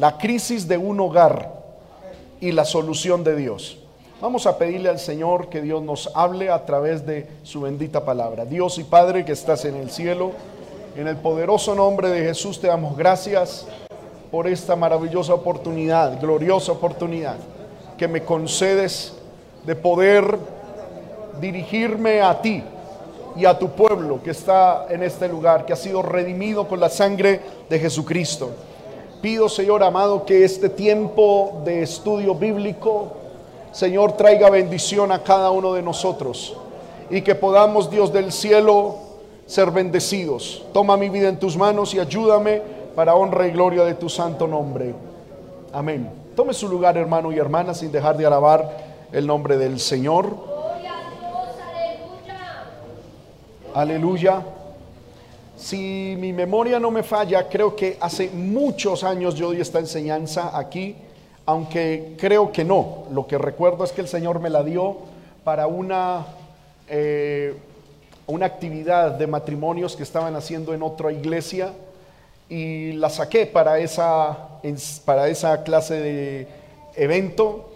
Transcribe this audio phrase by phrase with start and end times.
[0.00, 1.52] la crisis de un hogar
[2.40, 3.76] y la solución de Dios.
[4.22, 8.46] Vamos a pedirle al Señor que Dios nos hable a través de su bendita palabra.
[8.46, 10.32] Dios y Padre que estás en el cielo,
[10.96, 13.66] en el poderoso nombre de Jesús te damos gracias
[14.30, 17.36] por esta maravillosa oportunidad, gloriosa oportunidad
[17.98, 19.12] que me concedes
[19.66, 20.38] de poder
[21.42, 22.62] dirigirme a ti
[23.36, 26.88] y a tu pueblo que está en este lugar, que ha sido redimido con la
[26.88, 28.50] sangre de Jesucristo.
[29.20, 33.08] Pido, Señor amado, que este tiempo de estudio bíblico,
[33.70, 36.56] Señor, traiga bendición a cada uno de nosotros
[37.10, 38.96] y que podamos, Dios del cielo,
[39.46, 40.64] ser bendecidos.
[40.72, 42.62] Toma mi vida en tus manos y ayúdame
[42.94, 44.94] para honra y gloria de tu santo nombre.
[45.72, 46.10] Amén.
[46.34, 48.76] Tome su lugar, hermano y hermana, sin dejar de alabar
[49.12, 50.34] el nombre del Señor.
[53.74, 54.42] Aleluya.
[55.60, 60.56] Si mi memoria no me falla, creo que hace muchos años yo di esta enseñanza
[60.58, 60.96] aquí,
[61.44, 63.04] aunque creo que no.
[63.12, 64.96] Lo que recuerdo es que el Señor me la dio
[65.44, 66.24] para una,
[66.88, 67.54] eh,
[68.26, 71.74] una actividad de matrimonios que estaban haciendo en otra iglesia
[72.48, 74.60] y la saqué para esa,
[75.04, 76.48] para esa clase de
[76.96, 77.68] evento.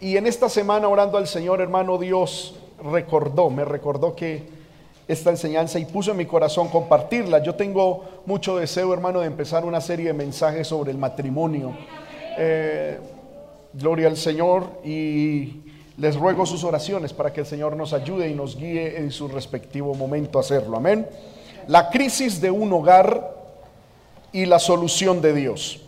[0.00, 4.61] Y en esta semana orando al Señor, hermano Dios, recordó, me recordó que
[5.12, 7.42] esta enseñanza y puso en mi corazón compartirla.
[7.42, 11.76] Yo tengo mucho deseo, hermano, de empezar una serie de mensajes sobre el matrimonio.
[12.38, 12.98] Eh,
[13.72, 15.62] gloria al Señor y
[15.96, 19.28] les ruego sus oraciones para que el Señor nos ayude y nos guíe en su
[19.28, 20.76] respectivo momento a hacerlo.
[20.76, 21.06] Amén.
[21.68, 23.36] La crisis de un hogar
[24.32, 25.80] y la solución de Dios.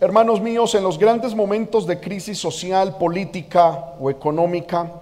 [0.00, 4.92] Hermanos míos, en los grandes momentos de crisis social, política o económica,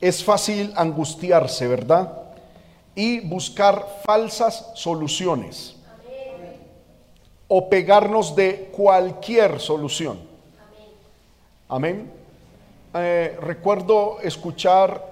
[0.00, 2.12] es fácil angustiarse, ¿verdad?
[2.94, 5.76] Y buscar falsas soluciones.
[7.48, 10.18] O pegarnos de cualquier solución.
[11.68, 12.10] Amén.
[12.94, 15.04] Eh, recuerdo escuchar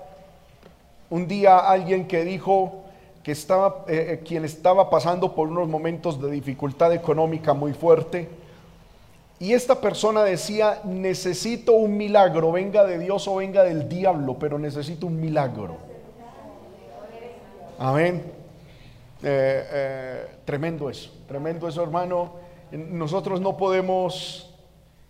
[1.11, 2.83] un día a alguien que dijo
[3.23, 8.29] que estaba, eh, eh, quien estaba pasando por unos momentos de dificultad económica muy fuerte
[9.39, 14.58] y esta persona decía, necesito un milagro, venga de Dios o venga del diablo, pero
[14.58, 15.77] necesito un milagro.
[17.79, 18.33] Amén.
[19.23, 22.36] Eh, eh, tremendo eso, tremendo eso hermano.
[22.70, 24.55] Nosotros no podemos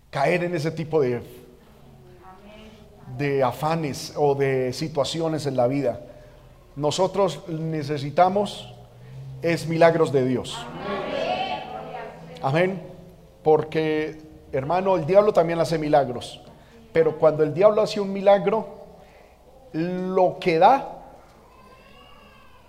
[0.09, 1.21] caer en ese tipo de,
[3.17, 6.01] de afanes o de situaciones en la vida.
[6.75, 8.73] Nosotros necesitamos
[9.41, 10.57] es milagros de Dios.
[12.41, 12.96] Amén
[13.47, 14.17] porque,
[14.51, 16.41] hermano, el diablo también hace milagros.
[16.91, 18.67] Pero cuando el diablo hace un milagro,
[19.71, 20.97] lo que da,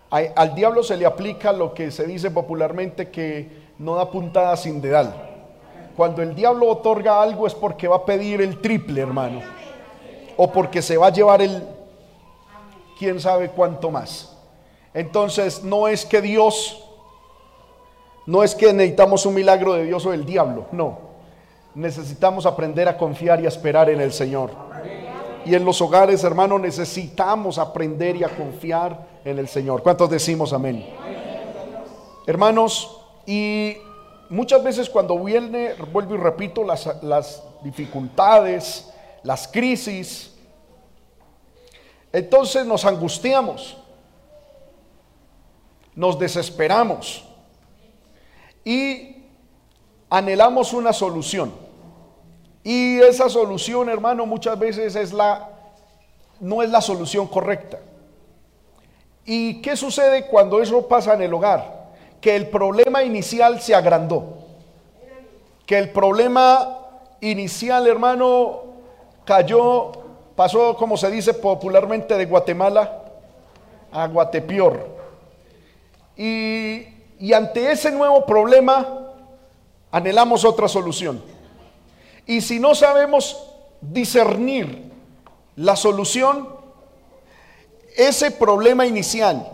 [0.08, 3.48] al diablo se le aplica lo que se dice popularmente que
[3.80, 5.12] no da puntada sin dedal.
[5.96, 9.40] Cuando el diablo otorga algo es porque va a pedir el triple, hermano.
[10.36, 11.60] O porque se va a llevar el
[13.00, 14.38] quién sabe cuánto más.
[14.94, 16.88] Entonces no es que Dios
[18.28, 20.98] no es que necesitamos un milagro de Dios o del diablo, no.
[21.74, 24.50] Necesitamos aprender a confiar y a esperar en el Señor.
[25.46, 29.82] Y en los hogares, hermanos, necesitamos aprender y a confiar en el Señor.
[29.82, 30.86] ¿Cuántos decimos amén?
[32.26, 33.78] Hermanos, y
[34.28, 40.36] muchas veces cuando viene, vuelvo y repito, las, las dificultades, las crisis,
[42.12, 43.78] entonces nos angustiamos,
[45.94, 47.24] nos desesperamos
[48.64, 49.16] y
[50.10, 51.52] anhelamos una solución.
[52.64, 55.50] Y esa solución, hermano, muchas veces es la
[56.41, 57.78] no es la solución correcta.
[59.24, 61.88] ¿Y qué sucede cuando eso pasa en el hogar?
[62.20, 64.38] Que el problema inicial se agrandó.
[65.66, 66.78] Que el problema
[67.20, 68.62] inicial, hermano,
[69.25, 69.92] cayó,
[70.34, 73.02] pasó, como se dice popularmente, de Guatemala
[73.92, 74.96] a Guatepior.
[76.16, 76.86] Y
[77.18, 78.86] y ante ese nuevo problema
[79.90, 81.22] anhelamos otra solución.
[82.26, 83.44] Y si no sabemos
[83.81, 84.90] discernir
[85.56, 86.48] la solución,
[87.96, 89.50] ese problema inicial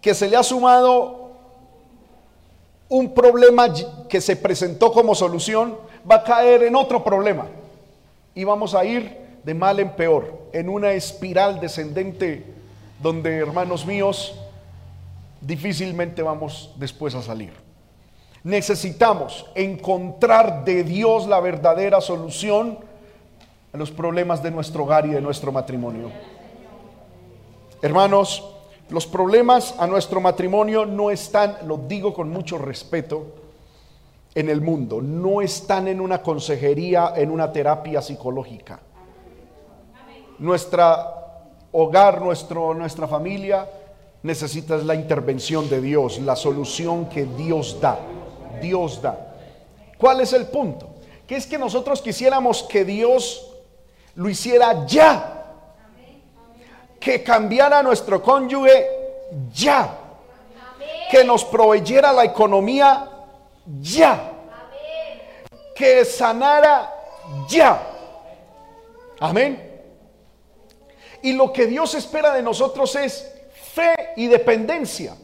[0.00, 1.32] que se le ha sumado
[2.88, 3.66] un problema
[4.08, 5.76] que se presentó como solución,
[6.10, 7.46] va a caer en otro problema.
[8.34, 12.44] Y vamos a ir de mal en peor, en una espiral descendente
[13.02, 14.34] donde, hermanos míos,
[15.40, 17.52] difícilmente vamos después a salir.
[18.44, 22.78] Necesitamos encontrar de Dios la verdadera solución
[23.72, 26.10] a los problemas de nuestro hogar y de nuestro matrimonio.
[27.82, 28.54] Hermanos,
[28.88, 33.34] los problemas a nuestro matrimonio no están, lo digo con mucho respeto,
[34.34, 38.78] en el mundo, no están en una consejería, en una terapia psicológica.
[40.38, 41.18] Nuestra
[41.72, 43.68] hogar, nuestro, nuestra familia
[44.22, 47.98] necesita la intervención de Dios, la solución que Dios da.
[48.60, 49.34] Dios da.
[49.98, 50.88] ¿Cuál es el punto?
[51.26, 53.50] Que es que nosotros quisiéramos que Dios
[54.14, 55.34] lo hiciera ya.
[56.98, 58.86] Que cambiara nuestro cónyuge
[59.52, 59.96] ya.
[61.10, 63.08] Que nos proveyera la economía
[63.80, 64.32] ya.
[65.74, 66.92] Que sanara
[67.48, 67.80] ya.
[69.20, 69.64] Amén.
[71.22, 73.37] Y lo que Dios espera de nosotros es
[73.78, 75.14] fe y dependencia.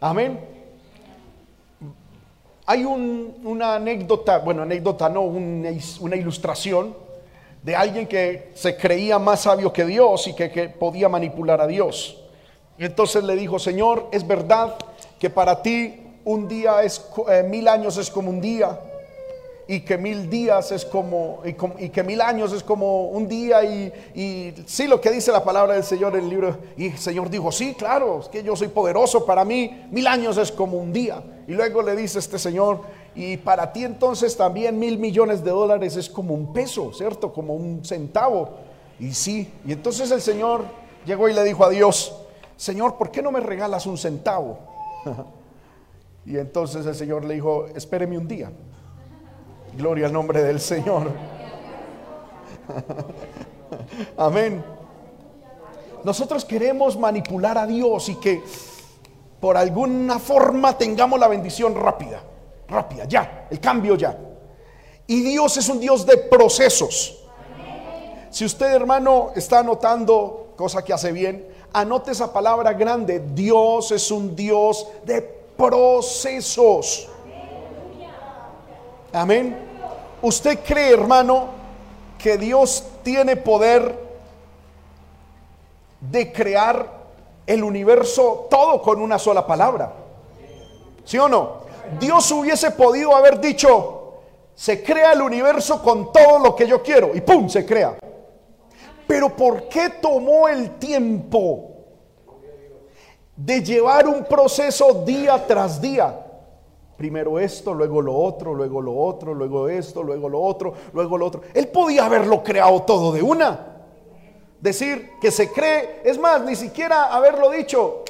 [0.00, 0.38] Amén.
[2.66, 6.94] Hay una anécdota, bueno, anécdota no, una, ilustración
[7.62, 12.22] de alguien que se creía más sabio que Dios y que, podía manipular a Dios.
[12.78, 14.76] Entonces le dijo, Señor, es verdad
[15.18, 18.78] que para ti un día es, eh, mil años es como un día
[19.70, 23.92] y que mil días es como, y, que mil años es como un día y,
[24.14, 27.28] y, sí lo que dice la palabra del Señor en el libro y el Señor
[27.28, 30.90] dijo sí claro es que yo soy poderoso para mí mil años es como un
[30.90, 32.80] día y luego le dice este Señor
[33.14, 37.54] y para ti entonces también mil millones de dólares es como un peso cierto como
[37.54, 38.56] un centavo
[38.98, 40.64] y sí y entonces el Señor
[41.04, 42.16] llegó y le dijo a Dios
[42.56, 44.58] Señor ¿por qué no me regalas un centavo?
[46.28, 48.52] Y entonces el Señor le dijo, espéreme un día.
[49.76, 51.10] Gloria al nombre del Señor.
[54.16, 54.64] Amén.
[56.04, 58.42] Nosotros queremos manipular a Dios y que
[59.40, 62.20] por alguna forma tengamos la bendición rápida,
[62.68, 64.16] rápida, ya, el cambio ya.
[65.06, 67.18] Y Dios es un Dios de procesos.
[68.30, 73.24] Si usted, hermano, está anotando, cosa que hace bien, anote esa palabra grande.
[73.32, 75.22] Dios es un Dios de
[75.56, 77.08] procesos.
[79.12, 79.56] Amén.
[80.22, 81.48] ¿Usted cree, hermano,
[82.18, 84.06] que Dios tiene poder
[86.00, 86.98] de crear
[87.46, 89.92] el universo todo con una sola palabra?
[91.04, 91.68] ¿Sí o no?
[91.98, 94.14] Dios hubiese podido haber dicho,
[94.54, 97.48] se crea el universo con todo lo que yo quiero y ¡pum!
[97.48, 97.96] se crea.
[99.06, 101.68] Pero ¿por qué tomó el tiempo
[103.38, 106.26] de llevar un proceso día tras día.
[106.98, 111.26] Primero esto, luego lo otro, luego lo otro, luego esto, luego lo otro, luego lo
[111.26, 111.42] otro.
[111.54, 113.76] Él podía haberlo creado todo de una.
[114.60, 118.02] Decir que se cree, es más, ni siquiera haberlo dicho.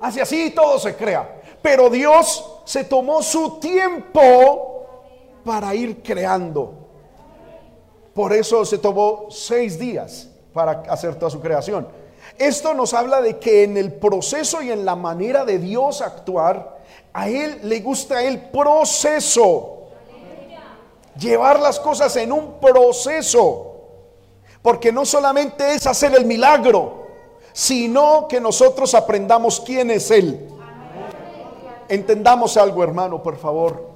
[0.00, 1.42] Hace así todo se crea.
[1.60, 4.86] Pero Dios se tomó su tiempo
[5.44, 6.72] para ir creando.
[8.14, 11.88] Por eso se tomó seis días para hacer toda su creación.
[12.38, 16.75] Esto nos habla de que en el proceso y en la manera de Dios actuar,
[17.16, 19.84] a Él le gusta el proceso.
[21.18, 23.72] Llevar las cosas en un proceso.
[24.60, 27.06] Porque no solamente es hacer el milagro,
[27.54, 30.46] sino que nosotros aprendamos quién es Él.
[31.88, 33.88] Entendamos algo, hermano, por favor.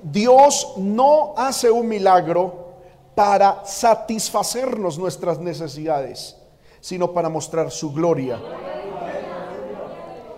[0.00, 2.74] Dios no hace un milagro
[3.16, 6.36] para satisfacernos nuestras necesidades
[6.80, 8.40] sino para mostrar su gloria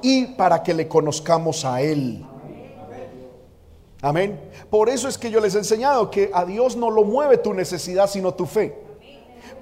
[0.04, 2.22] y para que le conozcamos a Él.
[4.02, 4.38] Amén.
[4.68, 7.54] Por eso es que yo les he enseñado que a Dios no lo mueve tu
[7.54, 8.76] necesidad, sino tu fe.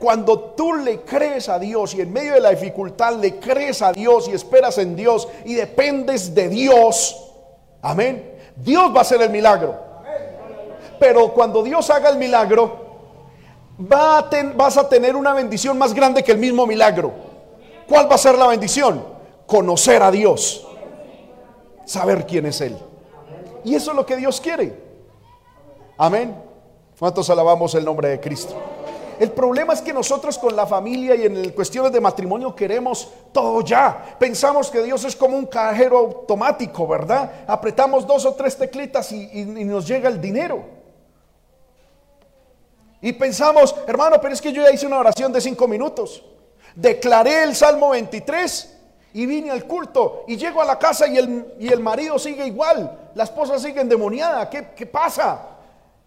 [0.00, 3.92] Cuando tú le crees a Dios y en medio de la dificultad le crees a
[3.92, 7.34] Dios y esperas en Dios y dependes de Dios,
[7.80, 9.76] amén, Dios va a hacer el milagro.
[10.98, 12.80] Pero cuando Dios haga el milagro,
[13.78, 17.12] vas a tener una bendición más grande que el mismo milagro.
[17.88, 19.11] ¿Cuál va a ser la bendición?
[19.52, 20.66] Conocer a Dios.
[21.84, 22.74] Saber quién es Él.
[23.64, 24.74] Y eso es lo que Dios quiere.
[25.98, 26.34] Amén.
[26.98, 28.54] ¿Cuántos alabamos el nombre de Cristo?
[29.20, 33.60] El problema es que nosotros con la familia y en cuestiones de matrimonio queremos todo
[33.60, 34.16] ya.
[34.18, 37.44] Pensamos que Dios es como un cajero automático, ¿verdad?
[37.46, 40.64] Apretamos dos o tres teclitas y nos llega el dinero.
[43.02, 46.24] Y pensamos, hermano, pero es que yo ya hice una oración de cinco minutos.
[46.74, 48.78] Declaré el Salmo 23
[49.14, 52.46] y vine al culto y llego a la casa y el, y el marido sigue
[52.46, 54.48] igual, la esposa sigue endemoniada.
[54.48, 55.48] ¿Qué, ¿Qué pasa?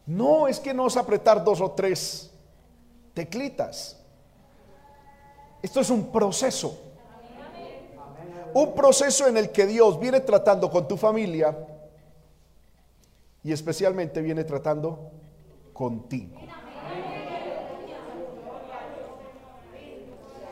[0.06, 2.32] No, es que no es apretar dos o tres
[3.14, 4.00] teclitas.
[5.62, 6.80] Esto es un proceso.
[8.54, 11.58] Un proceso en el que Dios viene tratando con tu familia
[13.44, 15.12] y especialmente viene tratando
[15.74, 16.40] contigo.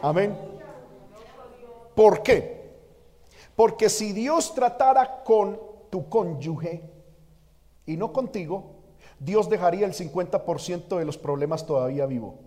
[0.01, 0.52] Amén.
[1.95, 2.71] ¿Por qué?
[3.55, 5.59] Porque si Dios tratara con
[5.89, 6.81] tu cónyuge
[7.85, 8.71] y no contigo,
[9.19, 12.39] Dios dejaría el 50% de los problemas todavía vivo.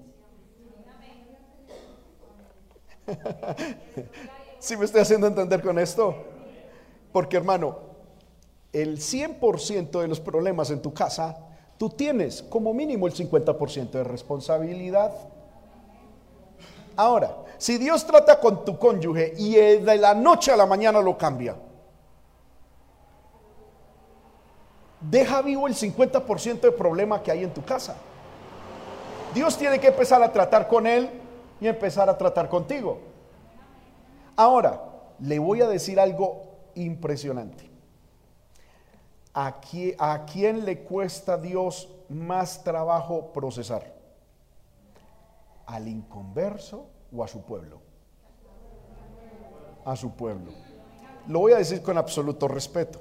[4.59, 6.15] ¿Sí me estoy haciendo entender con esto?
[7.13, 7.79] Porque hermano,
[8.73, 11.39] el 100% de los problemas en tu casa,
[11.79, 15.13] tú tienes como mínimo el 50% de responsabilidad.
[16.97, 21.17] Ahora, si Dios trata con tu cónyuge y de la noche a la mañana lo
[21.17, 21.57] cambia,
[25.01, 27.97] deja vivo el 50% de problema que hay en tu casa.
[29.35, 31.11] Dios tiene que empezar a tratar con él
[31.61, 32.99] y empezar a tratar contigo.
[34.35, 34.83] Ahora,
[35.21, 36.43] le voy a decir algo
[36.75, 37.71] impresionante.
[39.35, 39.61] ¿A,
[39.99, 43.96] ¿A quién le cuesta Dios más trabajo procesar?
[45.67, 47.81] ¿Al inconverso o a su pueblo?
[49.85, 50.53] A su pueblo.
[51.27, 53.01] Lo voy a decir con absoluto respeto.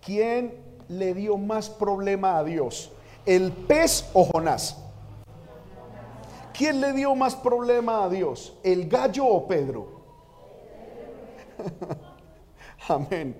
[0.00, 0.54] ¿Quién
[0.88, 2.92] le dio más problema a Dios?
[3.24, 4.82] ¿El pez o Jonás?
[6.56, 8.56] ¿Quién le dio más problema a Dios?
[8.62, 10.00] ¿El gallo o Pedro?
[12.88, 13.36] Amén.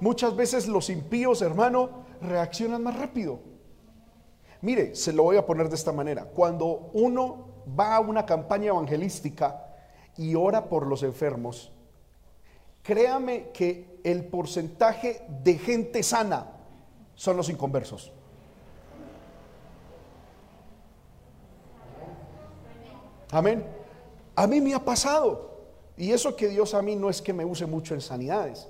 [0.00, 1.90] Muchas veces los impíos, hermano,
[2.20, 3.40] reaccionan más rápido.
[4.62, 6.24] Mire, se lo voy a poner de esta manera.
[6.24, 7.48] Cuando uno
[7.78, 9.66] va a una campaña evangelística
[10.16, 11.72] y ora por los enfermos,
[12.82, 16.52] créame que el porcentaje de gente sana
[17.14, 18.12] son los inconversos.
[23.30, 23.64] Amén.
[24.34, 25.56] A mí me ha pasado.
[25.96, 28.68] Y eso que Dios a mí no es que me use mucho en sanidades,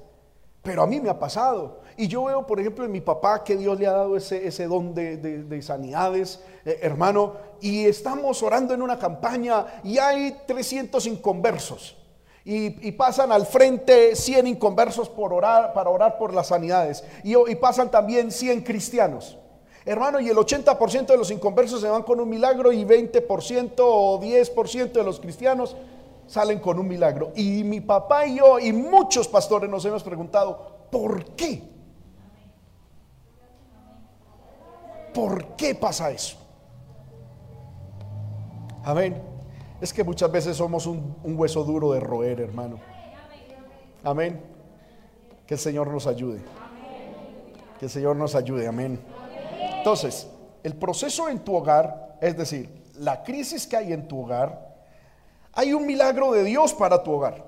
[0.67, 1.79] pero a mí me ha pasado.
[1.97, 4.67] Y yo veo, por ejemplo, en mi papá que Dios le ha dado ese, ese
[4.67, 11.97] don de, sanidades, eh, hermano, y estamos orando en una campaña y hay 300 inconversos
[12.45, 17.03] y, pasan al frente 100 inconversos por orar, para orar por las sanidades.
[17.25, 19.37] Y, pasan también 100 cristianos.
[19.85, 24.21] Hermano, y el 80% de los inconversos se van con un milagro y 20% o
[24.21, 25.77] 10% de los cristianos
[26.27, 27.33] salen con un milagro.
[27.35, 31.63] Y mi papá y yo y muchos pastores nos hemos preguntado, ¿por qué?
[35.15, 36.37] ¿Por qué pasa eso?
[38.85, 39.21] Amén.
[39.81, 42.79] Es que muchas veces somos un, hueso duro de roer, hermano.
[44.05, 44.41] Amén.
[45.47, 46.41] Que el Señor nos ayude.
[47.79, 48.67] Que el Señor nos ayude.
[48.67, 49.01] Amén.
[49.79, 50.29] Entonces,
[50.63, 54.66] el proceso en tu hogar, es decir, la crisis que hay en tu hogar,
[55.57, 57.43] hay un milagro de Dios para tu hogar.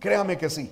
[0.00, 0.70] Créame que sí.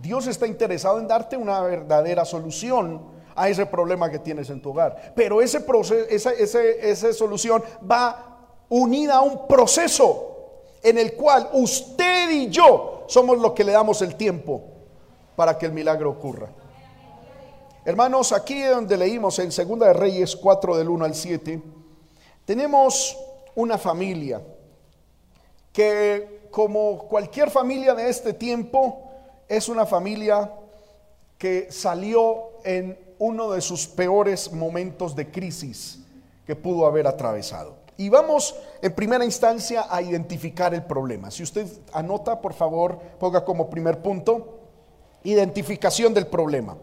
[0.00, 4.70] Dios está interesado en darte una verdadera solución a ese problema que tienes en tu
[4.70, 5.12] hogar.
[5.14, 8.38] Pero ese proceso, esa, esa solución va
[8.70, 14.00] unida a un proceso en el cual usted y yo somos los que le damos
[14.00, 14.62] el tiempo
[15.36, 16.48] para que el milagro ocurra.
[17.84, 21.62] Hermanos, aquí donde leímos en Segunda de Reyes 4 del 1 al 7,
[22.46, 23.16] tenemos
[23.54, 24.40] una familia
[25.72, 29.10] que como cualquier familia de este tiempo
[29.48, 30.52] es una familia
[31.38, 35.98] que salió en uno de sus peores momentos de crisis
[36.46, 37.76] que pudo haber atravesado.
[37.96, 41.30] Y vamos en primera instancia a identificar el problema.
[41.30, 44.60] Si usted anota, por favor, ponga como primer punto,
[45.24, 46.76] identificación del problema.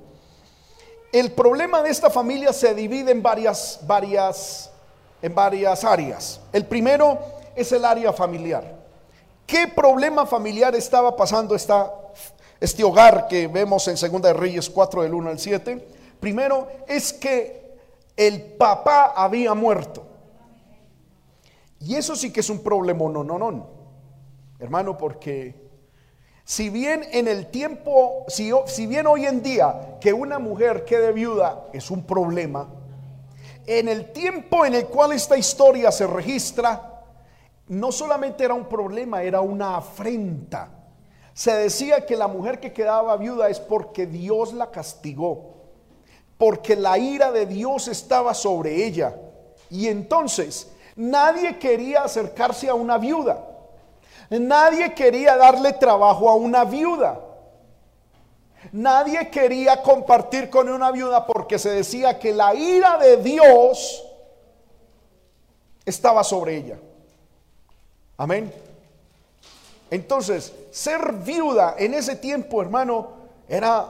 [1.11, 4.71] El problema de esta familia se divide en varias, varias,
[5.21, 6.39] en varias áreas.
[6.53, 7.17] El primero
[7.55, 8.78] es el área familiar.
[9.49, 11.91] ¿Qué problema familiar estaba pasando esta,
[12.59, 15.87] este hogar que vemos en Segunda de Reyes 4 del 1 al 7?
[16.19, 17.79] Primero es que
[18.15, 20.05] el papá había muerto.
[21.79, 23.67] Y eso sí que es un problema, no, no, no.
[24.59, 25.55] Hermano, porque
[26.45, 31.11] si bien en el tiempo, si, si bien hoy en día que una mujer quede
[31.11, 32.69] viuda es un problema,
[33.65, 36.98] en el tiempo en el cual esta historia se registra,
[37.69, 40.69] no solamente era un problema, era una afrenta.
[41.33, 45.55] Se decía que la mujer que quedaba viuda es porque Dios la castigó,
[46.37, 49.15] porque la ira de Dios estaba sobre ella.
[49.69, 50.67] Y entonces
[50.99, 53.41] Nadie quería acercarse a una viuda.
[54.29, 57.21] Nadie quería darle trabajo a una viuda.
[58.73, 64.05] Nadie quería compartir con una viuda porque se decía que la ira de Dios
[65.85, 66.79] estaba sobre ella.
[68.19, 68.53] Amén.
[69.89, 73.11] Entonces, ser viuda en ese tiempo, hermano,
[73.47, 73.85] era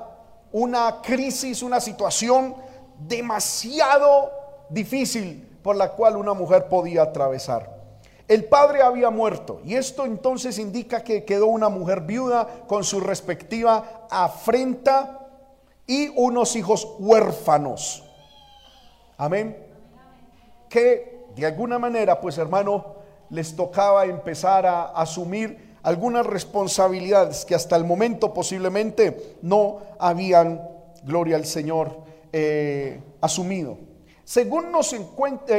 [0.51, 2.53] una crisis, una situación
[2.99, 4.31] demasiado
[4.69, 7.75] difícil por la cual una mujer podía atravesar.
[8.27, 12.99] El padre había muerto y esto entonces indica que quedó una mujer viuda con su
[12.99, 15.27] respectiva afrenta
[15.87, 18.03] y unos hijos huérfanos.
[19.17, 19.57] Amén.
[20.69, 22.98] Que de alguna manera, pues hermano,
[23.29, 30.61] les tocaba empezar a asumir algunas responsabilidades que hasta el momento posiblemente no habían,
[31.03, 32.01] gloria al Señor,
[32.33, 33.77] eh, asumido.
[34.23, 34.99] Según nos eh,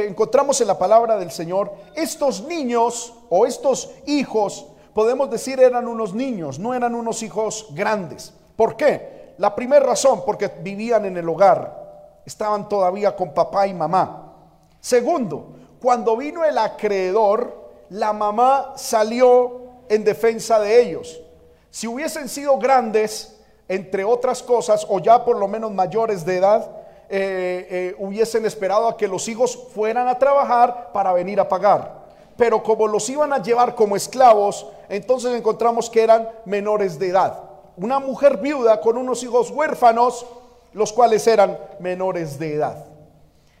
[0.07, 6.13] encontramos en la palabra del Señor, estos niños o estos hijos, podemos decir, eran unos
[6.13, 8.33] niños, no eran unos hijos grandes.
[8.55, 9.33] ¿Por qué?
[9.37, 14.35] La primera razón, porque vivían en el hogar, estaban todavía con papá y mamá.
[14.79, 17.60] Segundo, cuando vino el acreedor,
[17.91, 21.21] la mamá salió en defensa de ellos.
[21.69, 26.71] Si hubiesen sido grandes, entre otras cosas, o ya por lo menos mayores de edad,
[27.09, 32.05] eh, eh, hubiesen esperado a que los hijos fueran a trabajar para venir a pagar.
[32.37, 37.43] Pero como los iban a llevar como esclavos, entonces encontramos que eran menores de edad.
[37.75, 40.25] Una mujer viuda con unos hijos huérfanos,
[40.71, 42.85] los cuales eran menores de edad.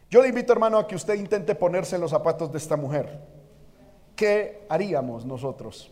[0.09, 3.40] Yo le invito, hermano, a que usted intente ponerse en los zapatos de esta mujer.
[4.15, 5.91] ¿Qué haríamos nosotros?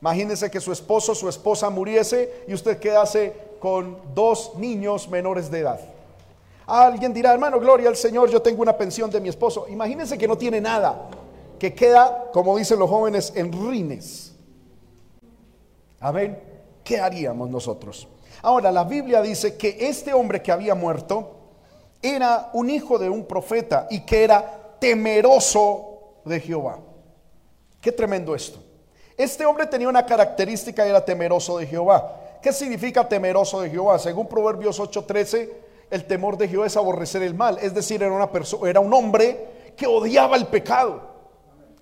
[0.00, 5.60] Imagínese que su esposo, su esposa muriese y usted quedase con dos niños menores de
[5.60, 5.80] edad.
[6.66, 9.66] Alguien dirá, hermano, gloria al Señor, yo tengo una pensión de mi esposo.
[9.68, 11.10] Imagínese que no tiene nada,
[11.58, 14.32] que queda, como dicen los jóvenes, en rines.
[15.98, 16.38] Amén.
[16.82, 18.08] ¿Qué haríamos nosotros?
[18.42, 21.32] Ahora, la Biblia dice que este hombre que había muerto
[22.00, 26.78] era un hijo de un profeta y que era temeroso de Jehová.
[27.80, 28.58] Qué tremendo esto.
[29.16, 32.38] Este hombre tenía una característica, era temeroso de Jehová.
[32.42, 33.98] ¿Qué significa temeroso de Jehová?
[33.98, 35.50] Según Proverbios 8:13,
[35.90, 37.58] el temor de Jehová es aborrecer el mal.
[37.60, 38.30] Es decir, era, una
[38.66, 41.02] era un hombre que odiaba el pecado,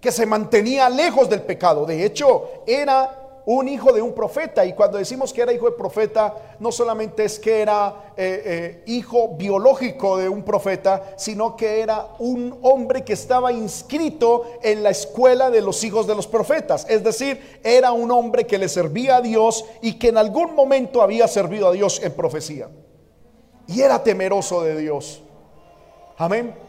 [0.01, 1.85] que se mantenía lejos del pecado.
[1.85, 3.18] De hecho, era
[3.51, 4.67] un hijo de un profeta.
[4.67, 8.83] Y cuando decimos que era hijo de profeta, no solamente es que era eh, eh,
[8.85, 14.91] hijo biológico de un profeta, sino que era un hombre que estaba inscrito en la
[14.91, 16.85] escuela de los hijos de los profetas.
[16.91, 21.01] Es decir, era un hombre que le servía a Dios y que en algún momento
[21.01, 22.69] había servido a Dios en profecía.
[23.67, 25.23] Y era temeroso de Dios.
[26.19, 26.68] Amén.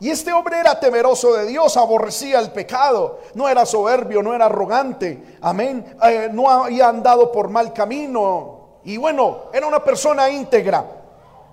[0.00, 4.46] Y este hombre era temeroso de Dios, aborrecía el pecado, no era soberbio, no era
[4.46, 8.78] arrogante, amén, eh, no había andado por mal camino.
[8.84, 10.86] Y bueno, era una persona íntegra.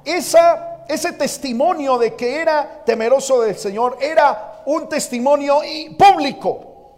[0.05, 5.59] Esa, ese testimonio de que era temeroso del Señor era un testimonio
[5.97, 6.93] público.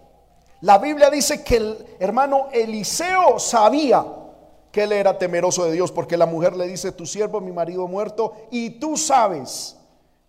[0.62, 4.06] La Biblia dice que el hermano Eliseo sabía
[4.72, 7.88] que él era temeroso de Dios porque la mujer le dice, tu siervo, mi marido
[7.88, 9.79] muerto, y tú sabes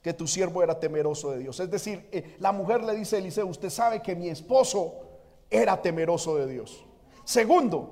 [0.03, 1.61] que tu siervo era temeroso de Dios.
[1.61, 4.95] Es decir, eh, la mujer le dice a Eliseo, usted sabe que mi esposo
[5.51, 6.85] era temeroso de Dios.
[7.25, 7.91] Segundo,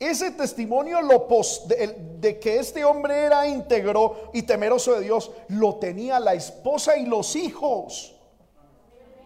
[0.00, 1.26] ese testimonio lo
[1.68, 6.96] de, de, que este hombre era íntegro y temeroso de Dios lo tenía la esposa
[6.96, 8.16] y los hijos.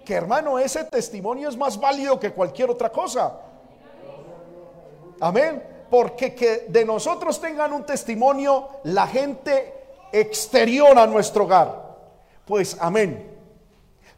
[0.04, 3.38] Que hermano, ese testimonio es más válido que cualquier otra cosa.
[5.20, 5.62] Amén.
[5.90, 9.74] Porque que de nosotros tengan un testimonio la gente
[10.10, 11.91] exterior a nuestro hogar
[12.44, 13.30] pues amén.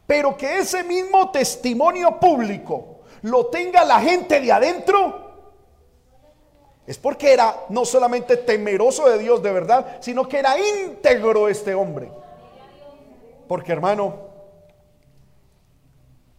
[0.07, 5.25] Pero que ese mismo testimonio público lo tenga la gente de adentro,
[6.85, 11.73] es porque era no solamente temeroso de Dios de verdad, sino que era íntegro este
[11.73, 12.11] hombre.
[13.47, 14.15] Porque hermano,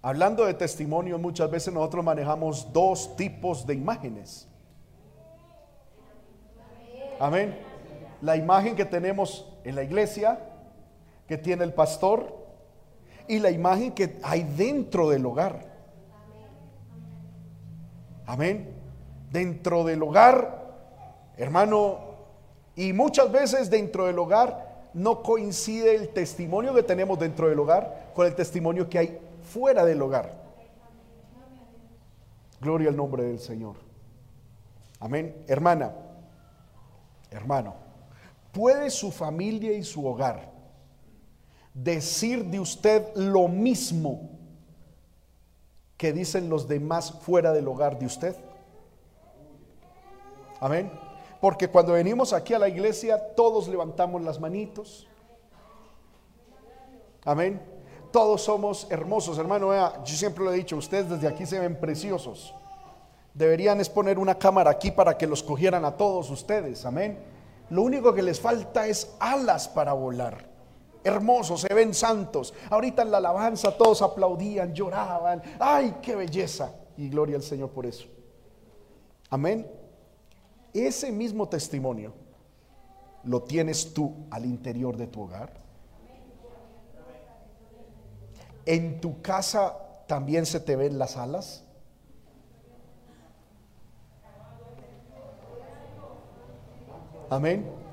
[0.02, 4.48] hablando de testimonio, muchas veces nosotros manejamos dos tipos de imágenes.
[7.18, 7.58] Amén.
[8.20, 10.38] La imagen que tenemos en la iglesia
[11.26, 12.46] que tiene el pastor
[13.28, 15.74] y la imagen que hay dentro del hogar.
[18.26, 18.72] Amén.
[19.30, 20.74] Dentro del hogar,
[21.36, 21.98] hermano,
[22.74, 28.12] y muchas veces dentro del hogar no coincide el testimonio que tenemos dentro del hogar
[28.14, 30.32] con el testimonio que hay fuera del hogar.
[32.60, 33.76] Gloria al nombre del Señor.
[35.00, 35.44] Amén.
[35.46, 35.92] Hermana,
[37.30, 37.74] hermano,
[38.52, 40.55] ¿puede su familia y su hogar
[41.76, 44.30] decir de usted lo mismo
[45.96, 48.36] que dicen los demás fuera del hogar de usted?
[50.60, 50.90] Amén.
[51.40, 55.06] Porque cuando venimos aquí a la iglesia, todos levantamos las manitos.
[57.24, 57.60] Amén.
[58.10, 59.72] Todos somos hermosos, hermano.
[60.04, 62.54] Yo siempre lo he dicho, ustedes desde aquí se ven preciosos.
[63.34, 66.86] Deberían es poner una cámara aquí para que los cogieran a todos ustedes.
[66.86, 67.18] Amén.
[67.68, 70.55] Lo único que les falta es alas para volar.
[71.06, 72.52] Hermosos, se ven santos.
[72.70, 75.42] Ahorita en la alabanza todos aplaudían, lloraban.
[75.58, 76.74] ¡Ay, qué belleza!
[76.96, 78.06] Y gloria al Señor por eso.
[79.30, 79.70] Amén.
[80.72, 82.12] Ese mismo testimonio
[83.24, 85.52] lo tienes tú al interior de tu hogar.
[88.64, 91.64] En tu casa también se te ven las alas.
[97.30, 97.85] Amén.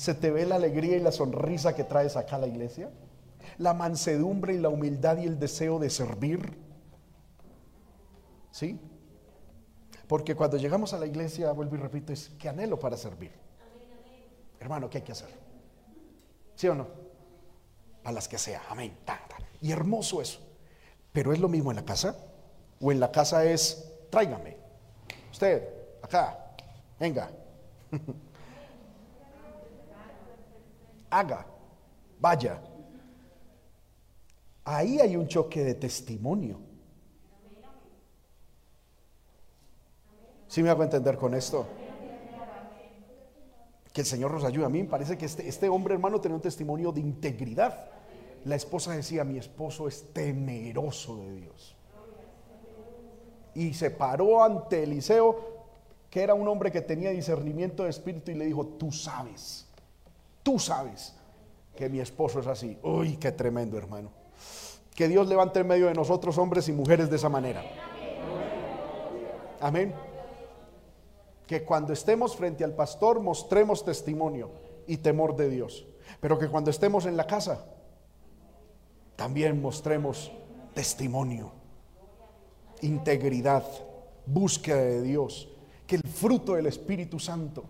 [0.00, 2.88] ¿Se te ve la alegría y la sonrisa que traes acá a la iglesia?
[3.58, 6.56] La mansedumbre y la humildad y el deseo de servir.
[8.50, 8.80] ¿Sí?
[10.08, 13.30] Porque cuando llegamos a la iglesia, vuelvo y repito, es que anhelo para servir.
[14.58, 15.28] Hermano, ¿qué hay que hacer?
[16.54, 16.86] ¿Sí o no?
[18.02, 18.96] A las que sea, amén.
[19.60, 20.40] Y hermoso eso.
[21.12, 22.16] Pero es lo mismo en la casa.
[22.80, 24.56] O en la casa es, tráigame.
[25.30, 25.68] Usted,
[26.00, 26.54] acá,
[26.98, 27.30] venga.
[31.10, 31.46] haga,
[32.20, 32.62] vaya.
[34.64, 36.60] Ahí hay un choque de testimonio.
[40.46, 41.66] ¿Sí me hago entender con esto?
[43.92, 44.64] Que el Señor nos ayude.
[44.64, 47.88] A mí me parece que este, este hombre hermano tenía un testimonio de integridad.
[48.44, 51.76] La esposa decía, mi esposo es temeroso de Dios.
[53.54, 55.60] Y se paró ante Eliseo,
[56.08, 59.69] que era un hombre que tenía discernimiento de espíritu, y le dijo, tú sabes
[60.42, 61.14] Tú sabes
[61.76, 62.78] que mi esposo es así.
[62.82, 64.10] Uy, qué tremendo, hermano.
[64.94, 67.62] Que Dios levante en medio de nosotros hombres y mujeres de esa manera.
[69.60, 69.94] Amén.
[71.46, 74.50] Que cuando estemos frente al pastor mostremos testimonio
[74.86, 75.86] y temor de Dios.
[76.20, 77.64] Pero que cuando estemos en la casa
[79.16, 80.32] también mostremos
[80.74, 81.52] testimonio,
[82.80, 83.64] integridad,
[84.26, 85.48] búsqueda de Dios.
[85.86, 87.64] Que el fruto del Espíritu Santo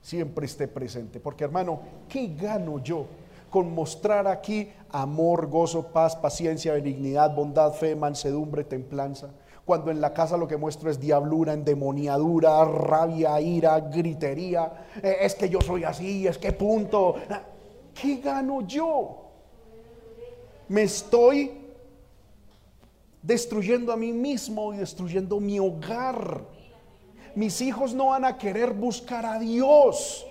[0.00, 1.20] siempre esté presente.
[1.20, 3.06] Porque hermano, ¿qué gano yo
[3.50, 9.30] con mostrar aquí amor, gozo, paz, paciencia, benignidad, bondad, fe, mansedumbre, templanza?
[9.64, 14.86] Cuando en la casa lo que muestro es diablura, endemoniadura, rabia, ira, gritería.
[15.02, 17.14] Eh, es que yo soy así, es que punto.
[17.94, 19.30] ¿Qué gano yo?
[20.68, 21.52] Me estoy
[23.22, 26.46] destruyendo a mí mismo y destruyendo mi hogar
[27.34, 30.26] mis hijos no van a querer buscar a Dios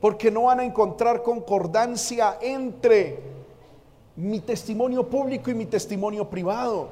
[0.00, 3.18] porque no van a encontrar concordancia entre
[4.16, 6.88] mi testimonio público y mi testimonio privado.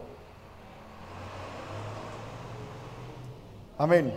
[3.78, 4.12] Amén.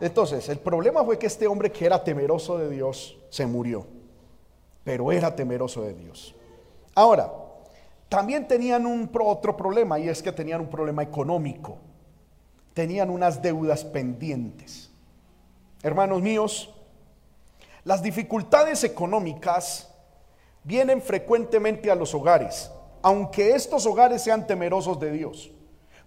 [0.00, 3.86] Entonces, el problema fue que este hombre que era temeroso de Dios se murió,
[4.82, 6.34] pero era temeroso de Dios.
[6.94, 7.32] Ahora,
[8.08, 11.78] también tenían un otro problema y es que tenían un problema económico
[12.74, 14.90] tenían unas deudas pendientes.
[15.82, 16.74] Hermanos míos,
[17.84, 19.92] las dificultades económicas
[20.64, 22.70] vienen frecuentemente a los hogares,
[23.02, 25.50] aunque estos hogares sean temerosos de Dios.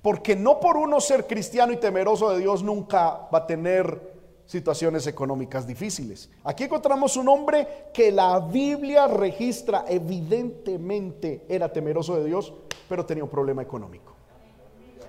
[0.02, 5.08] Porque no por uno ser cristiano y temeroso de Dios nunca va a tener situaciones
[5.08, 6.30] económicas difíciles.
[6.44, 12.54] Aquí encontramos un hombre que la Biblia registra evidentemente era temeroso de Dios,
[12.88, 14.15] pero tenía un problema económico.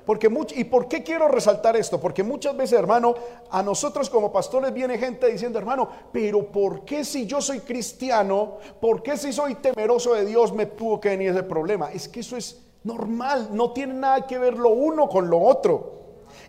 [0.06, 2.00] Porque ¿Y por qué quiero resaltar esto?
[2.00, 3.16] Porque muchas veces, hermano,
[3.50, 8.58] a nosotros como pastores viene gente diciendo, hermano, pero ¿por qué si yo soy cristiano,
[8.80, 11.90] por qué si soy temeroso de Dios me tuvo que venir ese problema?
[11.90, 15.94] Es que eso es normal, no tiene nada que ver lo uno con lo otro.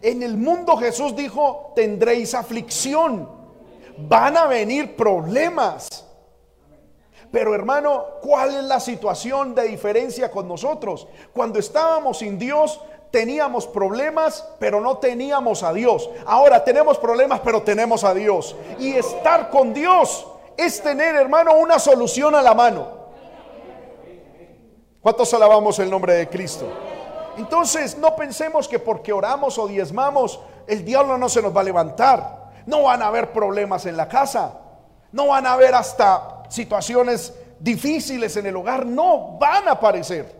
[0.04, 3.28] En el mundo Jesús dijo, tendréis aflicción,
[3.98, 6.06] van a venir problemas.
[7.32, 11.08] Pero hermano, ¿cuál es la situación de diferencia con nosotros?
[11.34, 12.80] Cuando estábamos sin Dios,
[13.12, 16.10] teníamos problemas, pero no teníamos a Dios.
[16.26, 18.56] Ahora tenemos problemas, pero tenemos a Dios.
[18.80, 22.98] Y estar con Dios es tener, hermano, una solución a la mano.
[25.02, 26.66] ¿Cuántos alabamos el nombre de Cristo?
[27.38, 31.64] Entonces, no pensemos que porque oramos o diezmamos, el diablo no se nos va a
[31.64, 32.52] levantar.
[32.66, 34.60] No van a haber problemas en la casa.
[35.12, 38.86] No van a haber hasta situaciones difíciles en el hogar.
[38.86, 40.37] No, van a aparecer.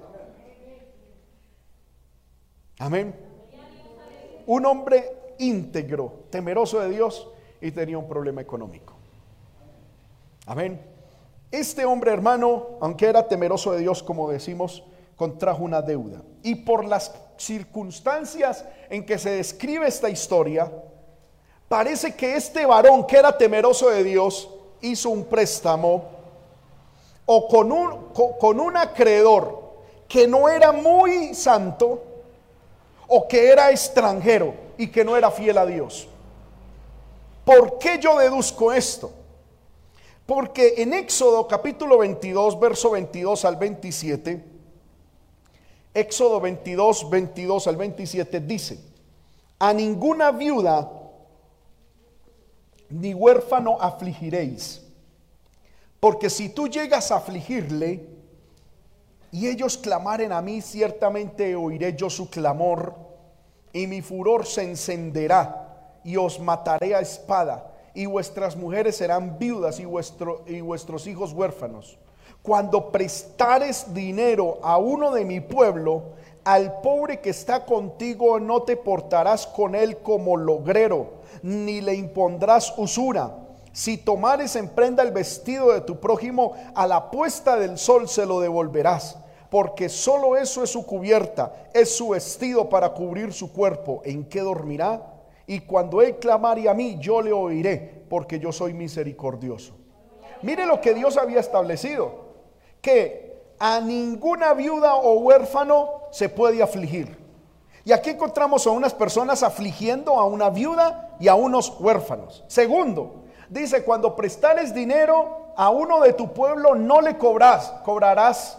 [2.80, 3.16] Amén.
[4.46, 7.28] Un hombre íntegro, temeroso de Dios
[7.62, 8.94] y tenía un problema económico.
[10.46, 10.82] Amén.
[11.52, 14.84] Este hombre hermano, aunque era temeroso de Dios, como decimos,
[15.16, 16.22] contrajo una deuda.
[16.44, 20.72] Y por las circunstancias en que se describe esta historia,
[21.68, 24.50] parece que este varón que era temeroso de Dios
[24.82, 26.06] hizo un préstamo
[27.26, 28.12] o con un,
[28.60, 29.68] un acreedor
[30.08, 32.02] que no era muy santo,
[33.08, 36.08] o que era extranjero y que no era fiel a Dios.
[37.46, 39.12] ¿Por qué yo deduzco esto?
[40.26, 44.44] Porque en Éxodo capítulo 22, verso 22 al 27,
[45.94, 48.80] Éxodo 22, 22 al 27 dice,
[49.58, 50.92] a ninguna viuda
[52.90, 54.84] ni huérfano afligiréis,
[56.02, 58.17] porque si tú llegas a afligirle
[59.32, 62.96] y ellos clamaren a mí, ciertamente oiré yo su clamor
[63.74, 69.80] y mi furor se encenderá y os mataré a espada y vuestras mujeres serán viudas
[69.80, 71.98] y, vuestro, y vuestros hijos huérfanos.
[72.42, 76.04] Cuando prestares dinero a uno de mi pueblo,
[76.46, 82.74] al pobre que está contigo no te portarás con él como logrero, ni le impondrás
[82.78, 83.47] usura.
[83.78, 88.26] Si tomares en prenda el vestido de tu prójimo, a la puesta del sol se
[88.26, 89.20] lo devolverás,
[89.52, 94.02] porque solo eso es su cubierta, es su vestido para cubrir su cuerpo.
[94.04, 95.14] ¿En qué dormirá?
[95.48, 99.74] y cuando él clamare a mí, yo le oiré, porque yo soy misericordioso.
[100.42, 102.26] Mire lo que Dios había establecido,
[102.82, 107.18] que a ninguna viuda o huérfano se puede afligir.
[107.86, 112.44] Y aquí encontramos a unas personas afligiendo a una viuda y a unos huérfanos.
[112.48, 118.58] Segundo, dice, cuando prestares dinero a uno de tu pueblo, no le cobras, cobrarás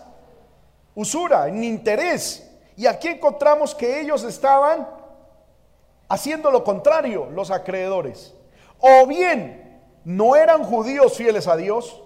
[0.94, 2.44] usura, en interés.
[2.76, 4.88] Y aquí encontramos que ellos estaban
[6.08, 8.34] haciendo lo contrario los acreedores.
[8.80, 12.02] O bien no eran judíos fieles a Dios,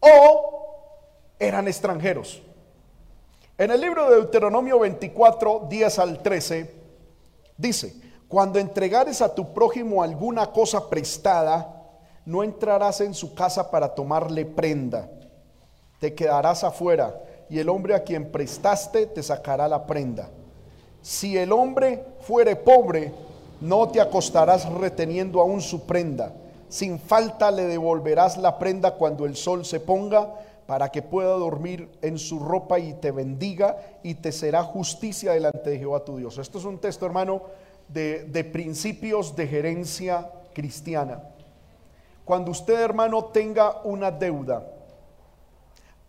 [0.00, 2.42] o eran extranjeros.
[3.58, 6.74] En el libro de Deuteronomio 24, 10 al 13,
[7.56, 8.01] dice,
[8.32, 11.84] cuando entregares a tu prójimo alguna cosa prestada,
[12.24, 15.08] no entrarás en su casa para tomarle prenda,
[16.00, 20.30] te quedarás afuera, y el hombre a quien prestaste te sacará la prenda
[21.02, 23.12] si el hombre fuere pobre,
[23.60, 26.32] no te acostarás reteniendo aún su prenda.
[26.68, 30.32] Sin falta le devolverás la prenda cuando el sol se ponga,
[30.66, 35.70] para que pueda dormir en su ropa y te bendiga y te será justicia delante
[35.70, 36.38] de Jehová tu Dios.
[36.38, 37.42] Esto es un texto, hermano,
[37.92, 41.22] de, principios de gerencia cristiana.
[42.24, 44.66] Cuando usted, hermano, tenga una deuda,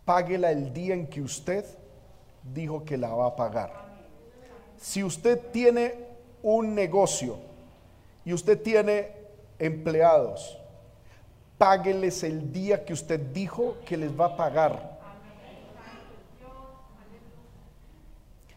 [0.04, 1.64] páguela el día en que usted
[2.42, 3.84] dijo que la va a pagar
[4.84, 5.94] si usted tiene
[6.42, 7.38] un negocio
[8.22, 9.12] y usted tiene
[9.58, 10.58] empleados,
[11.56, 15.00] págueles el día que usted dijo que les va a pagar.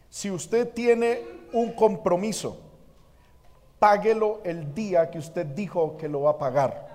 [0.10, 1.22] Si usted tiene
[1.54, 2.60] un compromiso,
[3.80, 6.88] páguelo el día que usted dijo que lo va a pagar.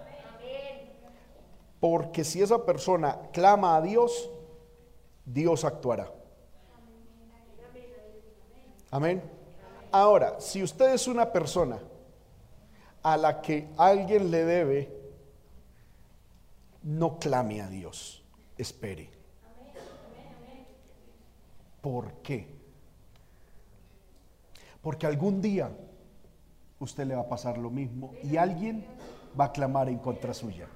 [1.81, 4.31] Porque si esa persona clama a Dios,
[5.25, 6.11] Dios actuará.
[8.91, 9.23] Amén.
[9.91, 11.79] Ahora, si usted es una persona
[13.03, 15.03] a la que alguien le debe,
[16.83, 18.23] no clame a Dios,
[18.57, 19.11] espere.
[21.81, 22.47] ¿Por qué?
[24.81, 25.71] Porque algún día
[26.85, 28.85] usted le va a pasar lo mismo y alguien
[29.39, 30.69] va a clamar en contra suya.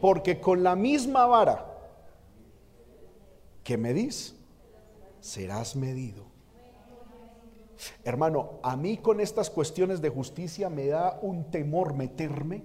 [0.00, 1.66] Porque con la misma vara
[3.62, 4.36] que medís,
[5.20, 6.24] serás medido.
[8.04, 12.62] Hermano, a mí con estas cuestiones de justicia me da un temor meterme.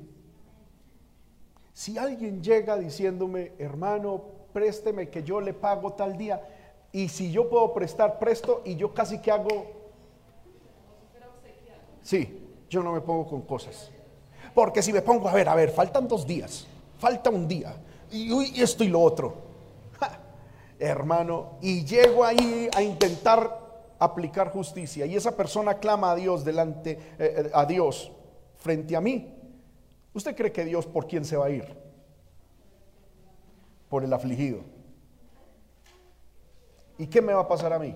[1.74, 6.42] Si alguien llega diciéndome, hermano, présteme que yo le pago tal día,
[6.92, 9.78] y si yo puedo prestar, presto, y yo casi que hago...
[12.02, 13.92] Sí, yo no me pongo con cosas.
[14.54, 17.76] Porque si me pongo, a ver, a ver, faltan dos días, falta un día,
[18.12, 19.36] y, esto y lo otro.
[20.80, 23.68] hermano, y llego ahí a intentar
[24.00, 28.12] aplicar justicia y esa persona clama a Dios delante eh, eh, a Dios
[28.58, 29.34] frente a mí,
[30.14, 31.66] ¿usted cree que Dios por quién se va a ir?
[33.90, 34.60] Por el afligido.
[36.98, 37.96] ¿Y qué me va a pasar a mí?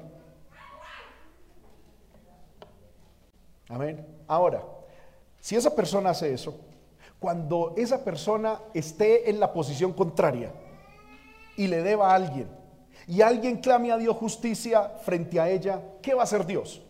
[3.72, 4.06] Amén.
[4.28, 4.64] Ahora,
[5.40, 6.60] si esa persona hace eso,
[7.20, 10.52] cuando esa persona esté en la posición contraria
[11.56, 12.48] y le deba a alguien,
[13.08, 16.82] y alguien clame a Dios justicia frente a ella, ¿qué va a hacer Dios?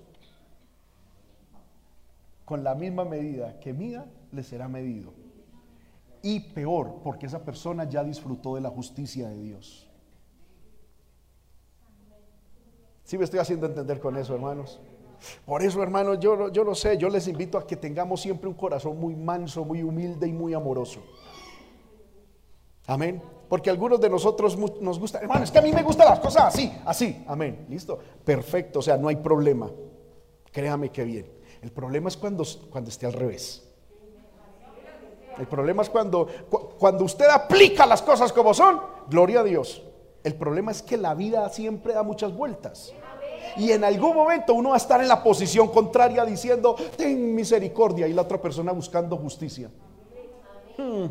[2.46, 5.14] Con la misma medida que mida, le será medido.
[6.24, 9.88] Y peor, porque esa persona ya disfrutó de la justicia de Dios.
[13.04, 14.80] ¿Sí me estoy haciendo entender con eso, hermanos?
[15.46, 18.56] Por eso, hermanos, yo, yo no sé, yo les invito a que tengamos siempre un
[18.56, 21.02] corazón muy manso, muy humilde y muy amoroso.
[22.88, 23.22] Amén.
[23.48, 26.46] Porque algunos de nosotros nos gusta, hermano, es que a mí me gustan las cosas
[26.46, 27.24] así, así.
[27.28, 27.66] Amén.
[27.70, 28.00] Listo.
[28.24, 28.80] Perfecto.
[28.80, 29.70] O sea, no hay problema.
[30.52, 31.32] Créame que bien.
[31.62, 33.68] El problema es cuando, cuando esté al revés.
[35.38, 36.28] El problema es cuando,
[36.78, 39.84] cuando usted aplica las cosas como son, gloria a Dios.
[40.24, 42.94] El problema es que la vida siempre da muchas vueltas.
[43.58, 48.08] Y en algún momento uno va a estar en la posición contraria diciendo, ten misericordia,
[48.08, 49.70] y la otra persona buscando justicia.
[50.78, 51.06] Hmm.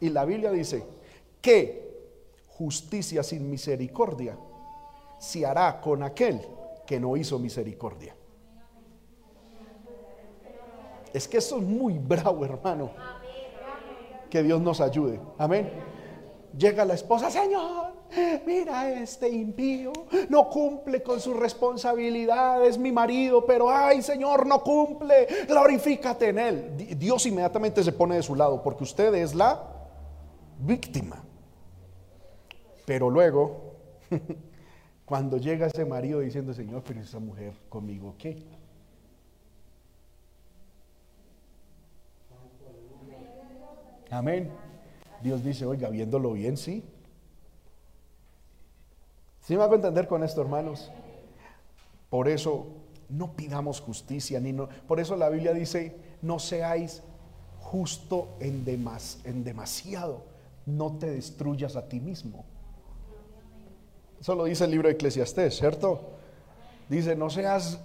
[0.00, 0.84] Y la Biblia dice
[1.40, 1.86] que
[2.48, 4.36] justicia sin misericordia
[5.18, 6.40] se hará con aquel
[6.86, 8.14] que no hizo misericordia.
[11.12, 12.90] Es que eso es muy bravo, hermano.
[14.28, 15.20] Que Dios nos ayude.
[15.38, 15.70] Amén.
[16.56, 17.92] Llega la esposa, Señor,
[18.46, 19.92] mira este impío,
[20.28, 26.98] no cumple con sus responsabilidades, mi marido, pero ay Señor, no cumple, glorifícate en él.
[26.98, 29.62] Dios inmediatamente se pone de su lado porque usted es la
[30.58, 31.22] víctima.
[32.84, 33.74] Pero luego,
[35.04, 38.44] cuando llega ese marido diciendo, Señor, pero esa mujer conmigo, ¿qué?
[44.10, 44.50] Amén.
[45.22, 46.84] Dios dice, oiga, viéndolo bien, sí.
[49.46, 50.90] ¿Sí me hago entender con esto, hermanos?
[52.10, 52.66] Por eso
[53.08, 57.04] no pidamos justicia, ni no, por eso la Biblia dice, no seáis
[57.60, 60.24] justo en, demas, en demasiado,
[60.66, 62.44] no te destruyas a ti mismo.
[64.20, 66.00] Eso lo dice el libro de Eclesiastés, ¿cierto?
[66.88, 67.78] Dice, no seas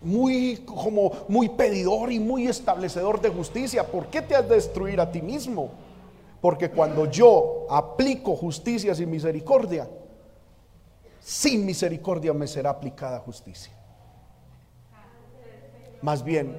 [0.00, 3.84] muy como muy pedidor y muy establecedor de justicia.
[3.84, 5.70] ¿Por qué te has de destruir a ti mismo?
[6.40, 9.88] Porque cuando yo aplico justicia sin misericordia,
[11.28, 13.70] sin misericordia me será aplicada justicia.
[16.00, 16.56] Más bien,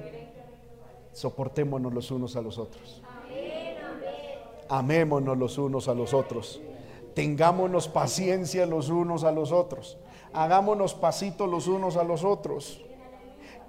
[1.12, 3.02] soportémonos los unos a los otros.
[4.68, 6.60] Amémonos los unos a los otros.
[7.16, 9.98] Tengámonos paciencia los unos a los otros.
[10.32, 12.80] Hagámonos pasitos los unos a los otros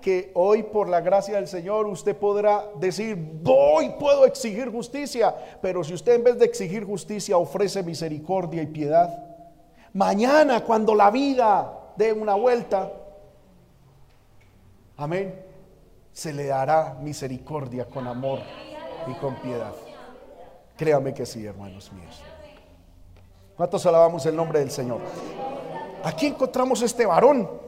[0.03, 5.83] que hoy por la gracia del Señor usted podrá decir, voy, puedo exigir justicia, pero
[5.83, 9.30] si usted en vez de exigir justicia ofrece misericordia y piedad,
[9.93, 12.91] mañana cuando la vida dé una vuelta,
[14.97, 15.43] amén,
[16.11, 18.39] se le dará misericordia con amor
[19.07, 19.73] y con piedad.
[20.77, 22.21] Créame que sí, hermanos míos.
[23.55, 25.01] ¿Cuántos alabamos el nombre del Señor?
[26.03, 27.61] Aquí encontramos este varón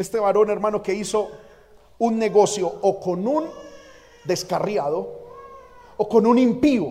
[0.00, 1.28] este varón, hermano, que hizo
[1.98, 3.44] un negocio o con un
[4.24, 5.20] descarriado
[5.98, 6.86] o con un impío.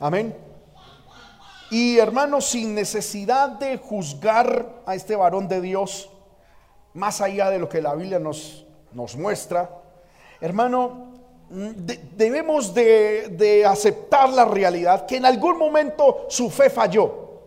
[0.00, 0.36] Amén.
[1.72, 6.10] Y hermano, sin necesidad de juzgar a este varón de Dios,
[6.92, 9.70] más allá de lo que la Biblia nos, nos muestra,
[10.38, 11.12] hermano,
[11.48, 17.40] debemos de, de aceptar la realidad que en algún momento su fe falló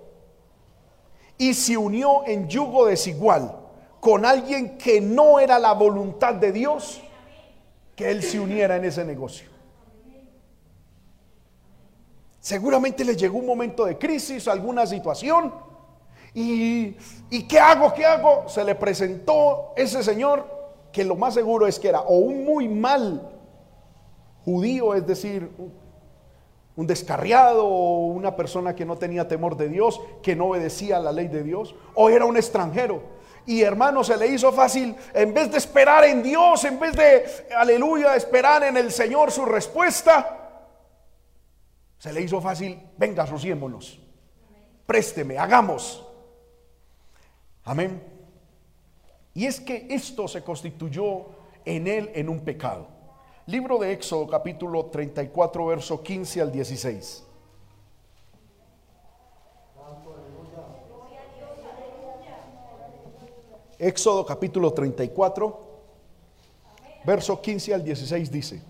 [1.38, 3.55] y se unió en yugo desigual
[3.99, 6.99] con alguien que no era la voluntad de Dios
[7.95, 9.54] que él se uniera en ese negocio.
[12.45, 15.51] Seguramente le llegó un momento de crisis, alguna situación.
[16.31, 16.95] ¿Y,
[17.31, 17.91] ¿Y qué hago?
[17.91, 18.47] ¿Qué hago?
[18.47, 20.45] Se le presentó ese señor
[20.91, 23.31] que lo más seguro es que era o un muy mal
[24.43, 25.49] judío, es decir,
[26.75, 30.99] un descarriado o una persona que no tenía temor de Dios, que no obedecía a
[30.99, 33.01] la ley de Dios, o era un extranjero.
[33.47, 37.25] Y hermano, se le hizo fácil, en vez de esperar en Dios, en vez de,
[37.58, 40.44] aleluya, esperar en el Señor su respuesta,
[42.05, 43.99] se le hizo fácil, venga, asociémonos,
[44.85, 46.05] présteme, hagamos.
[47.63, 47.99] Amén.
[49.33, 51.25] Y es que esto se constituyó
[51.65, 52.85] en él en un pecado.
[53.47, 57.23] Libro de Éxodo capítulo 34, verso 15 al 16.
[63.79, 65.59] Éxodo capítulo 34,
[67.03, 68.61] verso 15 al 16 dice,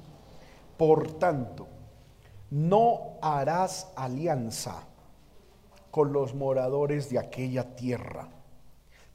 [0.77, 1.74] por tanto,
[2.49, 4.87] no harás alianza
[5.91, 8.29] con los moradores de aquella tierra,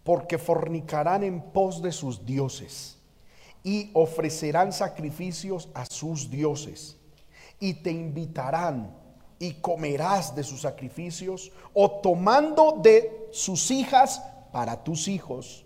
[0.03, 2.99] porque fornicarán en pos de sus dioses
[3.63, 6.97] y ofrecerán sacrificios a sus dioses
[7.59, 8.97] y te invitarán
[9.39, 15.65] y comerás de sus sacrificios o tomando de sus hijas para tus hijos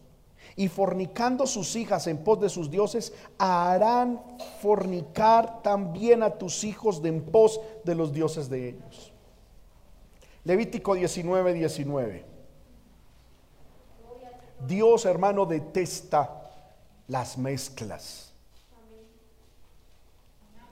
[0.57, 4.21] y fornicando sus hijas en pos de sus dioses, harán
[4.61, 9.13] fornicar también a tus hijos de en pos de los dioses de ellos.
[10.45, 12.25] Levítico 19, 19.
[14.67, 16.51] Dios, hermano, detesta
[17.09, 18.33] las mezclas.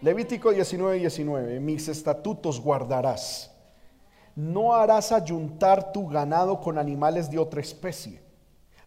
[0.00, 3.50] Levítico 19, 19, mis estatutos guardarás.
[4.34, 8.21] No harás ayuntar tu ganado con animales de otra especie.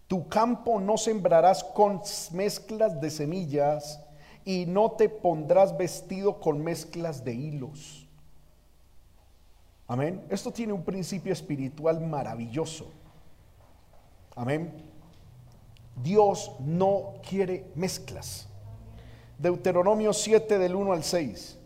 [0.08, 2.02] Tu campo no sembrarás con
[2.32, 4.00] mezclas de semillas
[4.44, 8.08] y no te pondrás vestido con mezclas de hilos.
[9.88, 10.24] Amén.
[10.30, 12.88] Esto tiene un principio espiritual maravilloso.
[14.36, 14.72] Amén.
[16.04, 18.48] Dios no quiere mezclas.
[19.40, 21.58] Deuteronomio 7 del 1 al 6.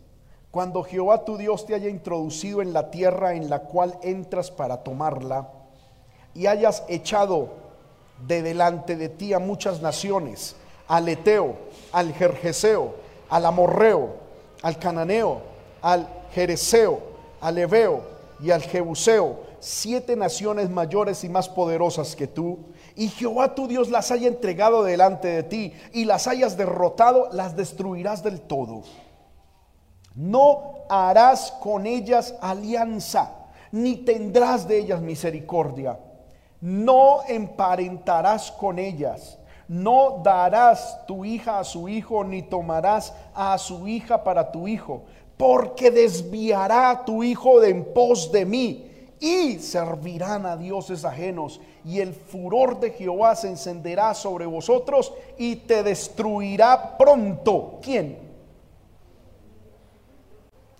[0.50, 4.82] Cuando Jehová tu Dios te haya introducido en la tierra en la cual entras para
[4.82, 5.50] tomarla,
[6.34, 7.59] y hayas echado
[8.26, 10.56] de delante de ti a muchas naciones,
[10.88, 11.56] al Eteo,
[11.92, 12.94] al Jerjeseo,
[13.28, 14.16] al Amorreo,
[14.62, 15.40] al Cananeo,
[15.82, 17.00] al Jereseo,
[17.40, 18.02] al Ebeo
[18.40, 22.58] y al Jebuseo, siete naciones mayores y más poderosas que tú,
[22.96, 27.56] y Jehová tu Dios las haya entregado delante de ti y las hayas derrotado, las
[27.56, 28.82] destruirás del todo.
[30.14, 33.32] No harás con ellas alianza,
[33.70, 35.98] ni tendrás de ellas misericordia.
[36.60, 39.38] No emparentarás con ellas.
[39.68, 45.04] No darás tu hija a su hijo, ni tomarás a su hija para tu hijo,
[45.36, 48.90] porque desviará tu hijo de en pos de mí
[49.20, 55.56] y servirán a dioses ajenos, y el furor de Jehová se encenderá sobre vosotros y
[55.56, 57.78] te destruirá pronto.
[57.82, 58.18] ¿Quién?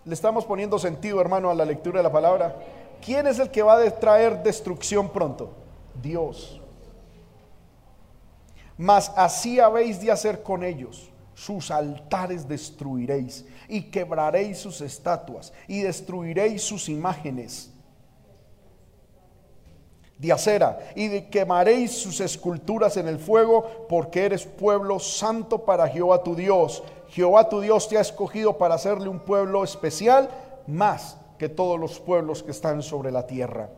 [0.04, 2.56] Le estamos poniendo sentido, hermano, a la lectura de la palabra.
[3.04, 5.50] ¿Quién es el que va a traer destrucción pronto?
[6.02, 6.60] Dios.
[8.76, 11.10] Mas así habéis de hacer con ellos.
[11.34, 17.70] Sus altares destruiréis y quebraréis sus estatuas y destruiréis sus imágenes
[20.18, 25.88] de acera y de quemaréis sus esculturas en el fuego porque eres pueblo santo para
[25.88, 26.82] Jehová tu Dios.
[27.08, 30.28] Jehová tu Dios te ha escogido para hacerle un pueblo especial
[30.66, 33.70] más que todos los pueblos que están sobre la tierra.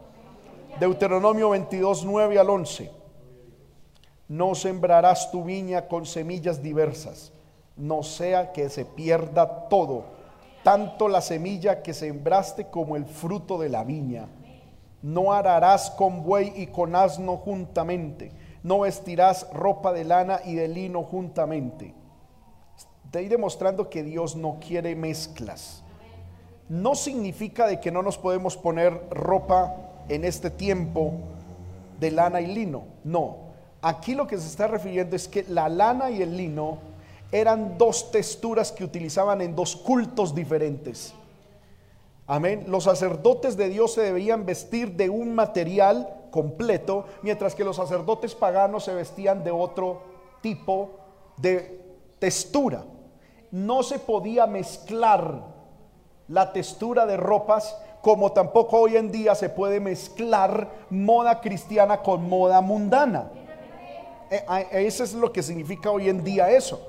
[0.81, 2.91] Deuteronomio 22, 9 al 11.
[4.29, 7.33] No sembrarás tu viña con semillas diversas,
[7.77, 10.05] no sea que se pierda todo,
[10.63, 14.29] tanto la semilla que sembraste como el fruto de la viña
[15.03, 18.31] no ararás con buey y con asno juntamente.
[18.63, 21.95] No vestirás ropa de lana y de lino juntamente.
[23.05, 25.83] Estoy demostrando que Dios no quiere mezclas.
[26.69, 29.75] No significa de que no nos podemos poner ropa
[30.09, 31.15] en este tiempo
[31.99, 32.85] de lana y lino.
[33.05, 33.37] No.
[33.81, 36.79] Aquí lo que se está refiriendo es que la lana y el lino
[37.33, 41.15] eran dos texturas que utilizaban en dos cultos diferentes.
[42.27, 42.65] Amén.
[42.69, 48.35] Los sacerdotes de Dios se debían vestir de un material completo, mientras que los sacerdotes
[48.35, 50.03] paganos se vestían de otro
[50.41, 50.91] tipo
[51.37, 51.81] de
[52.19, 52.85] textura.
[53.51, 55.43] No se podía mezclar
[56.29, 62.29] la textura de ropas como tampoco hoy en día se puede mezclar moda cristiana con
[62.29, 63.31] moda mundana.
[64.29, 66.85] Eh, eso es lo que significa hoy en día eso.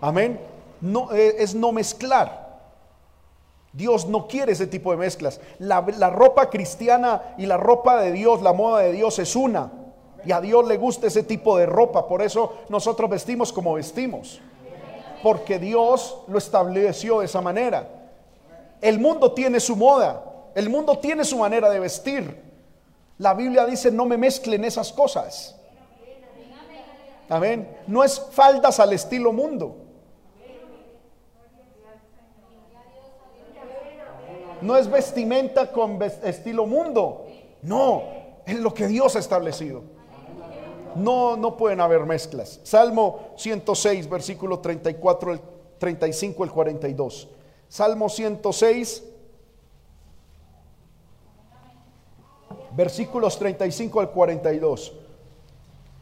[0.00, 0.40] Amén.
[0.80, 2.48] No, eh, es no mezclar.
[3.72, 5.40] Dios no quiere ese tipo de mezclas.
[5.58, 5.80] La,
[6.10, 9.70] ropa cristiana y la ropa de Dios, la moda de Dios es una.
[10.24, 12.08] Y a Dios le gusta ese tipo de ropa.
[12.08, 14.40] Por eso nosotros vestimos como vestimos.
[15.22, 17.88] Porque Dios lo estableció de esa manera.
[18.80, 20.24] El mundo tiene su moda.
[20.54, 22.42] El mundo tiene su manera de vestir.
[23.18, 25.56] La Biblia dice no me mezclen esas cosas.
[27.28, 27.76] Amén.
[27.86, 29.76] No es faldas al estilo mundo.
[34.62, 37.26] no es vestimenta con estilo mundo.
[37.62, 38.02] No,
[38.46, 39.82] es lo que Dios ha establecido.
[40.94, 42.60] No, no pueden haber mezclas.
[42.62, 45.40] Salmo 106, versículo 34, el
[45.78, 47.28] 35, el 42.
[47.68, 49.04] Salmo 106,
[52.76, 54.92] versículos 35 al 42.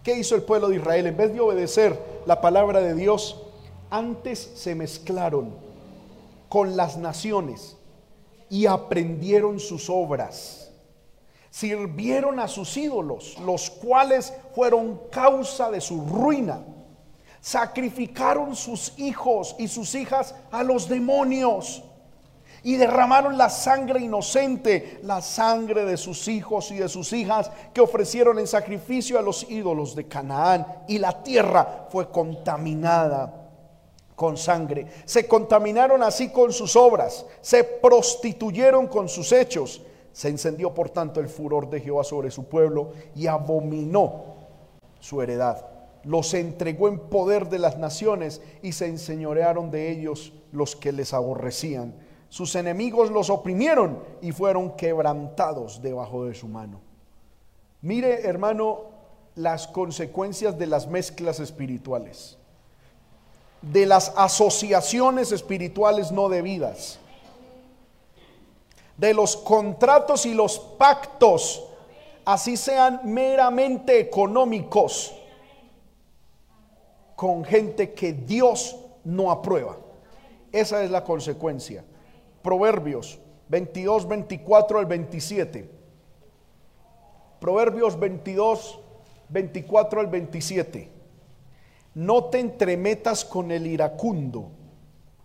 [0.02, 1.06] ¿Qué hizo el pueblo de Israel?
[1.06, 3.42] En vez de obedecer la palabra de Dios,
[3.90, 5.54] antes se mezclaron
[6.48, 7.76] con las naciones
[8.48, 10.70] y aprendieron sus obras.
[11.50, 16.60] Sirvieron a sus ídolos, los cuales fueron causa de su ruina.
[17.40, 21.82] Sacrificaron sus hijos y sus hijas a los demonios
[22.62, 27.80] y derramaron la sangre inocente, la sangre de sus hijos y de sus hijas que
[27.80, 33.38] ofrecieron en sacrificio a los ídolos de Canaán y la tierra fue contaminada
[34.18, 34.86] con sangre.
[35.04, 39.82] Se contaminaron así con sus obras, se prostituyeron con sus hechos.
[40.12, 44.34] Se encendió por tanto el furor de Jehová sobre su pueblo y abominó
[44.98, 45.64] su heredad.
[46.02, 51.14] Los entregó en poder de las naciones y se enseñorearon de ellos los que les
[51.14, 51.94] aborrecían.
[52.28, 56.80] Sus enemigos los oprimieron y fueron quebrantados debajo de su mano.
[57.80, 58.80] Mire, hermano,
[59.34, 62.36] las consecuencias de las mezclas espirituales.
[63.62, 66.98] de las asociaciones espirituales no debidas,
[68.96, 71.64] de los contratos y los pactos,
[72.24, 75.14] así sean meramente económicos,
[77.16, 79.76] con gente que Dios no aprueba.
[80.52, 81.84] Esa es la consecuencia.
[82.42, 83.18] Proverbios
[83.48, 85.70] 22, 24 al 27.
[87.40, 88.80] Proverbios 22,
[89.28, 90.90] 24 al 27.
[91.94, 94.50] No te entremetas con el iracundo.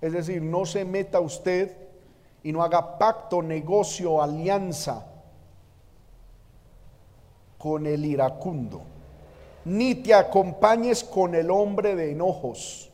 [0.02, 1.78] Es decir, no se meta usted
[2.44, 5.06] y no haga pacto, negocio, alianza
[7.58, 8.82] con el iracundo.
[9.66, 12.92] Ni te acompañes con el hombre de enojos.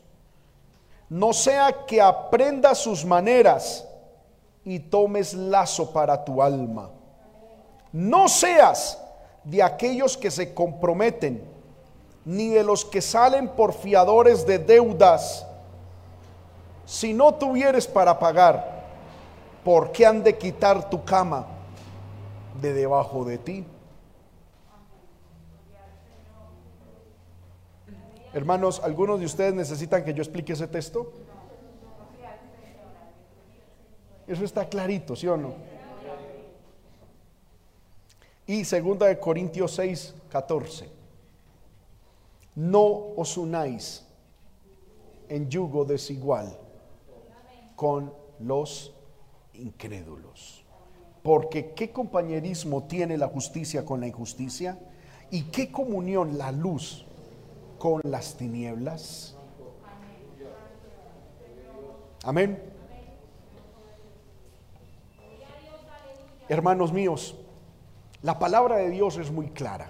[1.08, 3.89] No sea que aprendas sus maneras
[4.64, 6.90] y tomes lazo para tu alma.
[7.92, 8.98] No seas
[9.44, 11.42] de aquellos que se comprometen,
[12.24, 15.46] ni de los que salen por fiadores de deudas.
[16.84, 18.84] Si no tuvieres para pagar,
[19.64, 21.46] ¿por qué han de quitar tu cama
[22.60, 23.64] de debajo de ti?
[28.32, 31.12] Hermanos, ¿algunos de ustedes necesitan que yo explique ese texto?
[34.30, 35.54] Eso está clarito, ¿sí o no?
[38.46, 40.88] Y segunda de Corintios 6, 14.
[42.54, 42.84] No
[43.16, 44.06] os unáis
[45.28, 46.56] en yugo desigual
[47.74, 48.94] con los
[49.54, 50.64] incrédulos.
[51.24, 54.78] Porque ¿qué compañerismo tiene la justicia con la injusticia?
[55.32, 57.04] ¿Y qué comunión la luz
[57.80, 59.34] con las tinieblas?
[62.22, 62.69] Amén.
[66.50, 67.36] Hermanos míos,
[68.22, 69.88] la palabra de Dios es muy clara.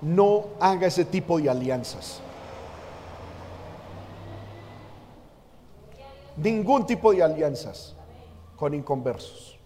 [0.00, 2.20] No haga ese tipo de alianzas.
[6.36, 7.96] Ningún tipo de alianzas
[8.54, 9.58] con inconversos.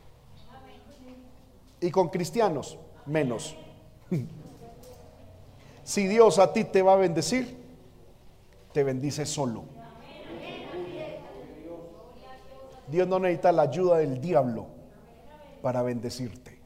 [1.78, 3.55] Y con cristianos, menos.
[5.85, 7.59] Si Dios a ti te va a bendecir,
[8.72, 9.64] te bendice solo.
[12.95, 14.67] Dios no necesita la ayuda del diablo
[15.63, 16.61] para bendecirte.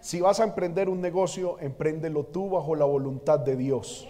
[0.00, 4.08] Si vas a emprender un negocio, empréndelo tú bajo la voluntad de Dios.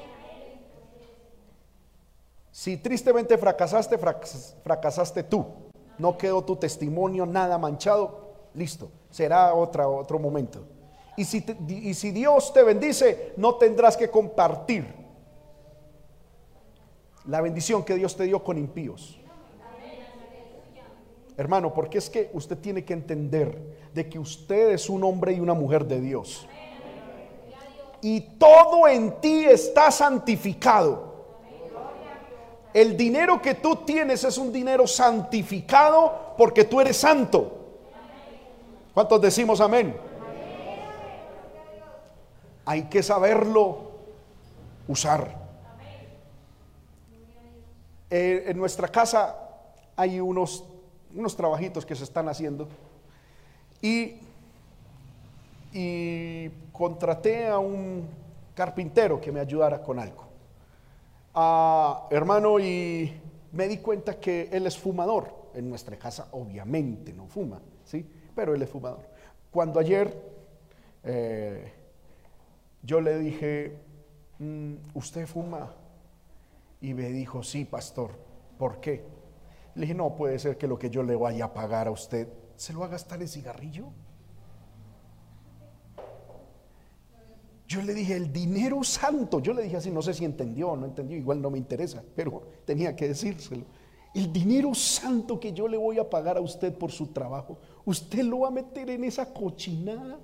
[2.50, 5.44] Si tristemente fracasaste, fracasaste tú.
[5.98, 8.32] No quedó tu testimonio nada manchado.
[8.54, 10.64] Listo, será otra, otro momento.
[11.18, 14.86] Y si, y si Dios te bendice, no tendrás que compartir
[17.26, 19.20] la bendición que Dios te dio con impíos.
[21.36, 25.40] Hermano, porque es que usted tiene que entender de que usted es un hombre y
[25.40, 26.46] una mujer de Dios.
[28.00, 31.14] Y todo en ti está santificado.
[32.72, 37.52] El dinero que tú tienes es un dinero santificado porque tú eres santo.
[38.92, 39.96] ¿Cuántos decimos amén?
[42.64, 43.90] Hay que saberlo
[44.86, 45.42] usar.
[48.10, 49.36] Eh, en nuestra casa
[49.96, 50.64] hay unos
[51.14, 52.68] unos trabajitos que se están haciendo
[53.80, 54.16] y,
[55.72, 58.08] y contraté a un
[58.54, 60.24] carpintero que me ayudara con algo.
[62.10, 63.12] Hermano, y
[63.52, 65.44] me di cuenta que él es fumador.
[65.54, 68.04] En nuestra casa obviamente no fuma, ¿sí?
[68.34, 69.08] Pero él es fumador.
[69.50, 70.12] Cuando ayer
[71.04, 71.72] eh,
[72.82, 73.76] yo le dije,
[74.38, 75.72] mm, ¿usted fuma?
[76.80, 78.10] Y me dijo, sí, pastor.
[78.58, 79.04] ¿Por qué?
[79.74, 82.28] Le dije, no puede ser que lo que yo le vaya a pagar a usted
[82.56, 83.86] se lo va a gastar en cigarrillo.
[87.66, 90.76] Yo le dije, el dinero santo, yo le dije así, no sé si entendió o
[90.76, 93.64] no entendió, igual no me interesa, pero tenía que decírselo.
[94.14, 98.22] El dinero santo que yo le voy a pagar a usted por su trabajo, usted
[98.22, 100.20] lo va a meter en esa cochinada.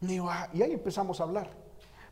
[0.00, 1.63] Y ahí empezamos a hablar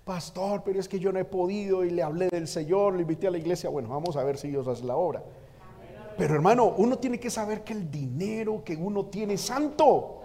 [0.05, 3.29] pastor, pero es que yo no he podido y le hablé del Señor, le invité
[3.29, 5.23] a la iglesia, bueno, vamos a ver si Dios hace la obra.
[6.17, 10.21] Pero hermano, uno tiene que saber que el dinero que uno tiene es santo.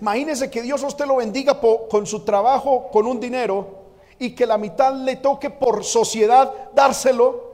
[0.00, 3.82] Imagínese que Dios a usted lo bendiga con su trabajo, con un dinero,
[4.18, 7.52] y que la mitad le toque por sociedad dárselo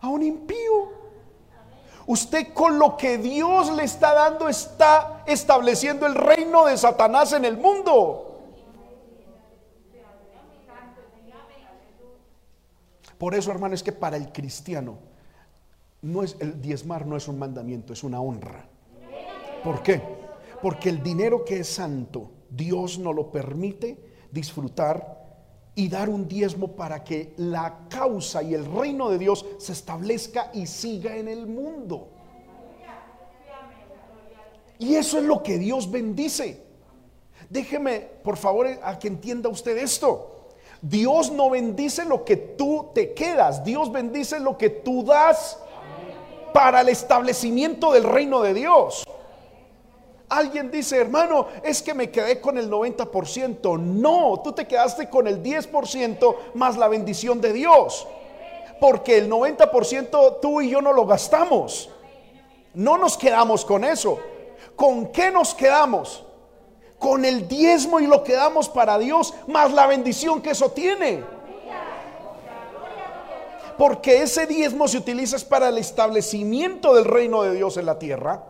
[0.00, 0.94] a un impío.
[2.06, 7.46] Usted con lo que Dios le está dando está estableciendo el reino de Satanás en
[7.46, 8.33] el mundo.
[13.24, 14.98] Por eso, hermano, es que para el cristiano
[16.02, 18.68] no es el diezmar no es un mandamiento, es una honra.
[19.64, 20.02] ¿Por qué?
[20.60, 25.38] Porque el dinero que es santo, Dios no lo permite disfrutar
[25.74, 30.50] y dar un diezmo para que la causa y el reino de Dios se establezca
[30.52, 32.10] y siga en el mundo.
[34.78, 36.62] Y eso es lo que Dios bendice.
[37.48, 40.43] Déjeme, por favor, a que entienda usted esto.
[40.86, 45.58] Dios no bendice lo que tú te quedas, Dios bendice lo que tú das
[46.52, 49.02] para el establecimiento del reino de Dios.
[50.28, 53.80] Alguien dice, hermano, es que me quedé con el 90%.
[53.80, 58.06] No, tú te quedaste con el 10% más la bendición de Dios.
[58.78, 61.88] Porque el 90% tú y yo no lo gastamos.
[62.74, 64.18] No nos quedamos con eso.
[64.76, 66.23] ¿Con qué nos quedamos?
[66.98, 71.22] Con el diezmo y lo que damos para Dios, más la bendición que eso tiene.
[73.76, 78.42] Porque ese diezmo se utiliza para el establecimiento del reino de Dios en la tierra.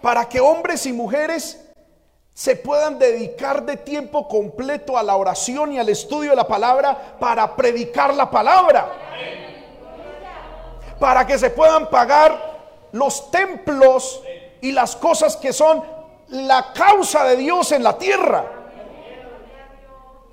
[0.00, 1.64] Para que hombres y mujeres
[2.34, 7.16] se puedan dedicar de tiempo completo a la oración y al estudio de la palabra
[7.20, 8.92] para predicar la palabra.
[10.98, 14.22] Para que se puedan pagar los templos
[14.64, 15.82] y las cosas que son
[16.28, 18.50] la causa de Dios en la tierra.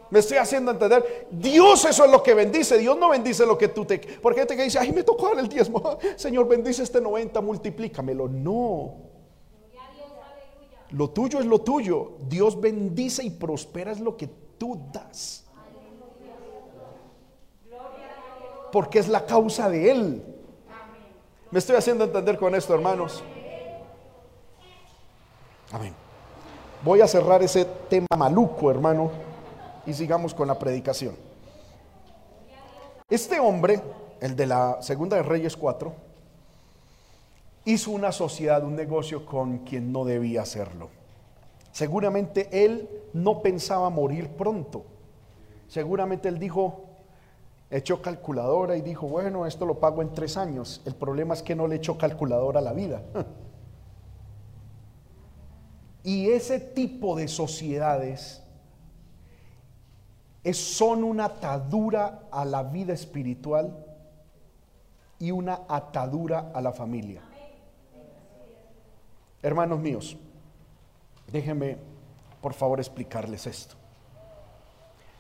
[0.10, 1.28] Me estoy haciendo entender.
[1.30, 2.78] Dios eso es lo que bendice.
[2.78, 4.00] Dios no bendice lo que tú te...
[4.00, 5.98] Porque te dice, ay, me tocó dar el diezmo.
[6.16, 8.30] Señor, bendice este 90, multiplícamelo.
[8.30, 8.94] No.
[10.92, 12.14] Lo tuyo es lo tuyo.
[12.30, 15.44] Dios bendice y prospera es lo que tú das.
[18.72, 20.24] Porque es la causa de Él.
[21.52, 23.22] Me estoy haciendo entender con esto, hermanos.
[25.72, 25.94] Amén.
[26.84, 29.12] Voy a cerrar ese tema maluco, hermano,
[29.86, 31.16] y sigamos con la predicación.
[33.10, 33.82] Este hombre,
[34.20, 35.94] el de la Segunda de Reyes 4,
[37.66, 40.90] hizo una sociedad, un negocio con quien no debía hacerlo.
[41.72, 44.84] Seguramente él no pensaba morir pronto.
[45.68, 46.82] Seguramente él dijo,
[47.70, 50.82] echó calculadora y dijo, bueno, esto lo pago en tres años.
[50.86, 53.02] El problema es que no le echó calculadora a la vida.
[56.04, 58.42] y ese tipo de sociedades
[60.44, 63.86] es, son una atadura a la vida espiritual
[65.20, 67.22] y una atadura a la familia.
[69.44, 70.18] Hermanos míos,
[71.32, 71.78] déjenme
[72.42, 73.76] por favor explicarles esto.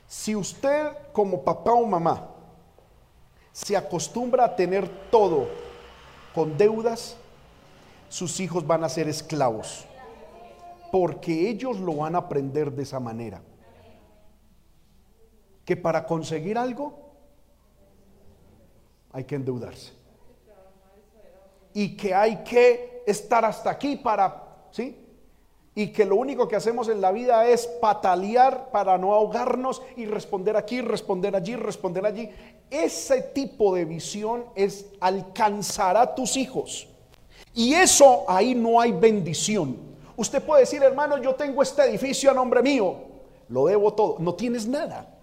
[0.08, 2.28] Si usted como papá o mamá
[3.54, 5.48] se acostumbra a tener todo
[6.34, 7.16] con deudas,
[8.10, 9.86] sus hijos van a ser esclavos,
[10.92, 13.42] porque ellos lo van a aprender de esa manera.
[15.66, 16.94] Que para conseguir algo
[19.12, 19.94] hay que endeudarse.
[21.74, 25.02] Y que hay que estar hasta aquí para, ¿sí?
[25.74, 30.06] y que lo único que hacemos en la vida es patalear para no ahogarnos y
[30.06, 32.30] responder aquí, responder allí, responder allí.
[32.70, 36.88] Ese tipo de visión es alcanzar a tus hijos.
[37.54, 39.91] Y eso ahí no hay bendición.
[40.22, 42.96] Usted puede decir, hermano, yo tengo este edificio a nombre mío,
[43.50, 45.18] lo debo todo, no tienes nada.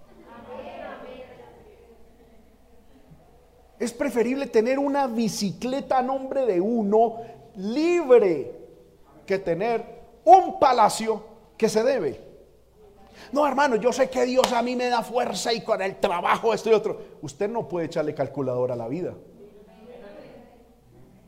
[3.79, 7.21] Es preferible tener una bicicleta a nombre de uno
[7.55, 8.51] libre
[9.25, 9.85] que tener
[10.25, 11.23] un palacio
[11.55, 12.19] que se debe.
[13.31, 16.53] No, hermano, yo sé que Dios a mí me da fuerza y con el trabajo
[16.53, 16.99] esto y otro.
[17.21, 19.13] Usted no puede echarle calculadora a la vida.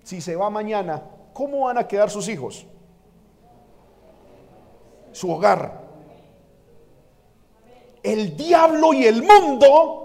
[0.04, 1.02] Si se va mañana,
[1.32, 2.66] ¿cómo van a quedar sus hijos?
[5.12, 5.82] Su hogar.
[8.04, 10.02] El diablo y el mundo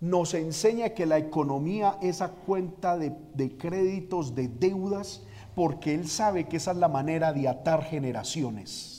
[0.00, 5.22] nos enseña que la economía es a cuenta de, de créditos, de deudas,
[5.54, 8.98] porque Él sabe que esa es la manera de atar generaciones.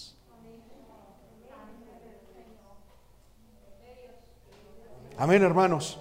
[5.17, 5.99] Amén, hermanos.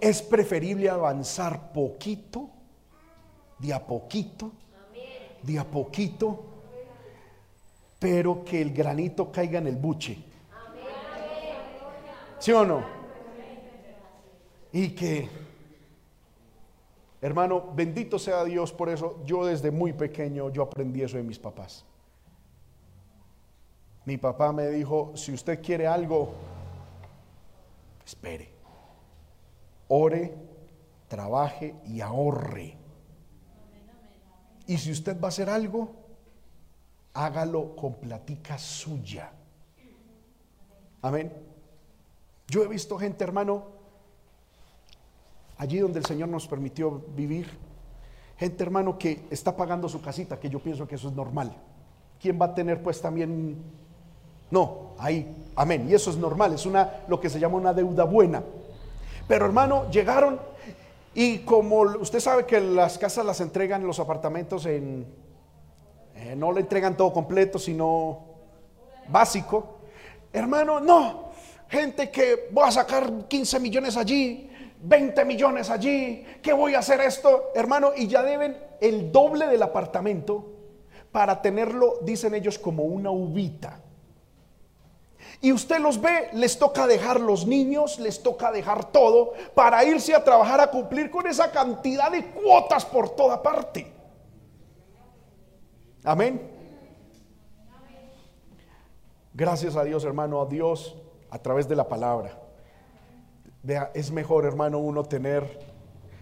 [0.00, 2.50] Es preferible avanzar poquito,
[3.58, 4.50] de a poquito,
[5.42, 6.49] de a poquito,
[8.00, 10.18] pero que el granito caiga en el buche.
[12.40, 12.82] ¿Sí o no?
[14.72, 15.28] Y que
[17.22, 19.20] Hermano, bendito sea Dios por eso.
[19.24, 21.84] Yo desde muy pequeño yo aprendí eso de mis papás.
[24.06, 26.32] Mi papá me dijo, si usted quiere algo,
[28.06, 28.50] espere.
[29.88, 30.34] Ore,
[31.08, 32.76] trabaje y ahorre.
[34.66, 35.90] Y si usted va a hacer algo,
[37.14, 39.30] hágalo con platica suya.
[41.02, 41.32] Amén.
[42.48, 43.64] Yo he visto gente, hermano,
[45.58, 47.48] allí donde el Señor nos permitió vivir.
[48.36, 51.54] Gente, hermano, que está pagando su casita, que yo pienso que eso es normal.
[52.20, 53.56] ¿Quién va a tener pues también
[54.50, 55.86] No, ahí, amén.
[55.88, 58.42] Y eso es normal, es una lo que se llama una deuda buena.
[59.28, 60.40] Pero hermano, llegaron
[61.14, 65.06] y como usted sabe que las casas las entregan, los apartamentos en,
[66.30, 68.20] eh, no le entregan todo completo, sino
[69.08, 69.80] básico.
[70.32, 71.30] Hermano, no,
[71.68, 74.48] gente que voy a sacar 15 millones allí,
[74.80, 79.60] 20 millones allí, que voy a hacer esto, hermano, y ya deben el doble del
[79.60, 80.52] apartamento
[81.10, 83.80] para tenerlo, dicen ellos, como una uvita.
[85.40, 90.14] Y usted los ve, les toca dejar los niños, les toca dejar todo para irse
[90.14, 93.99] a trabajar a cumplir con esa cantidad de cuotas por toda parte.
[96.04, 96.40] Amén.
[99.34, 100.96] Gracias a Dios, hermano, a Dios
[101.30, 102.38] a través de la palabra.
[103.62, 105.60] Vea, es mejor, hermano, uno tener,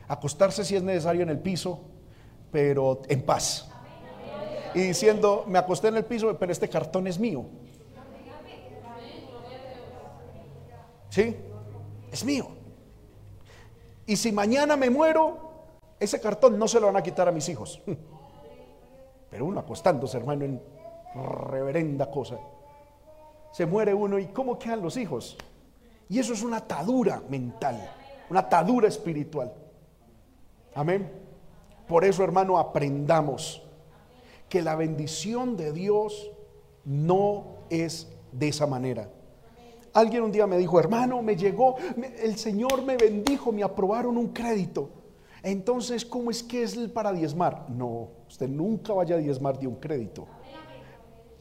[0.09, 1.81] acostarse si es necesario en el piso,
[2.51, 3.70] pero en paz.
[4.74, 7.47] Y diciendo, me acosté en el piso, pero este cartón es mío.
[11.09, 11.37] ¿Sí?
[12.12, 12.49] Es mío.
[14.07, 15.39] Y si mañana me muero,
[15.99, 17.81] ese cartón no se lo van a quitar a mis hijos.
[19.31, 20.61] Pero uno acostándose, hermano, en
[21.51, 22.39] reverenda cosa.
[23.53, 25.37] Se muere uno y ¿cómo quedan los hijos?
[26.09, 27.91] Y eso es una atadura mental,
[28.31, 29.53] una atadura espiritual.
[30.74, 31.11] Amén.
[31.87, 33.62] Por eso, hermano, aprendamos
[34.49, 36.31] que la bendición de Dios
[36.85, 39.09] no es de esa manera.
[39.93, 41.76] Alguien un día me dijo, hermano, me llegó,
[42.22, 44.91] el Señor me bendijo, me aprobaron un crédito.
[45.43, 47.68] Entonces, ¿cómo es que es el para diezmar?
[47.70, 50.26] No, usted nunca vaya a diezmar de un crédito,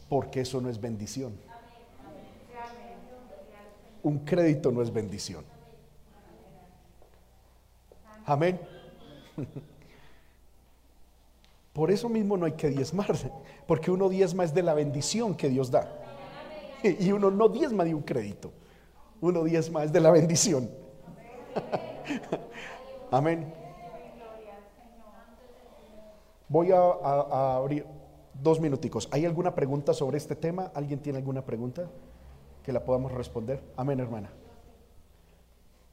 [0.07, 1.33] porque eso no es bendición.
[4.03, 5.43] Un crédito no es bendición.
[8.25, 8.59] Amén.
[11.73, 13.15] Por eso mismo no hay que diezmar,
[13.67, 15.87] porque uno diezma es de la bendición que Dios da.
[16.83, 18.51] Y uno no diezma de un crédito,
[19.21, 20.71] uno diezma es de la bendición.
[23.11, 23.53] Amén.
[26.49, 27.85] Voy a, abrir
[28.33, 29.09] dos minuticos.
[29.11, 30.71] ¿Hay alguna pregunta sobre este tema?
[30.73, 31.87] ¿Alguien tiene alguna pregunta
[32.63, 33.61] que la podamos responder?
[33.75, 34.29] Amén, hermana.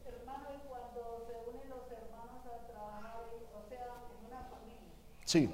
[0.05, 3.17] Hermano, y cuando se unen los hermanos a trabajar,
[3.53, 3.79] o sea,
[4.21, 4.81] en una familia.
[5.25, 5.51] Sí.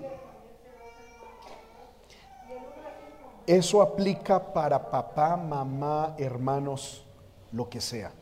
[3.46, 7.06] Eso aplica para papá, mamá, hermanos,
[7.52, 8.12] lo que sea.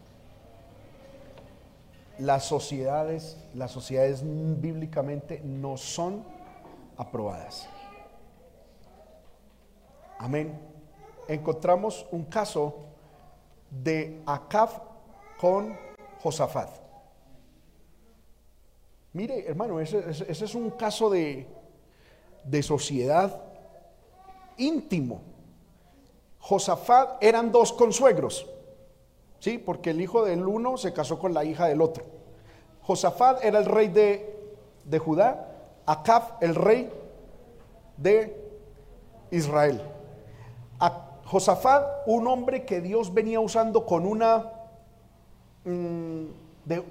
[2.18, 6.38] Las sociedades, las sociedades bíblicamente no son
[6.99, 7.69] aprobadas.
[10.19, 10.61] Amén.
[11.29, 12.75] Encontramos un caso
[13.71, 14.71] de Acab
[15.39, 15.79] con
[16.21, 16.71] Josafat.
[19.13, 21.47] Mire, hermano, ese, es un caso de,
[22.45, 23.43] de sociedad
[24.57, 25.23] íntimo.
[26.41, 28.47] Josafat eran dos consuegros,
[29.39, 29.59] ¿sí?
[29.59, 32.05] Porque el hijo del uno se casó con la hija del otro.
[32.83, 34.35] Josafat era el rey de,
[34.85, 35.48] de Judá
[35.89, 36.93] Acab, el rey
[37.97, 38.36] de
[39.30, 39.80] Israel.
[40.78, 44.53] A Josafat, un hombre que Dios venía usando con una,
[45.64, 46.24] mm,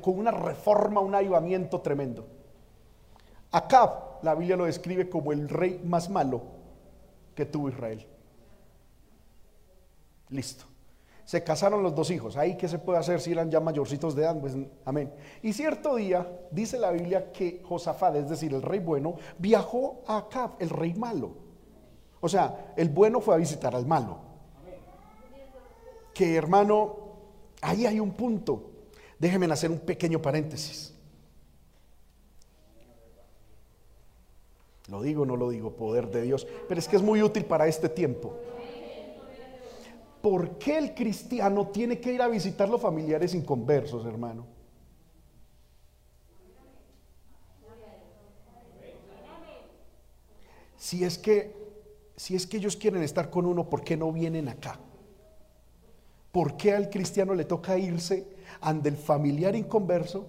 [0.01, 2.25] con una reforma, un avivamiento tremendo.
[3.51, 6.41] Acab, la Biblia lo describe como el rey más malo
[7.35, 8.03] que tuvo Israel.
[10.29, 10.65] Listo.
[11.27, 12.37] Se casaron los dos hijos.
[12.37, 14.55] Ahí qué se puede hacer si eran ya mayorcitos de edad, pues
[14.85, 15.11] amén.
[15.41, 20.19] Y cierto día dice la Biblia que Josafat, es decir, el rey bueno, viajó a
[20.19, 21.31] Acab, el rey malo.
[22.21, 24.19] O sea, el bueno fue a visitar al malo.
[26.13, 26.95] Que hermano,
[27.61, 28.71] ahí hay un punto.
[29.19, 30.93] Déjenme hacer un pequeño paréntesis.
[34.89, 37.67] Lo digo no lo digo, poder de Dios, pero es que es muy útil para
[37.67, 38.33] este tiempo.
[40.29, 44.45] ¿Por qué el cristiano tiene que ir a visitar los familiares inconversos, hermano?
[50.75, 51.55] Si es que
[52.17, 54.77] si es que ellos quieren estar con uno, ¿por qué no vienen acá?
[56.33, 58.27] ¿Por qué al cristiano le toca irse
[58.59, 60.27] ante el familiar inconverso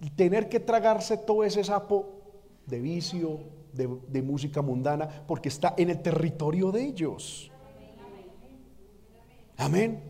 [0.00, 2.20] y tener que tragarse todo ese sapo
[2.64, 3.40] de vicio,
[3.72, 7.50] de, de música mundana, porque está en el territorio de ellos?
[9.58, 10.02] Amén.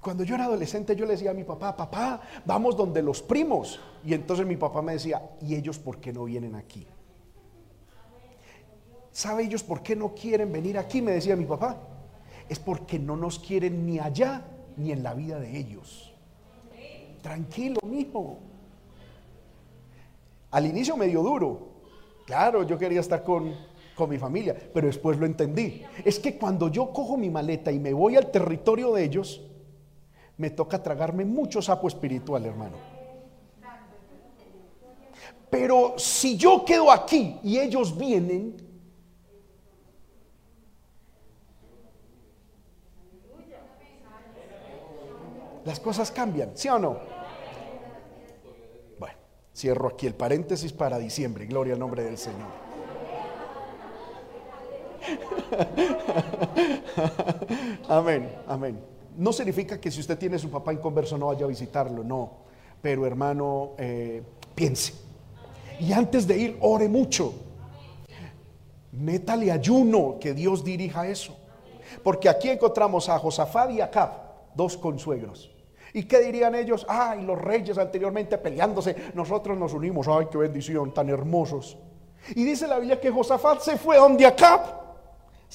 [0.00, 3.80] Cuando yo era adolescente yo le decía a mi papá, papá, vamos donde los primos.
[4.04, 6.86] Y entonces mi papá me decía, ¿y ellos por qué no vienen aquí?
[9.10, 11.00] ¿Sabe ellos por qué no quieren venir aquí?
[11.02, 11.78] Me decía mi papá.
[12.48, 14.44] Es porque no nos quieren ni allá
[14.76, 16.12] ni en la vida de ellos.
[17.22, 18.38] Tranquilo, mijo.
[20.50, 21.68] Al inicio medio duro.
[22.26, 23.54] Claro, yo quería estar con,
[23.96, 25.82] con mi familia, pero después lo entendí.
[26.04, 29.42] Es que cuando yo cojo mi maleta y me voy al territorio de ellos,
[30.36, 32.76] me toca tragarme mucho sapo espiritual, hermano.
[35.48, 38.56] Pero si yo quedo aquí y ellos vienen,
[45.64, 46.98] las cosas cambian, ¿sí o no?
[48.98, 49.16] Bueno,
[49.54, 52.65] cierro aquí el paréntesis para diciembre, gloria al nombre del Señor.
[57.88, 58.78] amén, amén.
[59.16, 62.44] No significa que si usted tiene su papá en converso no vaya a visitarlo, no.
[62.82, 64.22] Pero hermano, eh,
[64.54, 64.94] piense.
[65.80, 67.32] Y antes de ir, ore mucho.
[68.92, 71.36] Métale ayuno, que Dios dirija eso.
[72.02, 74.10] Porque aquí encontramos a Josafat y Acab,
[74.54, 75.50] dos consuegros.
[75.92, 76.84] ¿Y qué dirían ellos?
[76.88, 81.78] Ay, los reyes anteriormente peleándose, nosotros nos unimos, ay, qué bendición, tan hermosos.
[82.34, 84.85] Y dice la Biblia que Josafat se fue donde Acab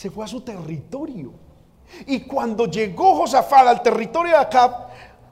[0.01, 1.31] se fue a su territorio.
[2.07, 4.87] Y cuando llegó Josafat al territorio de Acab,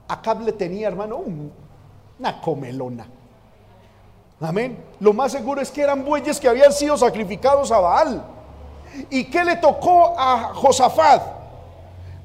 [0.07, 3.07] Acab le tenía, hermano, una comelona.
[4.39, 4.77] Amén.
[4.99, 8.23] Lo más seguro es que eran bueyes que habían sido sacrificados a Baal.
[9.09, 11.23] ¿Y qué le tocó a Josafat?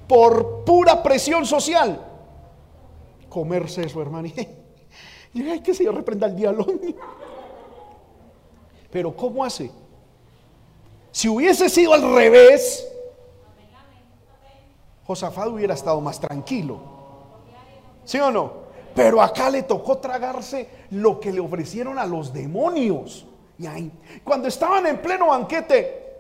[0.06, 1.98] Por pura presión social.
[3.30, 4.28] Comerse eso, hermano.
[5.32, 6.74] Y ay, que se reprenda el diálogo.
[8.92, 9.72] Pero ¿cómo hace?
[11.14, 12.84] Si hubiese sido al revés,
[15.06, 16.80] Josafat hubiera estado más tranquilo.
[18.02, 18.64] ¿Sí o no?
[18.96, 23.26] Pero acá le tocó tragarse lo que le ofrecieron a los demonios.
[23.60, 23.92] Y ahí,
[24.24, 26.16] cuando estaban en pleno banquete,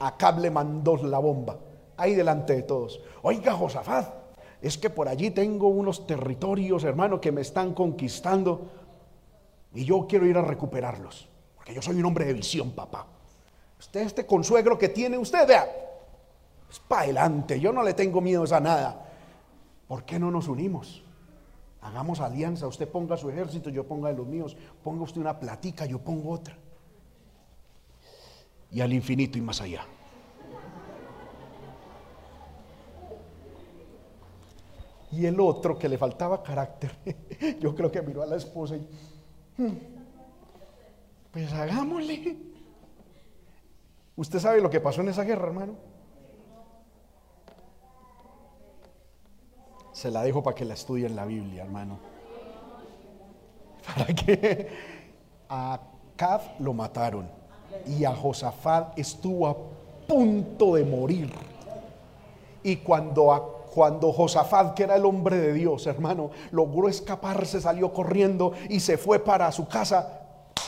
[0.00, 1.56] Acab le mandó la bomba,
[1.96, 3.00] ahí delante de todos.
[3.22, 4.12] Oiga, Josafat,
[4.60, 8.66] es que por allí tengo unos territorios, hermano, que me están conquistando
[9.72, 11.26] y yo quiero ir a recuperarlos,
[11.56, 13.06] porque yo soy un hombre de visión, papá.
[13.78, 15.66] Usted, este consuegro que tiene usted, vea,
[16.70, 17.60] es para adelante.
[17.60, 19.06] Yo no le tengo miedo a nada.
[19.86, 21.02] ¿Por qué no nos unimos?
[21.80, 22.66] Hagamos alianza.
[22.66, 24.56] Usted ponga su ejército, yo ponga de los míos.
[24.82, 26.56] Ponga usted una platica, yo pongo otra.
[28.70, 29.86] Y al infinito y más allá.
[35.10, 36.94] Y el otro que le faltaba carácter,
[37.60, 38.86] yo creo que miró a la esposa y,
[39.56, 39.72] hmm,
[41.32, 42.47] pues hagámosle.
[44.18, 45.74] ¿Usted sabe lo que pasó en esa guerra, hermano?
[49.92, 52.00] Se la dejo para que la estudie en la Biblia, hermano.
[53.86, 54.68] Para que
[55.48, 55.80] a
[56.58, 57.30] lo mataron
[57.86, 59.56] y a Josafat estuvo a
[60.08, 61.32] punto de morir.
[62.64, 68.52] Y cuando cuando Josafat, que era el hombre de Dios, hermano, logró escaparse, salió corriendo
[68.68, 70.22] y se fue para su casa,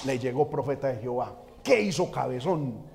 [0.07, 1.35] le llegó profeta de Jehová.
[1.65, 2.90] ¿Qué hizo cabezón?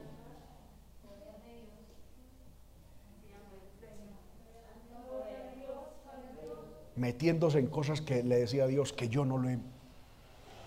[6.95, 9.59] Metiéndose en cosas que le decía a Dios que yo no le,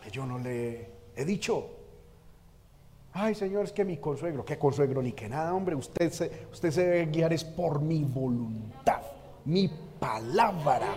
[0.02, 1.70] que yo no le he dicho.
[3.12, 5.02] Ay, Señor, es que mi consuegro, ¿qué consuegro?
[5.02, 9.02] Ni que nada, hombre, usted se, usted se debe guiar es por mi voluntad,
[9.44, 10.88] mi palabra,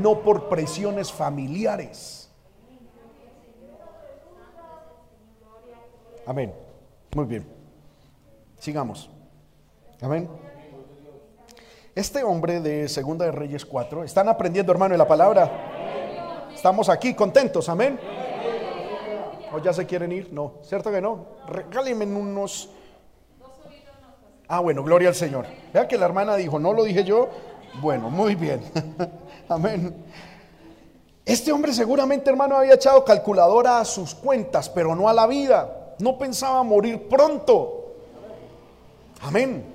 [0.00, 2.30] no por presiones familiares.
[6.26, 6.52] Amén.
[7.14, 7.46] Muy bien.
[8.58, 9.10] Sigamos.
[10.00, 10.28] Amén.
[11.94, 16.50] Este hombre de Segunda de Reyes 4, ¿están aprendiendo hermano de la palabra?
[16.52, 18.00] Estamos aquí contentos, amén.
[19.52, 20.32] ¿O ya se quieren ir?
[20.32, 21.24] No, ¿cierto que no?
[21.46, 22.68] Regálenme unos...
[24.48, 25.46] Ah, bueno, gloria al Señor.
[25.72, 27.28] Vea que la hermana dijo, no lo dije yo.
[27.80, 28.60] Bueno, muy bien.
[29.48, 29.94] amén.
[31.24, 35.94] Este hombre seguramente, hermano, había echado calculadora a sus cuentas, pero no a la vida.
[36.00, 37.94] No pensaba morir pronto.
[39.22, 39.73] Amén.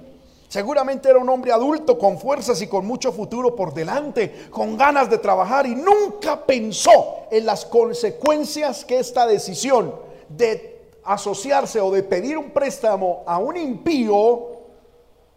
[0.50, 5.08] Seguramente era un hombre adulto con fuerzas y con mucho futuro por delante, con ganas
[5.08, 9.94] de trabajar y nunca pensó en las consecuencias que esta decisión
[10.28, 14.48] de asociarse o de pedir un préstamo a un impío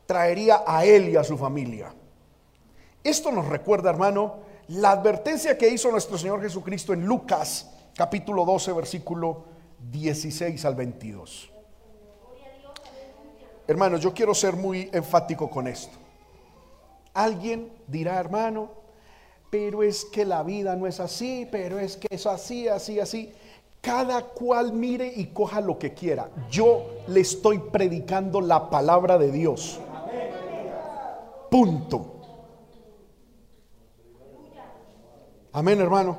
[0.07, 1.95] traería a él y a su familia.
[3.05, 4.37] Esto nos recuerda, hermano,
[4.69, 9.45] la advertencia que hizo nuestro Señor Jesucristo en Lucas capítulo 12, versículo
[9.91, 11.52] 16 al 22.
[13.73, 15.97] Hermanos, yo quiero ser muy enfático con esto.
[17.15, 18.69] Alguien dirá, hermano,
[19.49, 23.33] pero es que la vida no es así, pero es que es así, así, así.
[23.81, 26.29] Cada cual mire y coja lo que quiera.
[26.51, 29.81] Yo le estoy predicando la palabra de Dios.
[31.51, 32.21] Punto.
[35.51, 36.19] Amén, hermano.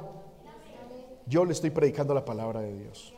[1.28, 3.13] Yo le estoy predicando la palabra de Dios.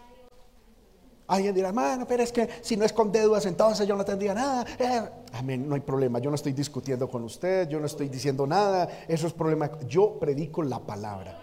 [1.27, 4.35] Alguien dirá, hermano, pero es que si no es con deudas, entonces yo no tendría
[4.35, 4.63] nada.
[4.77, 5.01] Eh,
[5.33, 6.19] amén, no hay problema.
[6.19, 8.87] Yo no estoy discutiendo con usted, yo no estoy diciendo nada.
[9.07, 9.71] Eso es problema.
[9.87, 11.41] Yo predico la palabra.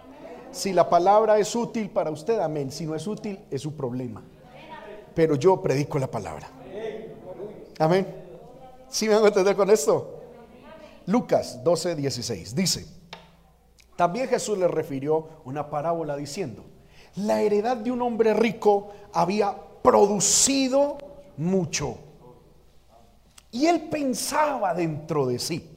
[0.52, 2.70] Si la palabra es útil para usted, amén.
[2.70, 4.22] Si no es útil, es su problema.
[5.14, 6.48] Pero yo predico la palabra.
[7.78, 8.06] Amén.
[8.88, 10.20] ¿Sí me van a entender con esto?
[11.06, 12.86] Lucas 12, 16 dice:
[13.96, 16.62] También Jesús le refirió una parábola diciendo:
[17.16, 20.98] La heredad de un hombre rico había producido
[21.36, 21.98] mucho.
[23.50, 25.68] Y él pensaba dentro de sí,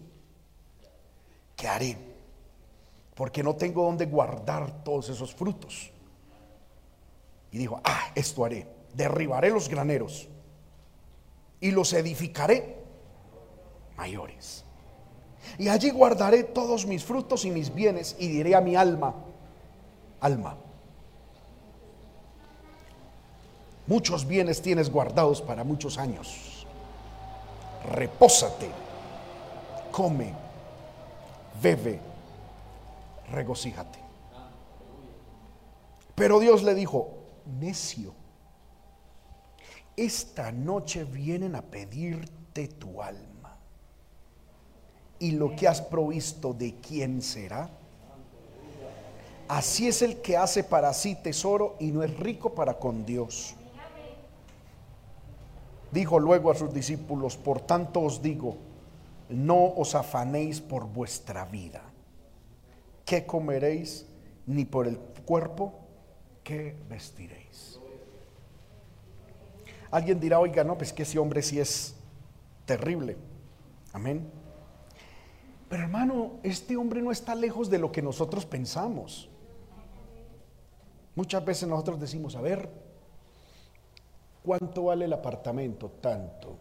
[1.55, 1.97] ¿qué haré?
[3.15, 5.91] Porque no tengo donde guardar todos esos frutos.
[7.51, 10.27] Y dijo, ah, esto haré, derribaré los graneros
[11.59, 12.77] y los edificaré
[13.97, 14.63] mayores.
[15.57, 19.15] Y allí guardaré todos mis frutos y mis bienes y diré a mi alma,
[20.19, 20.57] alma,
[23.87, 26.65] Muchos bienes tienes guardados para muchos años.
[27.91, 28.69] Repósate,
[29.91, 30.33] come,
[31.61, 31.99] bebe,
[33.31, 33.99] regocíjate.
[36.15, 37.11] Pero Dios le dijo,
[37.59, 38.13] necio,
[39.95, 43.57] esta noche vienen a pedirte tu alma.
[45.19, 47.69] ¿Y lo que has provisto de quién será?
[49.47, 53.55] Así es el que hace para sí tesoro y no es rico para con Dios.
[55.95, 58.57] Dijo luego a sus discípulos, por tanto os digo,
[59.29, 61.83] no os afanéis por vuestra vida.
[63.05, 64.05] ¿Qué comeréis?
[64.45, 65.73] Ni por el cuerpo,
[66.43, 67.79] ¿qué vestiréis?
[69.89, 71.95] Alguien dirá, oiga, no, pues que ese hombre sí es
[72.65, 73.15] terrible.
[73.93, 74.29] Amén.
[75.69, 79.29] Pero hermano, este hombre no está lejos de lo que nosotros pensamos.
[81.15, 82.84] Muchas veces nosotros decimos, a ver,
[84.45, 85.89] ¿Cuánto vale el apartamento?
[85.99, 86.55] Tanto.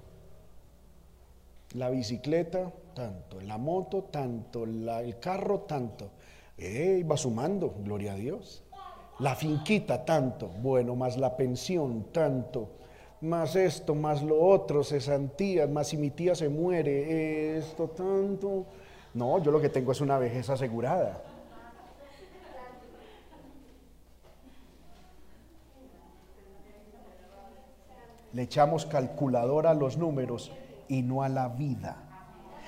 [1.74, 3.41] La bicicleta, tanto.
[3.43, 4.64] La moto, tanto.
[4.64, 6.11] el carro, tanto.
[6.57, 8.62] Eh, va sumando, gloria a Dios.
[9.18, 10.49] La finquita, tanto.
[10.49, 12.70] Bueno, más la pensión, tanto.
[13.20, 18.64] Más esto, más lo otro, cesantías, más si mi tía se muere, esto, tanto.
[19.12, 21.22] No, yo lo que tengo es una vejez asegurada.
[28.35, 30.53] Le echamos calculadora a los números
[30.89, 31.97] y no a la vida.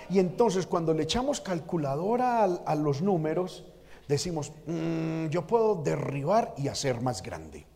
[0.08, 3.64] Y entonces cuando le echamos calculadora a, los números,
[4.08, 7.66] decimos, mm, yo puedo derribar y hacer más grande.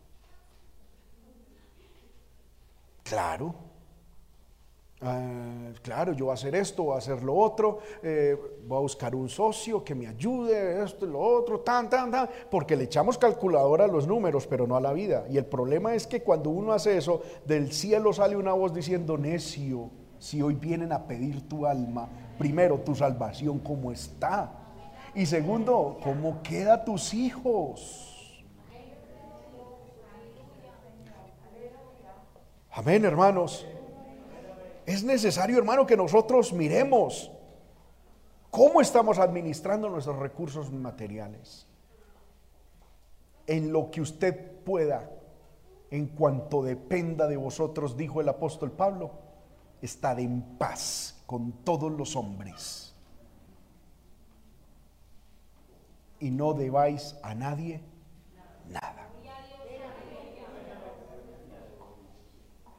[3.02, 3.54] Claro,
[5.02, 8.36] Ah, claro, yo voy a hacer esto, voy a hacer lo otro, eh,
[8.66, 12.76] voy a buscar un socio que me ayude, esto lo otro, tan, tan, tan, porque
[12.76, 15.24] le echamos calculadora a los números, pero no a la vida.
[15.30, 19.16] Y el problema es que cuando uno hace eso, del cielo sale una voz diciendo,
[19.16, 19.88] necio,
[20.18, 22.06] si hoy vienen a pedir tu alma,
[22.38, 24.52] primero tu salvación, ¿cómo está?
[25.14, 28.44] Y segundo, ¿cómo queda tus hijos?
[32.70, 33.66] Amén, hermanos.
[34.90, 37.30] Es necesario, hermano, que nosotros miremos
[38.50, 41.64] cómo estamos administrando nuestros recursos materiales.
[43.46, 45.08] En lo que usted pueda,
[45.92, 49.12] en cuanto dependa de vosotros, dijo el apóstol Pablo,
[49.80, 52.92] estad en paz con todos los hombres.
[56.18, 57.80] Y no debáis a nadie
[58.68, 59.06] nada.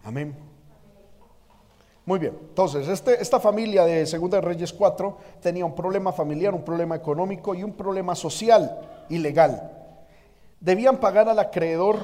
[0.03, 0.51] Amén.
[2.06, 6.54] Muy bien, entonces este, esta familia de Segunda de Reyes 4 tenía un problema familiar,
[6.54, 9.72] un problema económico y un problema social y legal.
[10.60, 11.99] Debían pagar al acreedor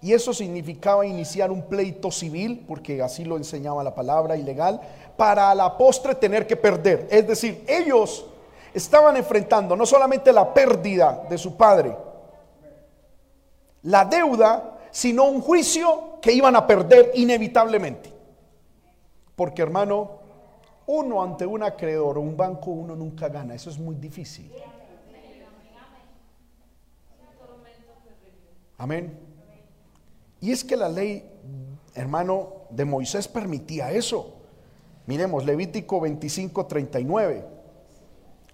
[0.00, 4.80] y eso significaba iniciar un pleito civil, porque así lo enseñaba la palabra ilegal,
[5.16, 7.08] para a la postre tener que perder.
[7.10, 8.26] Es decir, ellos
[8.72, 11.96] estaban enfrentando no solamente la pérdida de su padre,
[13.82, 18.07] la deuda, sino un juicio que iban a perder inevitablemente.
[19.38, 20.18] Porque hermano,
[20.88, 23.54] uno ante un acreedor o un banco, uno nunca gana.
[23.54, 24.50] Eso es muy difícil.
[28.76, 29.16] Amén.
[30.40, 31.30] Y es que la ley,
[31.94, 34.38] hermano, de Moisés permitía eso.
[35.06, 37.44] Miremos, Levítico 25, 39.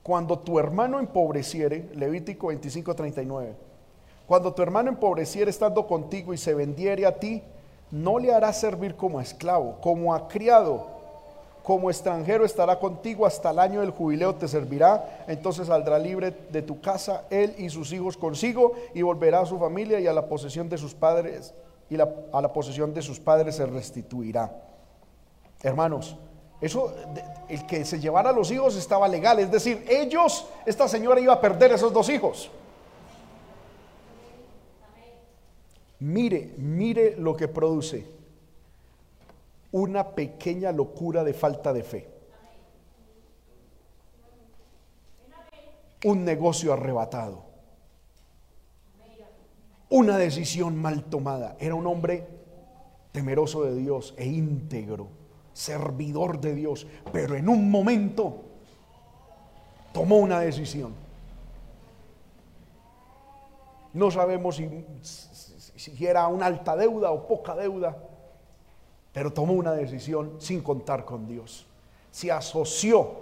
[0.02, 3.56] Cuando tu hermano empobreciere, Levítico 25, 39.
[4.26, 7.42] Cuando tu hermano empobreciere estando contigo y se vendiere a ti,
[7.94, 10.84] no le hará servir como esclavo, como a criado,
[11.62, 16.60] como extranjero estará contigo hasta el año del jubileo te servirá, entonces saldrá libre de
[16.60, 20.26] tu casa él y sus hijos consigo y volverá a su familia y a la
[20.26, 21.54] posesión de sus padres
[21.88, 24.52] y a la posesión de sus padres se restituirá.
[25.62, 26.16] Hermanos,
[26.60, 26.92] eso,
[27.48, 31.32] el que se llevara a los hijos estaba legal, es decir, ellos, esta señora iba
[31.32, 32.50] a perder esos dos hijos.
[36.04, 38.04] Mire, mire lo que produce
[39.72, 42.08] una pequeña locura de falta de fe.
[46.04, 47.42] Un negocio arrebatado.
[49.88, 51.56] Una decisión mal tomada.
[51.58, 52.26] Era un hombre
[53.10, 55.08] temeroso de Dios e íntegro
[55.54, 58.42] servidor de Dios, pero en un momento
[59.92, 60.92] tomó una decisión.
[63.94, 64.68] No sabemos si,
[65.92, 67.96] si, era una alta deuda o poca deuda,
[69.12, 71.66] pero tomó una decisión sin contar con Dios.
[72.10, 73.12] Se asoció,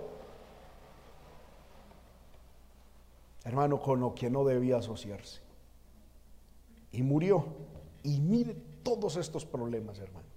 [3.45, 5.41] hermano, con lo que no debía asociarse.
[6.93, 7.45] Y murió.
[8.03, 10.33] Y mire todos estos problemas, hermano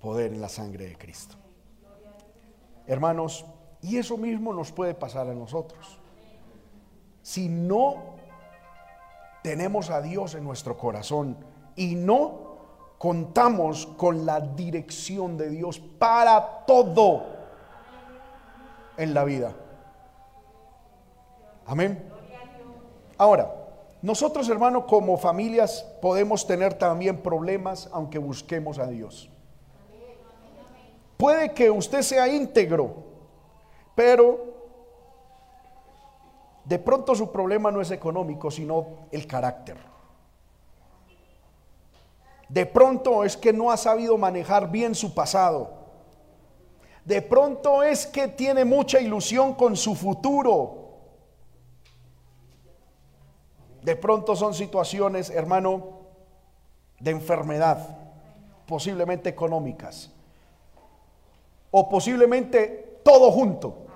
[0.00, 1.36] poder en la sangre de Cristo.
[2.86, 3.44] Hermanos,
[3.82, 5.98] y eso mismo nos puede pasar a nosotros.
[7.22, 8.16] Si no
[9.42, 11.36] tenemos a Dios en nuestro corazón
[11.76, 12.50] y no
[12.98, 17.24] contamos con la dirección de Dios para todo
[18.96, 19.54] en la vida.
[21.66, 22.10] Amén.
[23.16, 23.50] Ahora,
[24.02, 29.30] nosotros hermanos como familias podemos tener también problemas aunque busquemos a Dios.
[31.16, 32.94] Puede que usted sea íntegro,
[33.94, 34.49] pero
[36.70, 39.76] de pronto su problema no es económico, sino el carácter.
[42.48, 45.68] De pronto es que no ha sabido manejar bien su pasado.
[47.04, 50.90] De pronto es que tiene mucha ilusión con su futuro.
[53.82, 56.02] De pronto son situaciones, hermano,
[57.00, 57.98] de enfermedad,
[58.68, 60.12] posiblemente económicas
[61.72, 63.89] o posiblemente todo junto.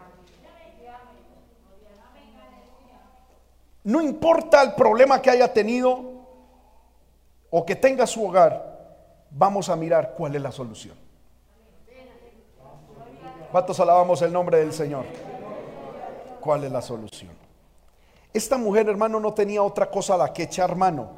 [3.84, 6.00] No importa el problema que haya tenido
[7.50, 8.74] o que tenga su hogar,
[9.30, 10.96] vamos a mirar cuál es la solución.
[13.52, 15.04] ¿Cuántos alabamos el nombre del Señor?
[16.40, 17.30] ¿Cuál es la solución?
[18.32, 21.10] Esta mujer, hermano, no tenía otra cosa a la que echar mano.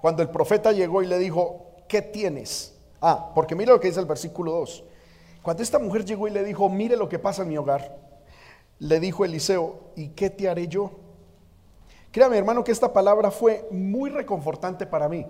[0.00, 2.76] Cuando el profeta llegó y le dijo, ¿qué tienes?
[3.00, 4.84] Ah, porque mira lo que dice el versículo 2.
[5.42, 7.96] Cuando esta mujer llegó y le dijo, mire lo que pasa en mi hogar,
[8.78, 11.09] le dijo Eliseo, ¿y qué te haré yo?
[12.10, 15.26] Créame hermano que esta palabra fue muy reconfortante para mí.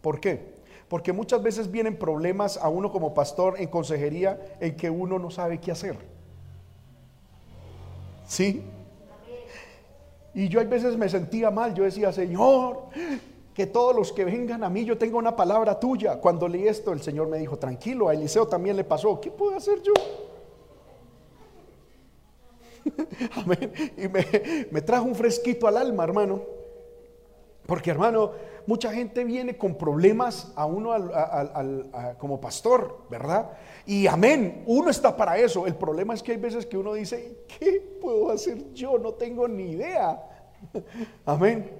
[0.00, 0.54] ¿Por qué?
[0.88, 5.30] Porque muchas veces vienen problemas a uno como pastor en consejería en que uno no
[5.30, 5.96] sabe qué hacer.
[8.26, 8.64] ¿Sí?
[10.32, 12.84] Y yo a veces me sentía mal, yo decía, Señor,
[13.52, 16.20] que todos los que vengan a mí yo tengo una palabra tuya.
[16.20, 19.56] Cuando leí esto, el Señor me dijo, tranquilo, a Eliseo también le pasó, ¿qué puedo
[19.56, 19.92] hacer yo?
[23.36, 23.72] Amén.
[23.96, 26.42] Y me, trajo un fresquito al alma, hermano.
[27.66, 28.32] Porque, hermano,
[28.66, 30.92] mucha gente viene con problemas a uno
[32.18, 33.52] como pastor, ¿verdad?
[33.86, 35.66] Y amén, uno está para eso.
[35.66, 38.98] El problema es que hay veces que uno dice, ¿qué puedo hacer yo?
[38.98, 40.20] No tengo ni idea.
[41.24, 41.70] Amén.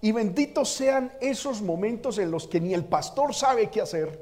[0.00, 4.18] Y benditos sean esos momentos en los que ni el pastor sabe qué hacer.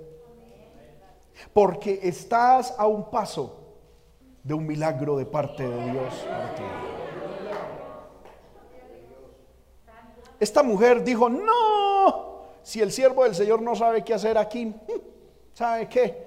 [1.52, 3.65] Porque estás a un paso
[4.46, 6.14] de un milagro de parte de Dios
[10.38, 14.72] Esta mujer dijo, no, si el siervo del Señor no sabe qué hacer aquí,
[15.54, 16.26] ¿sabe qué?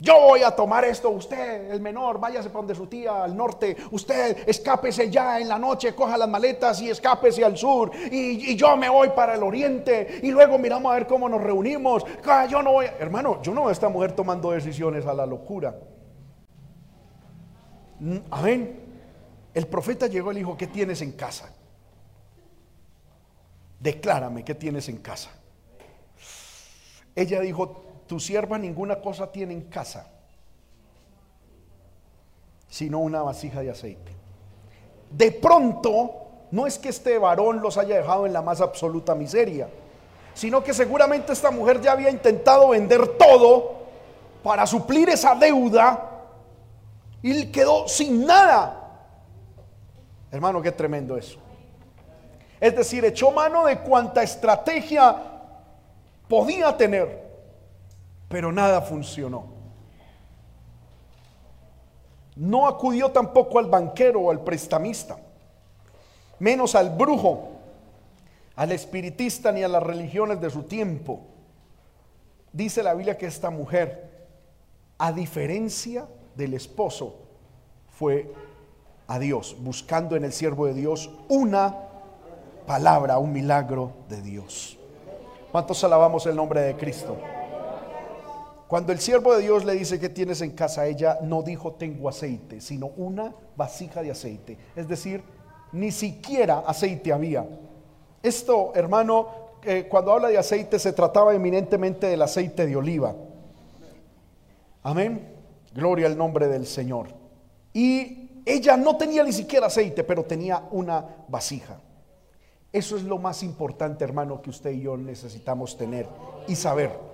[0.00, 3.76] Yo voy a tomar esto, usted, el menor, váyase para donde su tía al norte,
[3.92, 8.76] usted escápese ya en la noche, coja las maletas y escápese al sur, y, yo
[8.76, 12.04] me voy para el oriente, y luego miramos a ver cómo nos reunimos.
[12.26, 15.24] Ah, yo no voy, hermano, yo no veo a esta mujer tomando decisiones a la
[15.24, 15.74] locura.
[18.00, 18.80] Mm, amén.
[19.52, 21.52] El profeta llegó y le dijo, ¿qué tienes en casa?
[23.78, 25.30] Declárame, ¿qué tienes en casa?
[27.14, 30.10] Ella dijo, tu sierva ninguna cosa tiene en casa,
[32.68, 34.12] sino una vasija de aceite.
[35.10, 39.68] De pronto, no es que este varón los haya dejado en la más absoluta miseria,
[40.34, 43.80] sino que seguramente esta mujer ya había intentado vender todo
[44.42, 46.09] para suplir esa deuda
[47.22, 48.76] y quedó sin nada.
[50.30, 51.38] Hermano, qué tremendo eso.
[52.60, 55.16] Es decir, echó mano de cuanta estrategia
[56.28, 57.30] podía tener
[58.30, 59.44] pero nada funcionó.
[62.36, 65.18] No acudió tampoco al banquero o al prestamista,
[66.38, 67.48] menos al brujo,
[68.54, 71.26] al espiritista ni a las religiones de su tiempo.
[72.52, 74.28] Dice la Biblia que esta mujer,
[74.96, 76.06] a diferencia
[76.40, 77.14] del esposo,
[77.88, 78.32] fue
[79.06, 81.76] a Dios, buscando en el siervo de Dios una
[82.66, 84.78] palabra, un milagro de Dios.
[85.52, 87.16] ¿Cuántos alabamos el nombre de Cristo?
[88.68, 92.08] Cuando el siervo de Dios le dice que tienes en casa, ella no dijo tengo
[92.08, 94.56] aceite, sino una vasija de aceite.
[94.76, 95.24] Es decir,
[95.72, 97.46] ni siquiera aceite había.
[98.22, 99.26] Esto, hermano,
[99.64, 103.14] eh, cuando habla de aceite se trataba eminentemente del aceite de oliva.
[104.84, 105.29] Amén.
[105.74, 107.08] Gloria al nombre del Señor.
[107.72, 111.80] Y ella no tenía ni siquiera aceite, pero tenía una vasija.
[112.72, 116.06] Eso es lo más importante, hermano, que usted y yo necesitamos tener
[116.46, 117.10] y saber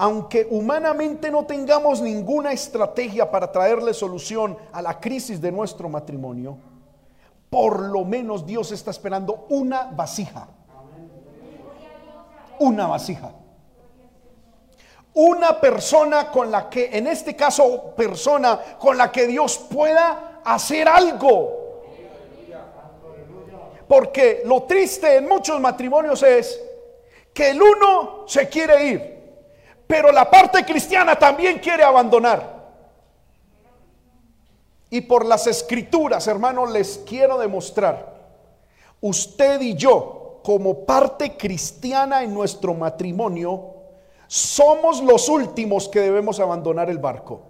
[0.00, 6.56] aunque humanamente no tengamos ninguna estrategia para traerle solución a la crisis de nuestro matrimonio,
[7.50, 10.48] por lo menos Dios está esperando una vasija.
[12.60, 13.32] Una vasija.
[15.20, 20.88] Una persona con la que, en este caso, persona con la que Dios pueda hacer
[20.88, 21.82] algo.
[23.86, 26.60] Porque lo triste en muchos matrimonios es
[27.32, 29.18] que el uno se quiere ir
[29.88, 32.58] pero la parte cristiana también quiere abandonar.
[34.90, 38.14] Y por las escrituras, hermanos, les quiero demostrar,
[39.00, 43.76] usted y yo, como parte cristiana en nuestro matrimonio,
[44.28, 47.40] somos los últimos que debemos abandonar el barco.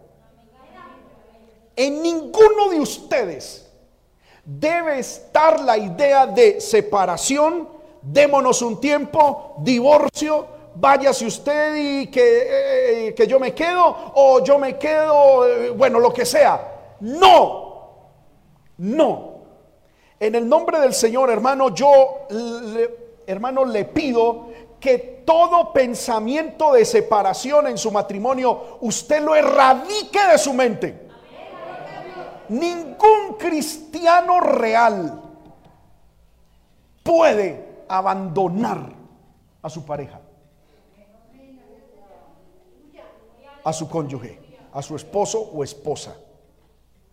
[1.77, 3.71] En ninguno de ustedes
[4.45, 7.69] debe estar la idea de separación,
[8.01, 10.47] démonos un tiempo, divorcio,
[10.77, 15.99] váyase usted y que, eh, que yo me quedo o yo me quedo, eh, bueno,
[15.99, 16.97] lo que sea.
[17.01, 17.89] No,
[18.79, 19.39] no.
[20.21, 22.27] En el nombre del Señor, hermano, yo,
[23.27, 24.49] hermano, le pido
[24.81, 31.09] que todo pensamiento de separación en su matrimonio, usted lo erradique de su mente.
[32.49, 35.23] Ningún cristiano real
[37.03, 38.93] puede abandonar
[39.63, 40.21] a su pareja.
[43.69, 44.39] a su cónyuge,
[44.73, 46.17] a su esposo o esposa.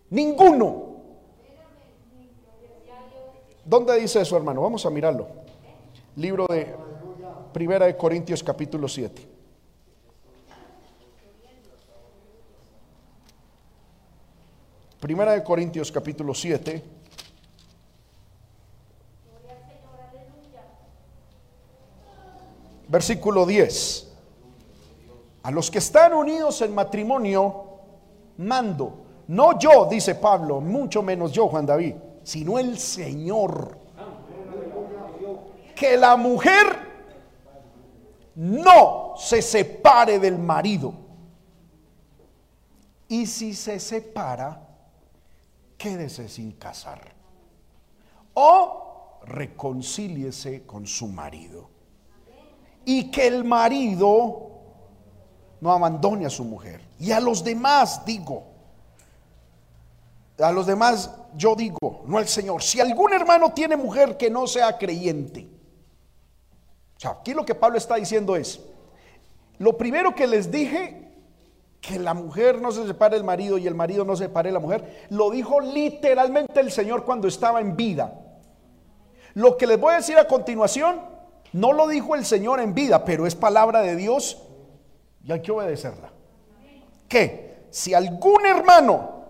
[0.10, 0.96] Ninguno.
[3.66, 4.62] ¿Dónde dice eso, hermano?
[4.62, 5.28] Vamos a mirarlo.
[6.16, 6.74] Libro de
[7.56, 9.30] Primera de Corintios capítulo 7.
[15.00, 16.84] Primera de Corintios capítulo 7.
[22.90, 24.14] Versículo 10.
[25.44, 27.68] A los que están unidos en matrimonio,
[28.36, 29.06] mando.
[29.30, 33.78] No yo, dice Pablo, mucho menos yo, Juan David, sino el Señor.
[35.74, 36.85] Que la mujer
[38.36, 40.94] no se separe del marido.
[43.08, 44.62] Y si se separa,
[45.78, 47.14] quédese sin casar.
[48.34, 51.70] O reconcíliese con su marido.
[52.84, 54.52] Y que el marido
[55.62, 56.82] no abandone a su mujer.
[57.00, 58.44] Y a los demás digo,
[60.38, 64.48] a los demás yo digo, no al Señor, si algún hermano tiene mujer que no
[64.48, 65.48] sea creyente,
[67.04, 68.60] aquí lo que Pablo está diciendo es,
[69.58, 71.06] lo primero que les dije,
[71.82, 74.54] que la mujer no se separe del marido y el marido no se separe de
[74.54, 78.22] la mujer, lo dijo literalmente el Señor cuando estaba en vida.
[79.34, 81.02] Lo que les voy a decir a continuación,
[81.54, 84.42] no lo dijo el Señor en vida, pero es palabra de Dios
[85.24, 86.12] y hay que obedecerla.
[87.08, 89.24] Que si algún hermano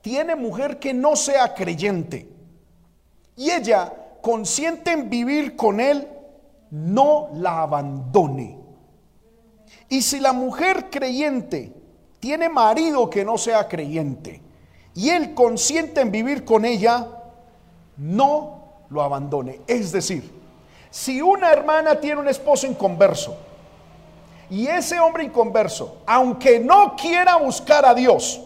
[0.00, 2.28] tiene mujer que no sea creyente
[3.36, 6.08] y ella consiente en vivir con él,
[6.70, 8.58] no la abandone.
[9.88, 11.72] Y si la mujer creyente
[12.18, 14.42] tiene marido que no sea creyente
[14.94, 17.06] y él consiente en vivir con ella,
[17.96, 19.60] no lo abandone.
[19.66, 20.30] Es decir,
[20.90, 23.36] si una hermana tiene un esposo inconverso,
[24.50, 28.40] y ese hombre inconverso, aunque no quiera buscar a Dios,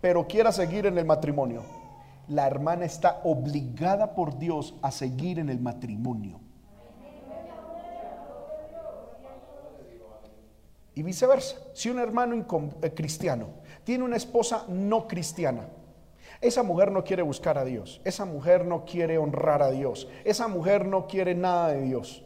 [0.00, 1.62] pero quiera seguir en el matrimonio,
[2.28, 6.38] la hermana está obligada por Dios a seguir en el matrimonio.
[10.94, 12.46] Y viceversa, si un hermano
[12.82, 13.48] eh, cristiano
[13.84, 15.68] tiene una esposa no cristiana,
[16.40, 20.48] esa mujer no quiere buscar a Dios, esa mujer no quiere honrar a Dios, esa
[20.48, 22.24] mujer no quiere nada de Dios,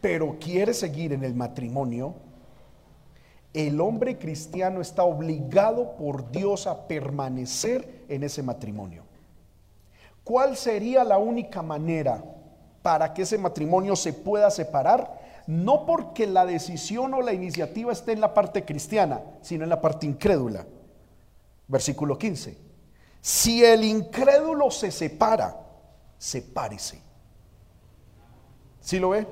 [0.00, 2.14] pero quiere seguir en el matrimonio,
[3.54, 9.04] el hombre cristiano está obligado por Dios a permanecer en ese matrimonio.
[10.24, 12.24] ¿Cuál sería la única manera
[12.82, 18.12] para que ese matrimonio se pueda separar, no porque la decisión o la iniciativa esté
[18.12, 20.66] en la parte cristiana, sino en la parte incrédula.
[21.68, 22.56] Versículo 15.
[23.20, 25.56] Si el incrédulo se separa,
[26.18, 27.02] sepárese.
[28.80, 29.26] ¿Sí lo ve?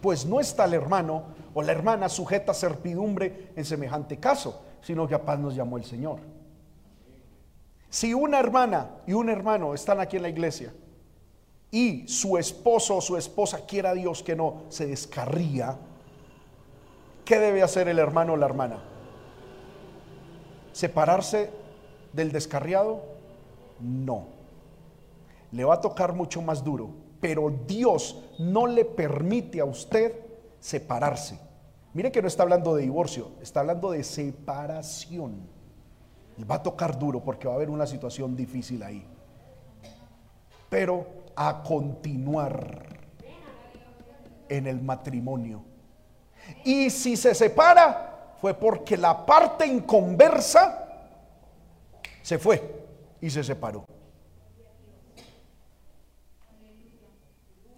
[0.00, 5.06] Pues no está el hermano o la hermana sujeta a servidumbre en semejante caso, sino
[5.06, 6.20] que a paz nos llamó el Señor.
[7.90, 10.72] Si una hermana y un hermano están aquí en la iglesia
[11.70, 15.76] y su esposo o su esposa quiera Dios que no se descarría,
[17.24, 18.82] ¿qué debe hacer el hermano o la hermana?
[20.72, 21.50] ¿Separarse
[22.12, 23.02] del descarriado?
[23.80, 24.26] No.
[25.52, 26.90] Le va a tocar mucho más duro,
[27.20, 30.14] pero Dios no le permite a usted
[30.58, 31.38] separarse.
[31.92, 35.48] Mire que no está hablando de divorcio, está hablando de separación.
[36.36, 39.04] Y va a tocar duro porque va a haber una situación difícil ahí.
[40.68, 42.86] Pero a continuar
[44.48, 45.64] en el matrimonio.
[46.64, 50.86] Y si se separa, fue porque la parte inconversa
[52.22, 52.86] se fue
[53.20, 53.84] y se separó.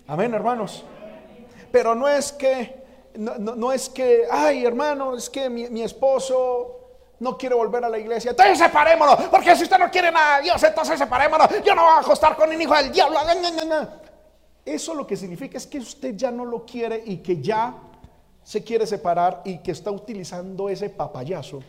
[0.07, 0.85] Amén, hermanos.
[1.71, 2.85] Pero no es que,
[3.17, 6.82] no, es que, ay, hermano, es que mi, mi esposo
[7.23, 8.33] no quiero volver a la iglesia.
[8.33, 11.49] Entonces separémonos, porque si usted no quiere nada de Dios, entonces separémonos.
[11.65, 13.21] Yo no voy a acostar con un hijo del diablo.
[14.65, 17.75] Eso lo que significa es que usted ya no lo quiere y que ya
[18.43, 21.61] se quiere separar y que está utilizando ese papayazo.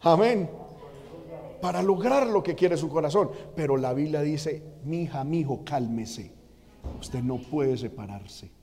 [0.00, 0.50] Amén.
[1.60, 3.30] Para lograr lo que quiere su corazón.
[3.54, 6.32] Pero la Biblia dice, mi hija, mi hijo, cálmese.
[6.98, 8.61] Usted no puede separarse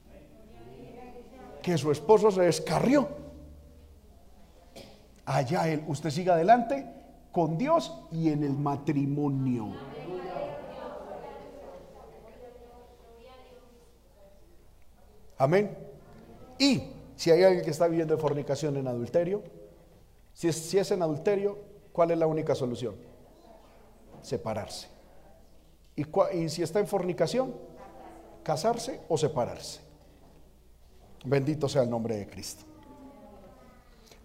[1.69, 3.07] que su esposo se descarrió.
[5.25, 6.83] Allá él, usted siga adelante
[7.31, 9.73] con Dios y en el matrimonio.
[15.37, 15.77] Amén.
[16.57, 16.81] Y
[17.15, 19.43] si hay alguien que está viviendo fornicación en adulterio,
[20.33, 21.59] si es, si es en adulterio,
[21.93, 22.95] ¿cuál es la única solución?
[24.23, 24.87] Separarse.
[25.95, 26.03] Y,
[26.35, 27.53] y si está en fornicación,
[28.43, 29.89] casarse o separarse.
[31.25, 32.63] Bendito sea el nombre de Cristo.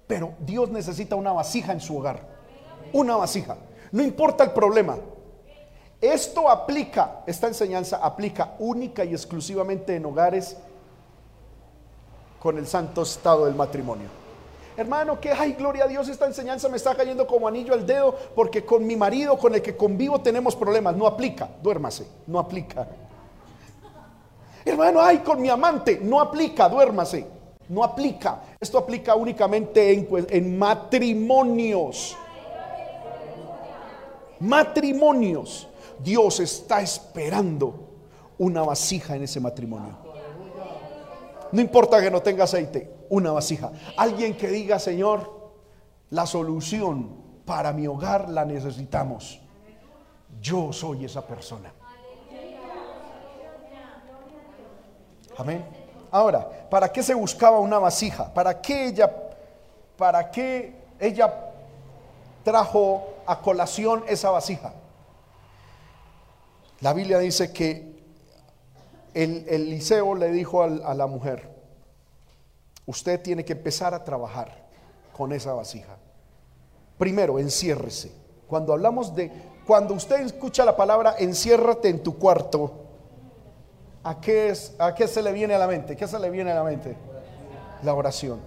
[0.07, 2.21] Pero Dios necesita una vasija en su hogar.
[2.93, 3.57] Una vasija.
[3.93, 4.97] No importa el problema.
[6.01, 10.57] Esto aplica, esta enseñanza aplica única y exclusivamente en hogares
[12.39, 14.09] con el santo estado del matrimonio.
[14.77, 18.15] Hermano, que ay, gloria a Dios, esta enseñanza me está cayendo como anillo al dedo
[18.35, 20.97] porque con mi marido con el que convivo tenemos problemas.
[20.97, 22.87] No aplica, duérmase, no aplica.
[24.65, 26.01] Hermano, ay, con mi amante.
[26.03, 27.27] No aplica, duérmase.
[27.69, 28.43] No aplica.
[28.61, 29.93] Esto aplica únicamente
[30.31, 32.17] en, matrimonios.
[34.41, 35.69] Matrimonios.
[35.99, 37.89] Dios está esperando
[38.39, 39.99] una vasija en ese matrimonio.
[41.53, 43.71] No importa que no tenga aceite, una vasija.
[43.97, 45.53] Alguien que diga, Señor,
[46.11, 49.41] la solución para mi hogar la necesitamos.
[50.41, 51.73] Yo soy esa persona.
[55.37, 55.65] Amén.
[56.11, 58.33] Ahora, ¿para qué se buscaba una vasija?
[58.33, 59.13] ¿Para qué ella,
[59.97, 61.53] para qué ella
[62.45, 64.73] trajo a colación esa vasija?
[66.81, 67.95] La Biblia dice que
[69.13, 71.51] el, Eliseo le dijo a, a la mujer,
[72.87, 74.65] usted tiene que empezar a trabajar
[75.17, 75.97] con esa vasija.
[76.99, 78.13] Primero, enciérrese.
[78.47, 79.33] Cuando hablamos de,
[79.67, 82.84] cuando usted escucha la palabra enciérrate en tu cuarto,
[84.05, 85.97] ¿a qué, es, ¿a qué se le viene a la mente?
[85.97, 86.97] ¿Qué se le viene a la mente?
[87.83, 88.39] La oración.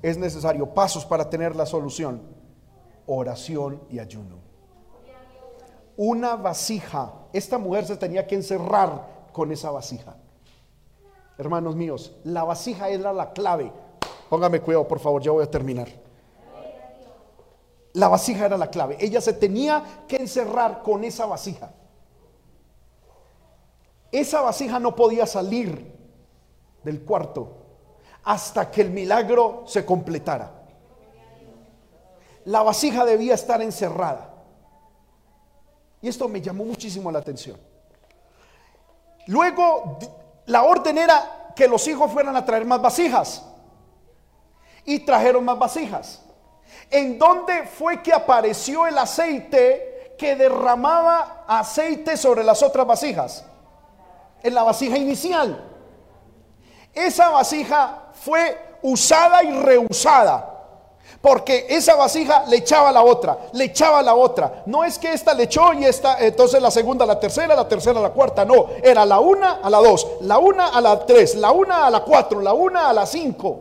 [0.00, 2.22] Es necesario pasos para tener la solución.
[3.06, 4.38] Oración y ayuno.
[5.96, 7.12] Una vasija.
[7.32, 10.16] Esta mujer se tenía que encerrar con esa vasija.
[11.36, 13.72] Hermanos míos, la vasija era la clave.
[14.28, 15.88] Póngame cuidado, por favor, ya voy a terminar.
[17.94, 18.96] La vasija era la clave.
[19.00, 21.72] Ella se tenía que encerrar con esa vasija.
[24.12, 25.92] Esa vasija no podía salir
[26.82, 27.56] del cuarto
[28.24, 30.50] hasta que el milagro se completara.
[32.44, 34.34] La vasija debía estar encerrada.
[36.02, 37.58] Y esto me llamó muchísimo la atención.
[39.26, 39.98] Luego,
[40.46, 43.44] la orden era que los hijos fueran a traer más vasijas.
[44.84, 46.22] Y trajeron más vasijas.
[46.90, 53.44] ¿En dónde fue que apareció el aceite que derramaba aceite sobre las otras vasijas?
[54.42, 55.64] En la vasija inicial.
[56.94, 60.46] Esa vasija fue usada y reusada.
[61.20, 64.62] Porque esa vasija le echaba la otra, le echaba la otra.
[64.64, 68.00] No es que esta le echó y esta, entonces la segunda, la tercera, la tercera,
[68.00, 68.44] la cuarta.
[68.44, 71.90] No, era la una a la dos, la una a la tres, la una a
[71.90, 73.58] la cuatro, la una a la cinco.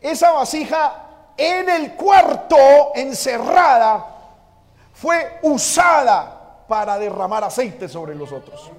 [0.00, 1.04] Esa vasija
[1.36, 2.56] en el cuarto,
[2.94, 4.06] encerrada,
[4.92, 8.70] fue usada para derramar aceite sobre los otros.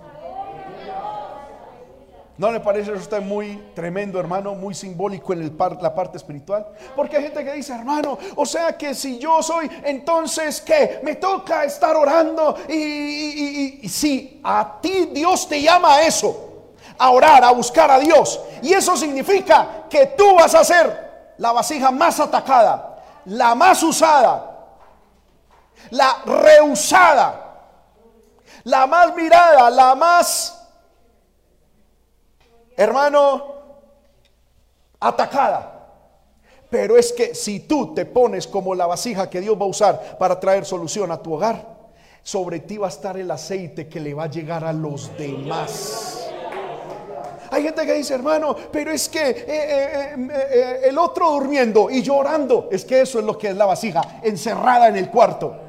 [2.38, 6.68] ¿No le parece a usted muy tremendo, hermano, muy simbólico en el la parte espiritual?
[6.94, 11.16] Porque hay gente que dice, hermano, o sea que si yo soy, entonces que me
[11.16, 17.52] toca estar orando y, si a ti Dios te llama a eso, a orar, a
[17.52, 18.42] buscar a Dios.
[18.62, 24.58] Y eso significa que tú vas a ser la vasija más atacada, la más usada,
[25.90, 27.45] la rehusada,
[28.66, 30.56] la más mirada, la más
[32.76, 33.56] hermano,
[35.00, 35.72] atacada.
[36.70, 40.18] Pero es que si tú te pones como la vasija que Dios va a usar
[40.18, 41.76] para traer solución a tu hogar,
[42.24, 46.22] sobre ti va a estar el aceite que le va a llegar a los demás.
[47.52, 52.02] Hay gente que dice, hermano, pero es que eh, eh, eh, el otro durmiendo y
[52.02, 55.65] llorando, es que eso es lo que es la vasija, encerrada en el cuarto.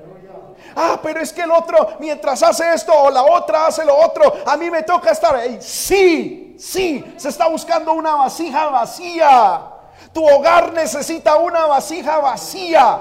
[0.77, 4.33] Ah, pero es que el otro, mientras hace esto o la otra hace lo otro,
[4.45, 5.59] a mí me toca estar ahí.
[5.61, 9.61] Sí, Sí, se está buscando una vasija vacía.
[10.13, 12.99] Tu hogar necesita una vasija vacía.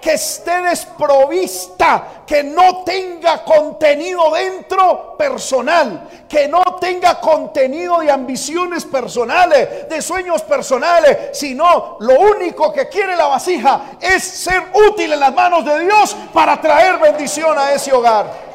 [0.00, 8.84] Que esté desprovista, que no tenga contenido dentro personal, que no tenga contenido de ambiciones
[8.84, 15.20] personales, de sueños personales, sino lo único que quiere la vasija es ser útil en
[15.20, 18.48] las manos de Dios para traer bendición a ese hogar.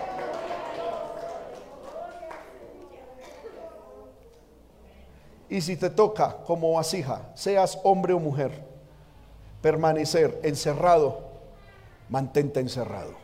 [5.54, 8.64] Y si te toca como vasija, seas hombre o mujer,
[9.62, 11.33] permanecer encerrado,
[12.14, 13.16] mantente encerrado.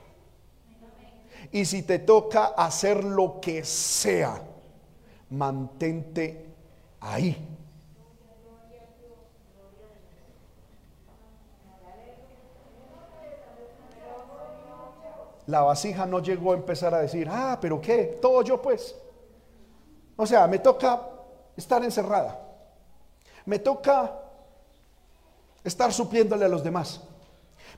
[1.51, 4.41] Y si te toca hacer lo que sea,
[5.29, 6.47] mantente
[6.99, 7.37] ahí.
[15.45, 18.95] La vasija no llegó a empezar a decir, ah, pero qué, todo yo pues.
[20.15, 20.99] O sea, me toca
[21.55, 22.39] estar encerrada.
[23.45, 24.19] Me toca
[25.63, 27.01] estar supliéndole a los demás.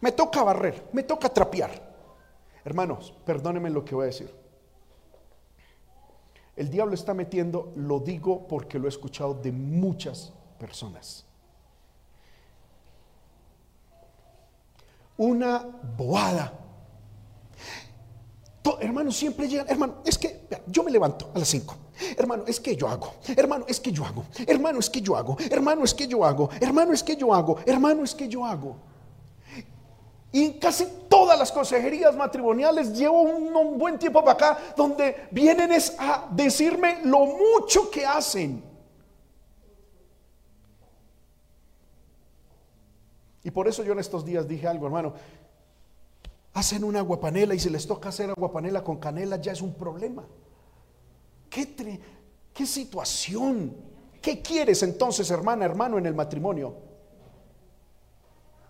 [0.02, 1.72] Me toca barrer, me toca trapear.
[2.66, 4.34] Hermanos, perdónenme lo que voy a decir.
[6.56, 11.26] El diablo está metiendo, lo digo porque lo he escuchado de muchas personas.
[15.18, 15.60] Una
[15.98, 16.54] boada.
[18.80, 21.76] hermano, siempre llegan, hermano, es que yo me levanto a las 5
[22.18, 23.14] Hermano, es que yo hago.
[23.36, 24.26] Hermano, es que yo hago.
[24.48, 25.38] Hermano, es que yo hago.
[25.50, 26.50] Hermano, es que yo hago.
[26.60, 27.60] Hermano, es que yo hago.
[27.66, 28.91] Hermano, es que yo hago.
[30.32, 35.96] Y casi todas las consejerías matrimoniales llevo un, buen tiempo para acá donde vienen es
[36.00, 38.64] a decirme lo mucho que hacen.
[43.44, 45.14] Y por eso yo en estos días dije algo, hermano.
[46.54, 50.24] Hacen una aguapanela y si les toca hacer aguapanela con canela ya es un problema.
[51.50, 52.00] ¿Qué,
[52.54, 53.76] qué situación?
[54.22, 56.76] ¿Qué quieres entonces, hermana, hermano, en el matrimonio?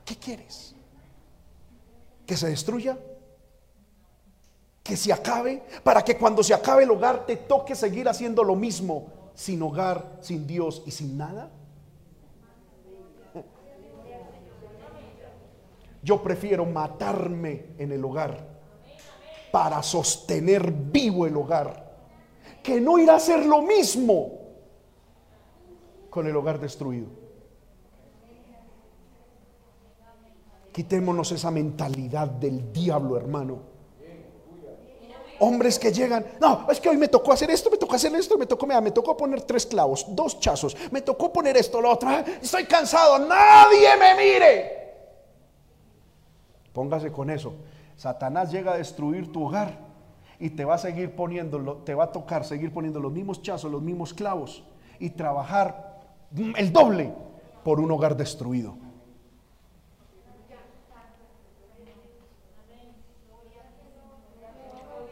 [0.06, 0.76] ¿Qué quieres?
[2.26, 2.98] ¿Que se destruya?
[4.84, 5.64] ¿Que se acabe?
[5.84, 10.18] Para que cuando se acabe el hogar te toque seguir haciendo lo mismo, sin hogar,
[10.22, 11.52] sin Dios y sin nada.
[16.04, 18.48] Yo prefiero matarme en el hogar
[19.52, 21.92] para sostener vivo el hogar
[22.64, 24.40] que no irá a ser lo mismo
[26.10, 27.21] con el hogar destruido.
[30.72, 33.72] Quitémonos esa mentalidad del diablo, hermano.
[35.40, 38.38] Hombres que llegan, no, es que hoy me tocó hacer esto, me tocó hacer esto,
[38.38, 42.10] me tocó, me tocó poner tres clavos, dos chazos, me tocó poner esto, lo otro,
[42.10, 44.82] ah, estoy cansado, nadie me mire.
[46.72, 47.56] Póngase con eso.
[47.98, 49.80] Satanás llega a destruir tu hogar
[50.40, 53.72] y te va a seguir poniendo, te va a tocar seguir poniendo los mismos chazos,
[53.72, 54.64] los mismos clavos
[55.00, 56.02] y trabajar
[56.56, 57.14] el doble
[57.64, 58.76] por un hogar destruido.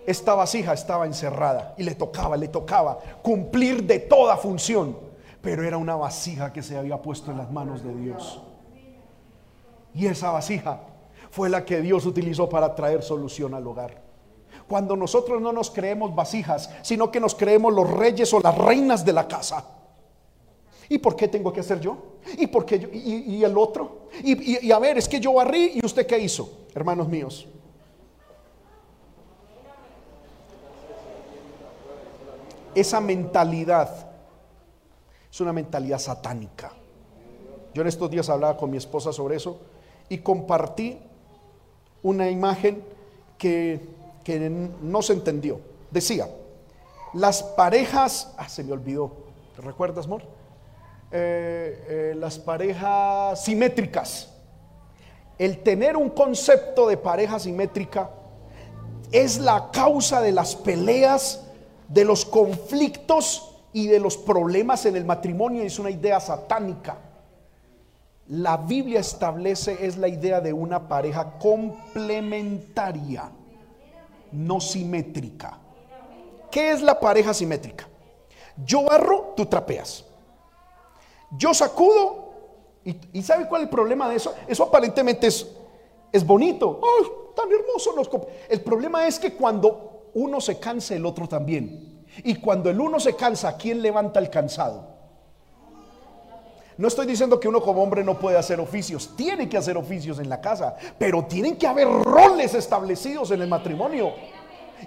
[0.10, 4.98] Esta vasija estaba encerrada y le tocaba, le tocaba cumplir de toda función,
[5.40, 8.42] pero era una vasija que se había puesto en las manos de Dios.
[9.94, 10.80] Y esa vasija
[11.30, 14.02] fue la que Dios utilizó para traer solución al hogar
[14.68, 19.06] cuando nosotros no nos creemos vasijas, sino que nos creemos los reyes o las reinas
[19.06, 19.64] de la casa.
[20.90, 22.16] ¿Y por qué tengo que hacer yo?
[22.36, 22.90] ¿Y por qué yo?
[22.92, 24.08] ¿Y, el otro?
[24.24, 27.48] Y, y a ver, es que yo barrí y usted qué hizo, hermanos míos.
[32.80, 33.90] Esa mentalidad
[35.30, 36.72] es una mentalidad satánica.
[37.74, 39.60] Yo en estos días hablaba con mi esposa sobre eso
[40.08, 40.98] y compartí
[42.04, 42.82] una imagen
[43.38, 43.82] que,
[44.82, 45.60] no se entendió.
[45.92, 46.30] Decía,
[47.14, 49.12] las parejas, ah, se me olvidó,
[49.58, 50.22] ¿te recuerdas, amor?
[51.12, 54.30] Eh, eh, las parejas simétricas.
[55.38, 58.10] El tener un concepto de pareja simétrica
[59.12, 61.49] es la causa de las peleas,
[61.90, 65.64] de los conflictos y de los problemas en el matrimonio.
[65.64, 66.98] Es una idea satánica.
[68.28, 73.32] La Biblia establece es la idea de una pareja complementaria,
[74.32, 75.58] no simétrica.
[76.52, 77.88] ¿Qué es la pareja simétrica?
[78.64, 80.06] Yo barro, tú trapeas.
[81.32, 82.30] Yo sacudo,
[82.84, 84.34] y, ¿sabe cuál es el problema de eso?
[84.48, 85.48] Eso aparentemente es,
[86.12, 86.80] es bonito.
[86.84, 87.96] ¡Ay, tan hermoso!
[87.96, 88.10] Los
[88.50, 92.06] el problema es que cuando uno se cansa, el otro también.
[92.24, 95.00] Y cuando el uno se cansa, ¿quién levanta el cansado?
[96.78, 100.18] No estoy diciendo que uno como hombre no puede hacer oficios, tiene que hacer oficios
[100.18, 104.14] en la casa, pero tienen que haber roles establecidos en el matrimonio.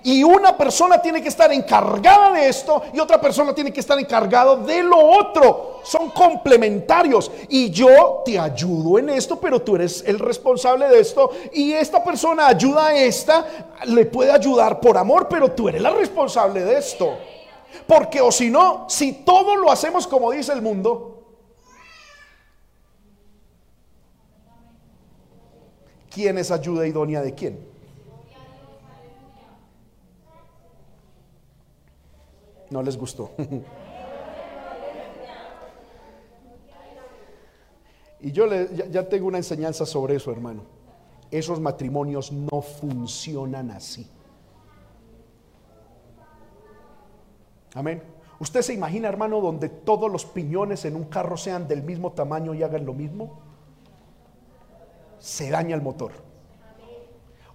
[0.04, 3.98] Y una persona tiene que estar encargada de esto y otra persona tiene que estar
[3.98, 5.80] encargada de lo otro.
[5.84, 7.30] Son complementarios.
[7.48, 11.30] Y yo te ayudo en esto, pero tú eres el responsable de esto.
[11.52, 13.44] Y esta persona ayuda a esta,
[13.86, 17.16] le puede ayudar por amor, pero tú eres la responsable de esto.
[17.86, 21.22] Porque o si no, si todo lo hacemos como dice el mundo,
[26.10, 27.71] ¿quién es ayuda idónea de quién?
[32.72, 33.30] No les gustó.
[38.20, 38.46] y yo
[38.90, 40.62] ya, tengo una enseñanza sobre eso, hermano.
[41.30, 44.08] Esos matrimonios no funcionan así.
[47.74, 48.02] Amén.
[48.38, 52.54] ¿Usted se imagina, hermano, donde todos los piñones en un carro sean del mismo tamaño
[52.54, 53.38] y hagan lo mismo?
[55.18, 56.12] Se daña el motor.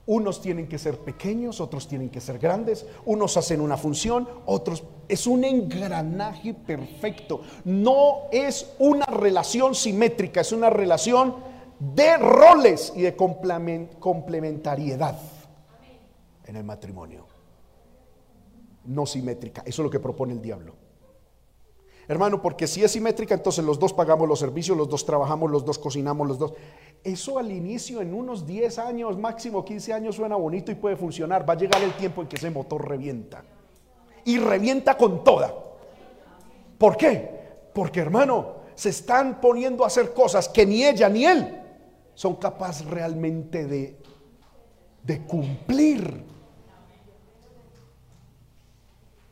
[0.08, 4.84] Unos tienen que ser pequeños, otros tienen que ser grandes, unos hacen una función, otros...
[5.10, 7.42] Es un engranaje perfecto.
[7.66, 11.36] No es una relación simétrica, es una relación
[11.80, 15.20] de roles y de complementariedad
[16.46, 17.26] en el matrimonio.
[18.86, 19.62] No simétrica.
[19.66, 20.87] Eso es lo que propone el diablo.
[22.08, 25.66] Hermano, porque si es simétrica, entonces los dos pagamos los servicios, los dos trabajamos, los
[25.66, 26.54] dos cocinamos, los dos...
[27.04, 31.48] Eso al inicio, en unos 10 años, máximo 15 años, suena bonito y puede funcionar.
[31.48, 33.44] Va a llegar el tiempo en que ese motor revienta.
[34.24, 35.54] Y revienta con toda.
[36.78, 37.30] ¿Por qué?
[37.74, 41.62] Porque hermano, se están poniendo a hacer cosas que ni ella ni él
[42.14, 43.98] son capaces realmente de,
[45.04, 46.24] de cumplir.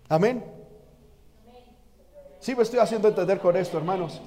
[0.10, 0.55] Amén.
[2.46, 4.22] Sí, me estoy haciendo entender con esto, hermanos.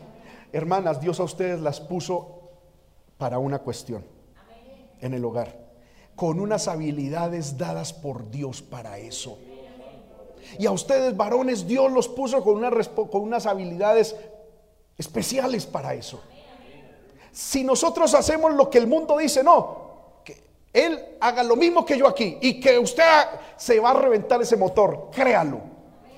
[0.52, 2.50] Hermanas, Dios a ustedes las puso
[3.16, 4.04] para una cuestión
[5.00, 5.56] en el hogar,
[6.16, 9.38] con unas habilidades dadas por Dios para eso.
[10.58, 12.56] Y a ustedes varones Dios los puso con,
[13.22, 14.16] unas habilidades
[14.96, 16.20] especiales para eso.
[17.30, 20.42] Si nosotros hacemos lo que el mundo dice, no, que
[20.72, 23.04] Él haga lo mismo que yo aquí y que usted
[23.56, 25.60] se va a reventar ese motor, créalo.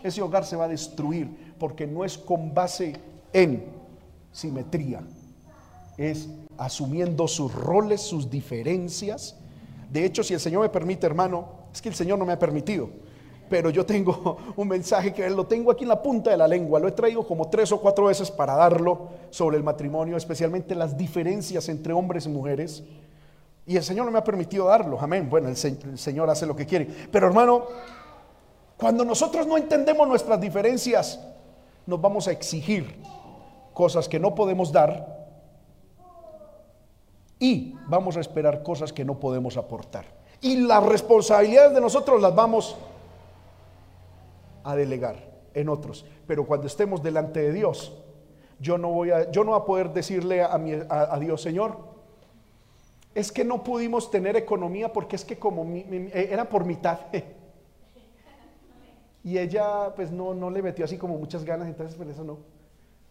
[0.03, 2.95] Ese hogar se va a destruir porque no es con base
[3.33, 3.65] en
[4.33, 5.03] simetría,
[5.97, 6.29] es
[6.59, 9.37] asumiendo sus roles, sus diferencias.
[9.93, 12.39] De hecho, si el Señor me permite, hermano, es que el Señor no me ha
[12.39, 12.89] permitido,
[13.49, 16.81] pero yo tengo un mensaje que lo tengo aquí en la punta de la lengua,
[16.81, 20.97] lo he traído como tres o cuatro veces para darlo sobre el matrimonio, especialmente las
[20.97, 22.83] diferencias entre hombres y mujeres.
[23.67, 25.29] Y el Señor no me ha permitido darlo, amén.
[25.31, 26.89] Bueno, el, Señor hace lo que quiere.
[27.13, 27.67] Pero hermano,
[28.77, 31.21] cuando nosotros no entendemos nuestras diferencias,
[31.87, 33.01] nos vamos a exigir
[33.75, 35.21] cosas que no podemos dar
[37.39, 40.05] y vamos a esperar cosas que no podemos aportar.
[40.43, 42.77] Y las responsabilidades de nosotros las vamos
[44.63, 45.17] a delegar
[45.55, 46.05] en otros.
[46.27, 47.93] Pero cuando estemos delante de Dios,
[48.61, 51.79] yo no voy a, yo no a poder decirle a, mi, a, Dios, Señor,
[53.15, 56.99] es que no pudimos tener economía porque es que como eh, era por mitad.
[59.23, 62.39] y ella pues no, no le metió así como muchas ganas, entonces por eso no.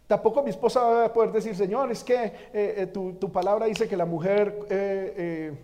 [0.06, 3.86] Tampoco mi esposa va a poder decir, Señor, es que eh, eh, tu, palabra dice
[3.86, 5.56] que la mujer eh,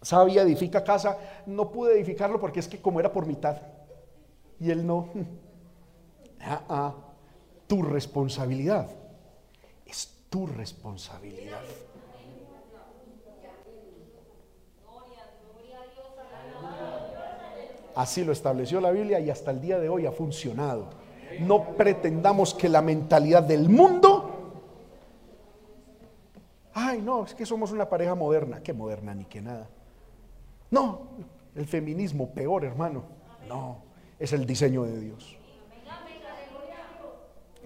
[0.00, 1.18] sabia edifica casa.
[1.44, 3.60] No pude edificarlo porque es que como era por mitad.
[4.58, 5.10] Y él no.
[6.48, 6.94] Ah, ah,
[7.66, 8.88] tu responsabilidad
[10.30, 11.62] tu responsabilidad.
[17.96, 20.90] Así lo estableció la Biblia y hasta el día de hoy ha funcionado.
[21.40, 24.32] No pretendamos que la mentalidad del mundo...
[26.74, 28.62] Ay, no, es que somos una pareja moderna.
[28.62, 29.66] ¿Qué moderna ni que nada?
[30.70, 31.08] No,
[31.54, 33.02] el feminismo peor, hermano.
[33.48, 33.78] No,
[34.18, 35.38] es el diseño de Dios.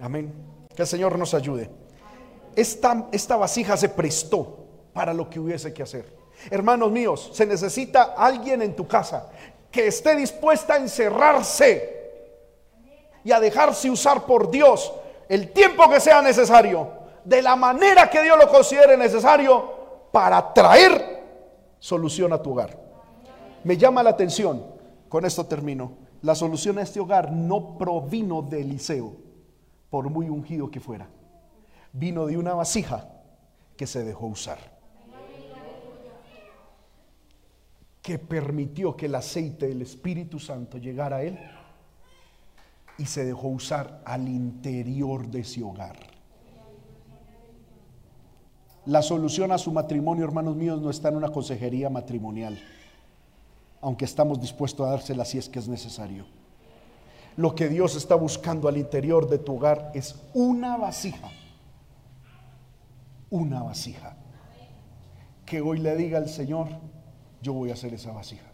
[0.00, 0.32] Amén.
[0.76, 1.68] Que el Señor nos ayude.
[2.54, 6.20] Esta, esta vasija se prestó para lo que hubiese que hacer.
[6.50, 9.30] Hermanos míos, se necesita alguien en tu casa
[9.70, 12.00] que esté dispuesta a encerrarse
[13.22, 14.92] y a dejarse usar por Dios
[15.28, 16.88] el tiempo que sea necesario,
[17.24, 19.78] de la manera que Dios lo considere necesario,
[20.10, 21.22] para traer
[21.78, 22.76] solución a tu hogar.
[23.62, 24.66] Me llama la atención,
[25.08, 25.92] con esto termino,
[26.22, 29.12] la solución a este hogar no provino de Eliseo,
[29.88, 31.08] por muy ungido que fuera,
[31.92, 33.08] vino de una vasija
[33.76, 34.79] que se dejó usar.
[38.10, 41.38] Que permitió que el aceite del Espíritu Santo llegara a él
[42.98, 45.96] y se dejó usar al interior de ese hogar.
[48.84, 52.60] La solución a su matrimonio, hermanos míos, no está en una consejería matrimonial,
[53.80, 56.26] aunque estamos dispuestos a dársela si es que es necesario.
[57.36, 61.28] Lo que Dios está buscando al interior de tu hogar es una vasija,
[63.30, 64.16] una vasija,
[65.46, 66.70] que hoy le diga al Señor,
[67.42, 68.46] yo voy a hacer esa vasija.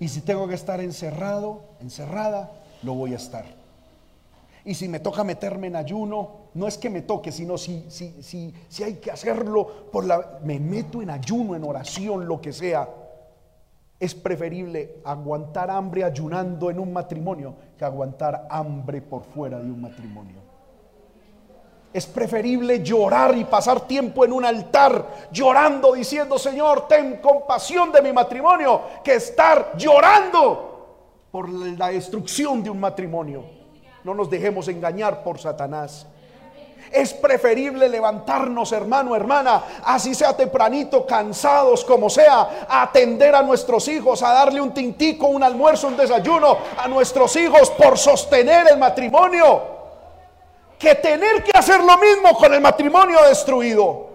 [0.00, 2.52] Y si tengo que estar encerrado, encerrada,
[2.82, 3.44] lo voy a estar.
[4.64, 8.22] Y si me toca meterme en ayuno, no es que me toque, sino si, si,
[8.22, 10.38] si, si hay que hacerlo por la...
[10.44, 12.88] Me meto en ayuno, en oración, lo que sea.
[13.98, 19.80] Es preferible aguantar hambre ayunando en un matrimonio que aguantar hambre por fuera de un
[19.80, 20.47] matrimonio.
[21.92, 28.02] Es preferible llorar y pasar tiempo en un altar llorando diciendo, Señor, ten compasión de
[28.02, 33.44] mi matrimonio, que estar llorando por la destrucción de un matrimonio.
[34.04, 36.06] No nos dejemos engañar por Satanás.
[36.90, 43.88] Es preferible levantarnos, hermano, hermana, así sea tempranito, cansados como sea, a atender a nuestros
[43.88, 48.78] hijos, a darle un tintico, un almuerzo, un desayuno a nuestros hijos por sostener el
[48.78, 49.77] matrimonio
[50.78, 54.10] que tener que hacer lo mismo con el matrimonio destruido.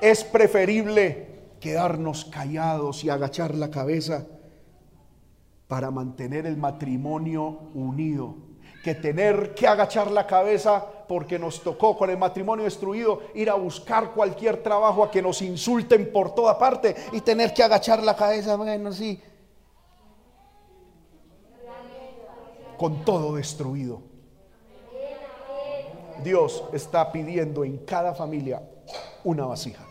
[0.00, 1.26] Es preferible
[1.60, 4.26] quedarnos callados y agachar la cabeza
[5.68, 8.46] para mantener el matrimonio unido
[8.86, 13.54] que tener que agachar la cabeza porque nos tocó con el matrimonio destruido ir a
[13.54, 18.14] buscar cualquier trabajo a que nos insulten por toda parte y tener que agachar la
[18.14, 19.20] cabeza, bueno, sí,
[22.78, 24.15] con todo destruido.
[26.22, 28.62] Dios está pidiendo en cada familia
[29.24, 29.84] una vasija.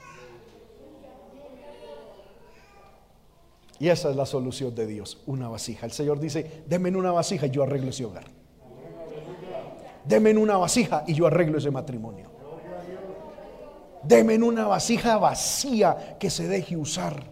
[3.78, 5.86] Y esa es la solución de Dios, una vasija.
[5.86, 8.26] El Señor dice, denme una vasija y yo arreglo ese hogar.
[10.06, 12.30] Denme una vasija y yo arreglo ese matrimonio.
[14.04, 17.24] Denme una vasija vacía que se deje usar.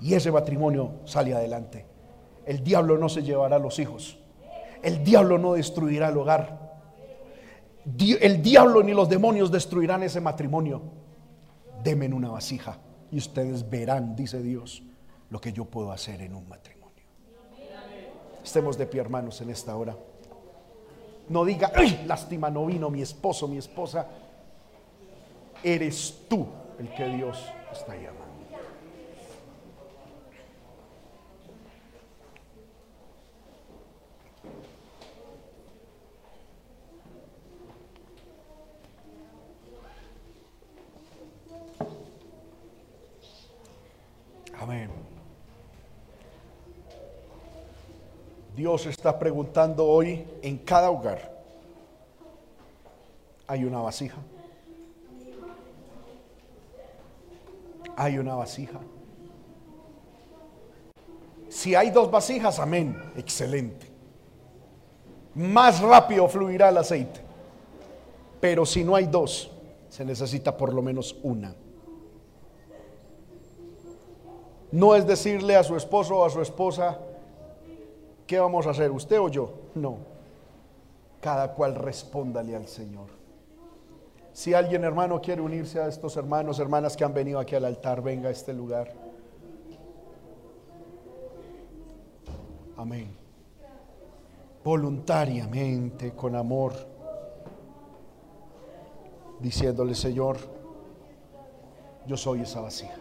[0.00, 1.86] Y ese matrimonio sale adelante.
[2.44, 4.18] El diablo no se llevará a los hijos.
[4.82, 6.63] El diablo no destruirá el hogar
[7.84, 10.82] el diablo ni los demonios destruirán ese matrimonio.
[11.82, 12.78] Demen una vasija
[13.10, 14.82] y ustedes verán, dice Dios,
[15.30, 17.04] lo que yo puedo hacer en un matrimonio.
[18.42, 19.96] Estemos de pie, hermanos, en esta hora.
[21.28, 22.04] No diga, ¡ay!
[22.06, 24.06] Lástima, no vino mi esposo, mi esposa.
[25.62, 26.46] Eres tú
[26.78, 27.42] el que Dios
[27.72, 28.24] está llamando.
[44.60, 44.90] Amén.
[48.74, 51.32] Dios está preguntando hoy en cada hogar.
[53.46, 54.16] Hay una vasija.
[57.94, 58.80] Hay una vasija.
[61.48, 63.86] Si hay dos vasijas, amén, excelente.
[65.36, 67.20] Más rápido fluirá el aceite.
[68.40, 69.52] Pero si no hay dos,
[69.88, 71.54] se necesita por lo menos una.
[74.72, 76.98] No es decirle a su esposo o a su esposa,
[78.26, 78.90] ¿qué vamos a hacer?
[78.90, 79.50] ¿Usted o yo?
[79.74, 79.98] No.
[81.20, 83.08] Cada cual respóndale al Señor.
[84.32, 88.02] Si alguien hermano quiere unirse a estos hermanos, hermanas que han venido aquí al altar,
[88.02, 88.92] venga a este lugar.
[92.76, 93.16] Amén.
[94.64, 96.72] Voluntariamente, con amor.
[99.38, 100.38] diciéndole, Señor,
[102.06, 102.96] yo soy esa vasija.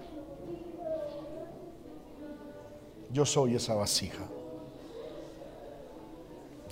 [3.12, 4.24] Yo soy esa vasija.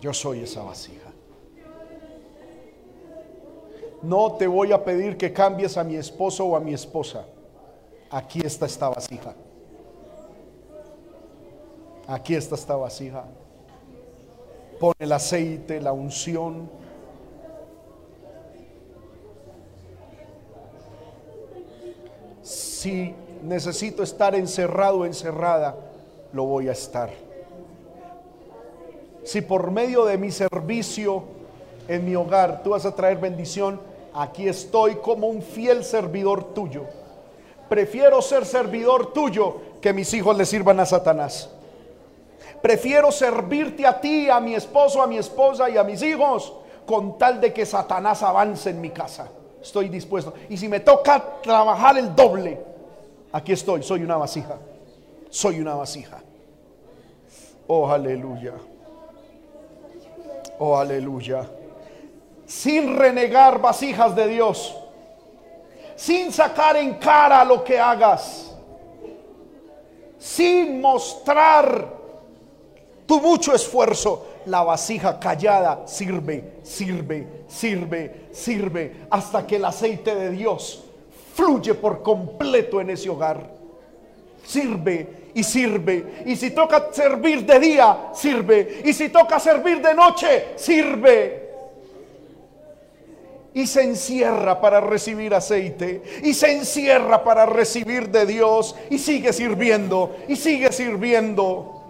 [0.02, 1.12] Yo soy esa vasija.
[4.02, 7.24] No te voy a pedir que cambies a mi esposo o a mi esposa.
[8.10, 9.36] Aquí está esta vasija.
[12.08, 13.26] Aquí está esta vasija.
[14.80, 16.68] Pon el aceite, la unción.
[22.42, 23.14] Si
[23.44, 25.76] necesito estar encerrado, encerrada,
[26.34, 27.31] lo voy a estar.
[29.24, 31.24] Si por medio de mi servicio
[31.88, 33.80] en mi hogar tú vas a traer bendición,
[34.14, 36.86] aquí estoy como un fiel servidor tuyo.
[37.70, 41.50] Prefiero ser servidor tuyo que mis hijos le sirvan a Satanás.
[42.62, 46.54] Prefiero servirte a ti, a mi esposo, a mi esposa y a mis hijos,
[46.86, 49.30] con tal de que Satanás avance en mi casa.
[49.62, 50.34] Estoy dispuesto.
[50.50, 52.60] Y si me toca trabajar el doble,
[53.32, 54.58] aquí estoy, soy una vasija.
[55.30, 56.20] Soy una vasija.
[57.68, 58.54] Oh, aleluya.
[60.64, 61.50] Oh, aleluya.
[62.46, 64.76] Sin renegar vasijas de Dios.
[65.96, 68.56] Sin sacar en cara lo que hagas.
[70.20, 71.92] Sin mostrar
[73.08, 74.28] tu mucho esfuerzo.
[74.46, 79.08] La vasija callada sirve, sirve, sirve, sirve.
[79.10, 80.84] Hasta que el aceite de Dios
[81.34, 83.50] fluye por completo en ese hogar.
[84.46, 86.24] Sirve y sirve.
[86.26, 88.82] Y si toca servir de día, sirve.
[88.86, 91.50] Y si toca servir de noche, sirve.
[93.54, 96.02] Y se encierra para recibir aceite.
[96.24, 98.76] Y se encierra para recibir de Dios.
[98.90, 100.16] Y sigue sirviendo.
[100.28, 101.84] Y sigue sirviendo.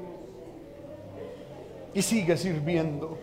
[1.94, 3.18] Y sigue sirviendo.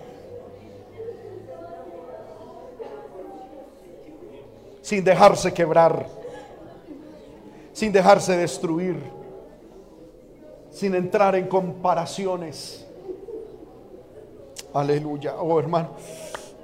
[4.82, 6.06] Sin dejarse quebrar.
[7.72, 9.17] Sin dejarse destruir
[10.78, 12.86] sin entrar en comparaciones.
[14.72, 15.34] Aleluya.
[15.40, 15.88] Oh hermano,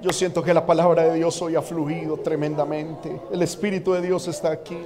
[0.01, 3.19] yo siento que la palabra de Dios hoy ha fluido tremendamente.
[3.29, 4.77] El Espíritu de Dios está aquí.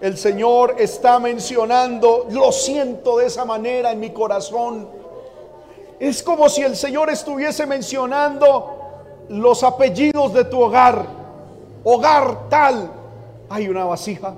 [0.00, 4.88] El Señor está mencionando, lo siento de esa manera en mi corazón.
[6.00, 8.76] Es como si el Señor estuviese mencionando
[9.28, 11.06] los apellidos de tu hogar.
[11.84, 12.90] Hogar tal.
[13.48, 14.34] Hay una vasija.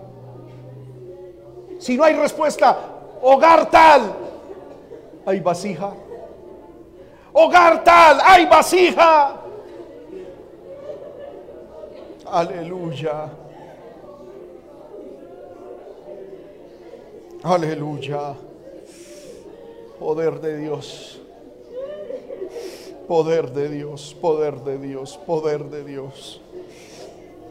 [1.78, 2.95] Si no hay respuesta,
[3.28, 4.14] Hogar tal,
[5.26, 5.92] hay vasija.
[7.32, 9.36] Hogar tal, hay vasija.
[12.24, 13.28] Aleluya.
[17.42, 18.34] Aleluya.
[19.98, 21.20] Poder de Dios.
[23.08, 26.40] Poder de Dios, poder de Dios, poder de Dios.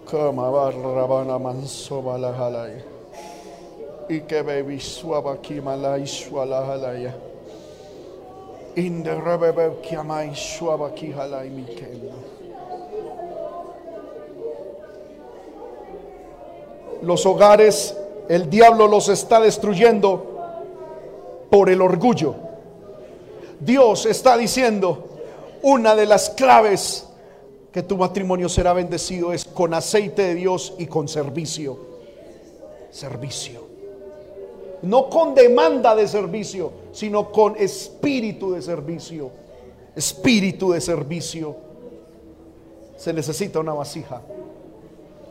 [0.10, 2.02] Kama barra manso
[4.06, 7.16] balajalaya y que bebi suaba kimala iswala halaya.
[8.76, 12.16] Inde rebebe kiama iswaba kihala mikema.
[17.02, 17.96] Los hogares,
[18.30, 20.26] el diablo los está destruyendo
[21.50, 22.36] por el orgullo.
[23.60, 25.08] Dios está diciendo,
[25.62, 27.08] una de las claves
[27.72, 31.78] que tu matrimonio será bendecido es con aceite de Dios y con servicio.
[32.92, 33.65] Servicio
[34.86, 39.32] no con demanda de servicio, sino con espíritu de servicio.
[39.96, 41.56] Espíritu de servicio.
[42.96, 44.22] Se necesita una vasija.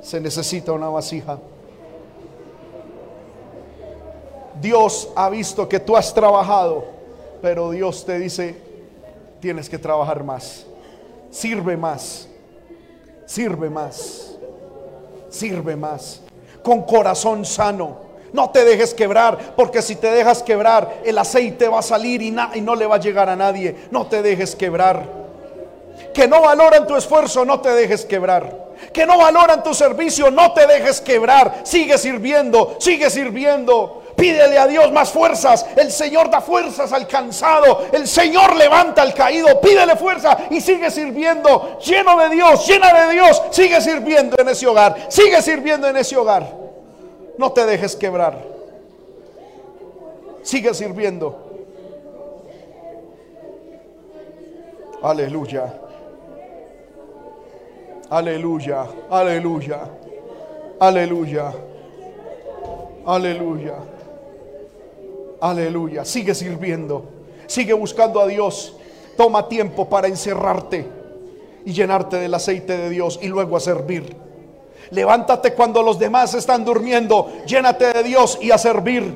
[0.00, 1.38] Se necesita una vasija.
[4.60, 6.84] Dios ha visto que tú has trabajado,
[7.40, 8.56] pero Dios te dice,
[9.40, 10.66] tienes que trabajar más.
[11.30, 12.28] Sirve más.
[13.24, 14.36] Sirve más.
[15.28, 16.22] Sirve más.
[16.62, 21.78] Con corazón sano no te dejes quebrar, porque si te dejas quebrar, el aceite va
[21.78, 23.76] a salir y, no le va a llegar a nadie.
[23.92, 25.04] No te dejes quebrar.
[26.12, 28.72] Que no valoran tu esfuerzo, no te dejes quebrar.
[28.92, 31.60] Que no valoran tu servicio, no te dejes quebrar.
[31.62, 34.02] Sigue sirviendo, sigue sirviendo.
[34.16, 35.64] Pídele a Dios más fuerzas.
[35.76, 37.86] El Señor da fuerzas al cansado.
[37.92, 39.60] El Señor levanta al caído.
[39.60, 41.78] Pídele fuerza y sigue sirviendo.
[41.78, 43.40] Lleno de Dios, llena de Dios.
[43.52, 45.06] Sigue sirviendo en ese hogar.
[45.08, 46.63] Sigue sirviendo en ese hogar.
[47.36, 48.44] No te dejes quebrar.
[50.42, 51.36] Sigue sirviendo.
[55.02, 55.74] Aleluya.
[58.10, 58.86] Aleluya.
[59.10, 59.80] Aleluya.
[60.78, 61.52] Aleluya.
[63.06, 63.74] Aleluya.
[65.40, 66.04] Aleluya.
[66.04, 67.04] Sigue sirviendo.
[67.46, 68.76] Sigue buscando a Dios.
[69.16, 70.86] Toma tiempo para encerrarte
[71.64, 74.16] y llenarte del aceite de Dios y luego a servir.
[74.90, 77.32] Levántate cuando los demás están durmiendo.
[77.46, 79.14] Llénate de Dios y a servir.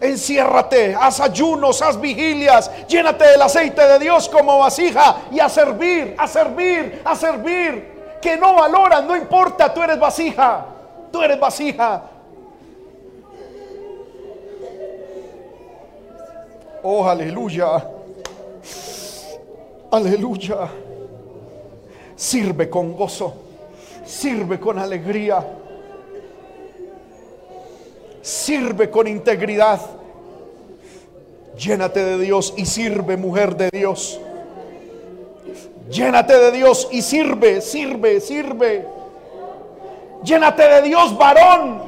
[0.00, 6.14] Enciérrate, haz ayunos, haz vigilias, llénate del aceite de Dios como vasija y a servir,
[6.16, 7.98] a servir, a servir.
[8.22, 10.66] Que no valoran, no importa, tú eres vasija,
[11.10, 12.02] tú eres vasija.
[16.82, 17.84] Oh, aleluya.
[19.90, 20.68] Aleluya.
[22.14, 23.47] Sirve con gozo.
[24.08, 25.46] Sirve con alegría.
[28.22, 29.78] Sirve con integridad.
[31.58, 34.18] Llénate de Dios y sirve, mujer de Dios.
[35.90, 38.86] Llénate de Dios y sirve, sirve, sirve.
[40.24, 41.82] Llénate de Dios, varón.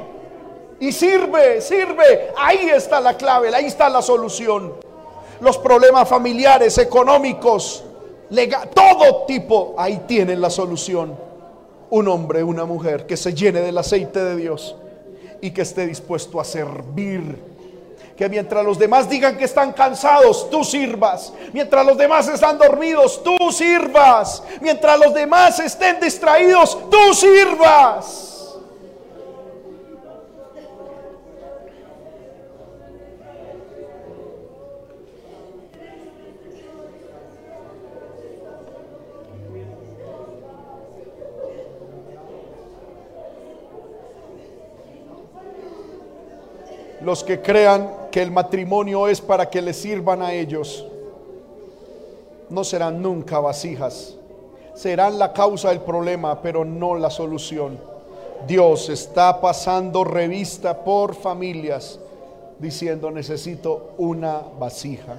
[0.79, 2.33] Y sirve, sirve.
[2.37, 4.75] Ahí está la clave, ahí está la solución.
[5.41, 7.83] Los problemas familiares, económicos,
[8.75, 11.30] todo tipo, ahí tienen la solución.
[11.91, 14.77] Un hombre, una mujer que se llene del aceite de Dios
[15.41, 17.51] y que esté dispuesto a servir.
[18.17, 21.33] Que mientras los demás digan que están cansados, tú sirvas.
[21.53, 24.43] Mientras los demás están dormidos, tú sirvas.
[24.61, 28.30] Mientras los demás estén distraídos, tú sirvas.
[47.03, 50.87] Los que crean que el matrimonio es para que le sirvan a ellos,
[52.49, 54.17] no serán nunca vasijas.
[54.75, 57.79] Serán la causa del problema, pero no la solución.
[58.47, 61.99] Dios está pasando revista por familias
[62.59, 65.17] diciendo necesito una vasija.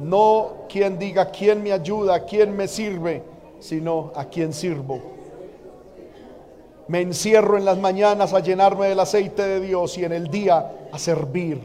[0.00, 3.22] No quien diga quién me ayuda, quién me sirve,
[3.60, 5.17] sino a quién sirvo.
[6.88, 10.88] Me encierro en las mañanas a llenarme del aceite de Dios y en el día
[10.90, 11.60] a servir,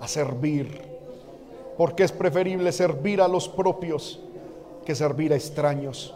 [0.00, 0.80] a servir.
[1.76, 4.20] Porque es preferible servir a los propios
[4.84, 6.12] que servir a extraños.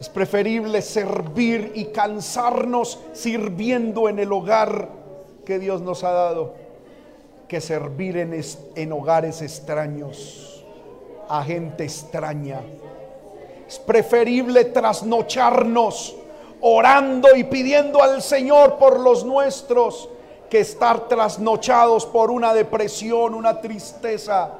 [0.00, 4.88] Es preferible servir y cansarnos sirviendo en el hogar
[5.44, 6.54] que Dios nos ha dado
[7.48, 8.40] que servir en,
[8.76, 10.64] en hogares extraños,
[11.28, 12.60] a gente extraña.
[13.66, 16.17] Es preferible trasnocharnos
[16.60, 20.08] orando y pidiendo al Señor por los nuestros
[20.48, 24.50] que estar trasnochados por una depresión, una tristeza.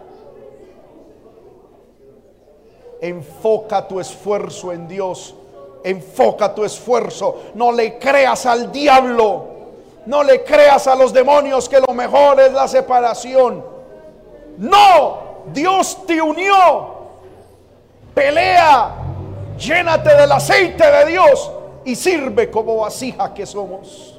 [3.01, 5.35] Enfoca tu esfuerzo en Dios.
[5.83, 7.43] Enfoca tu esfuerzo.
[7.55, 9.47] No le creas al diablo.
[10.07, 13.65] No le creas a los demonios que lo mejor es la separación.
[14.59, 15.19] No,
[15.53, 16.97] Dios te unió.
[18.15, 18.95] Pelea.
[19.59, 21.53] Llénate del aceite de Dios
[21.85, 24.18] y sirve como vasija que somos.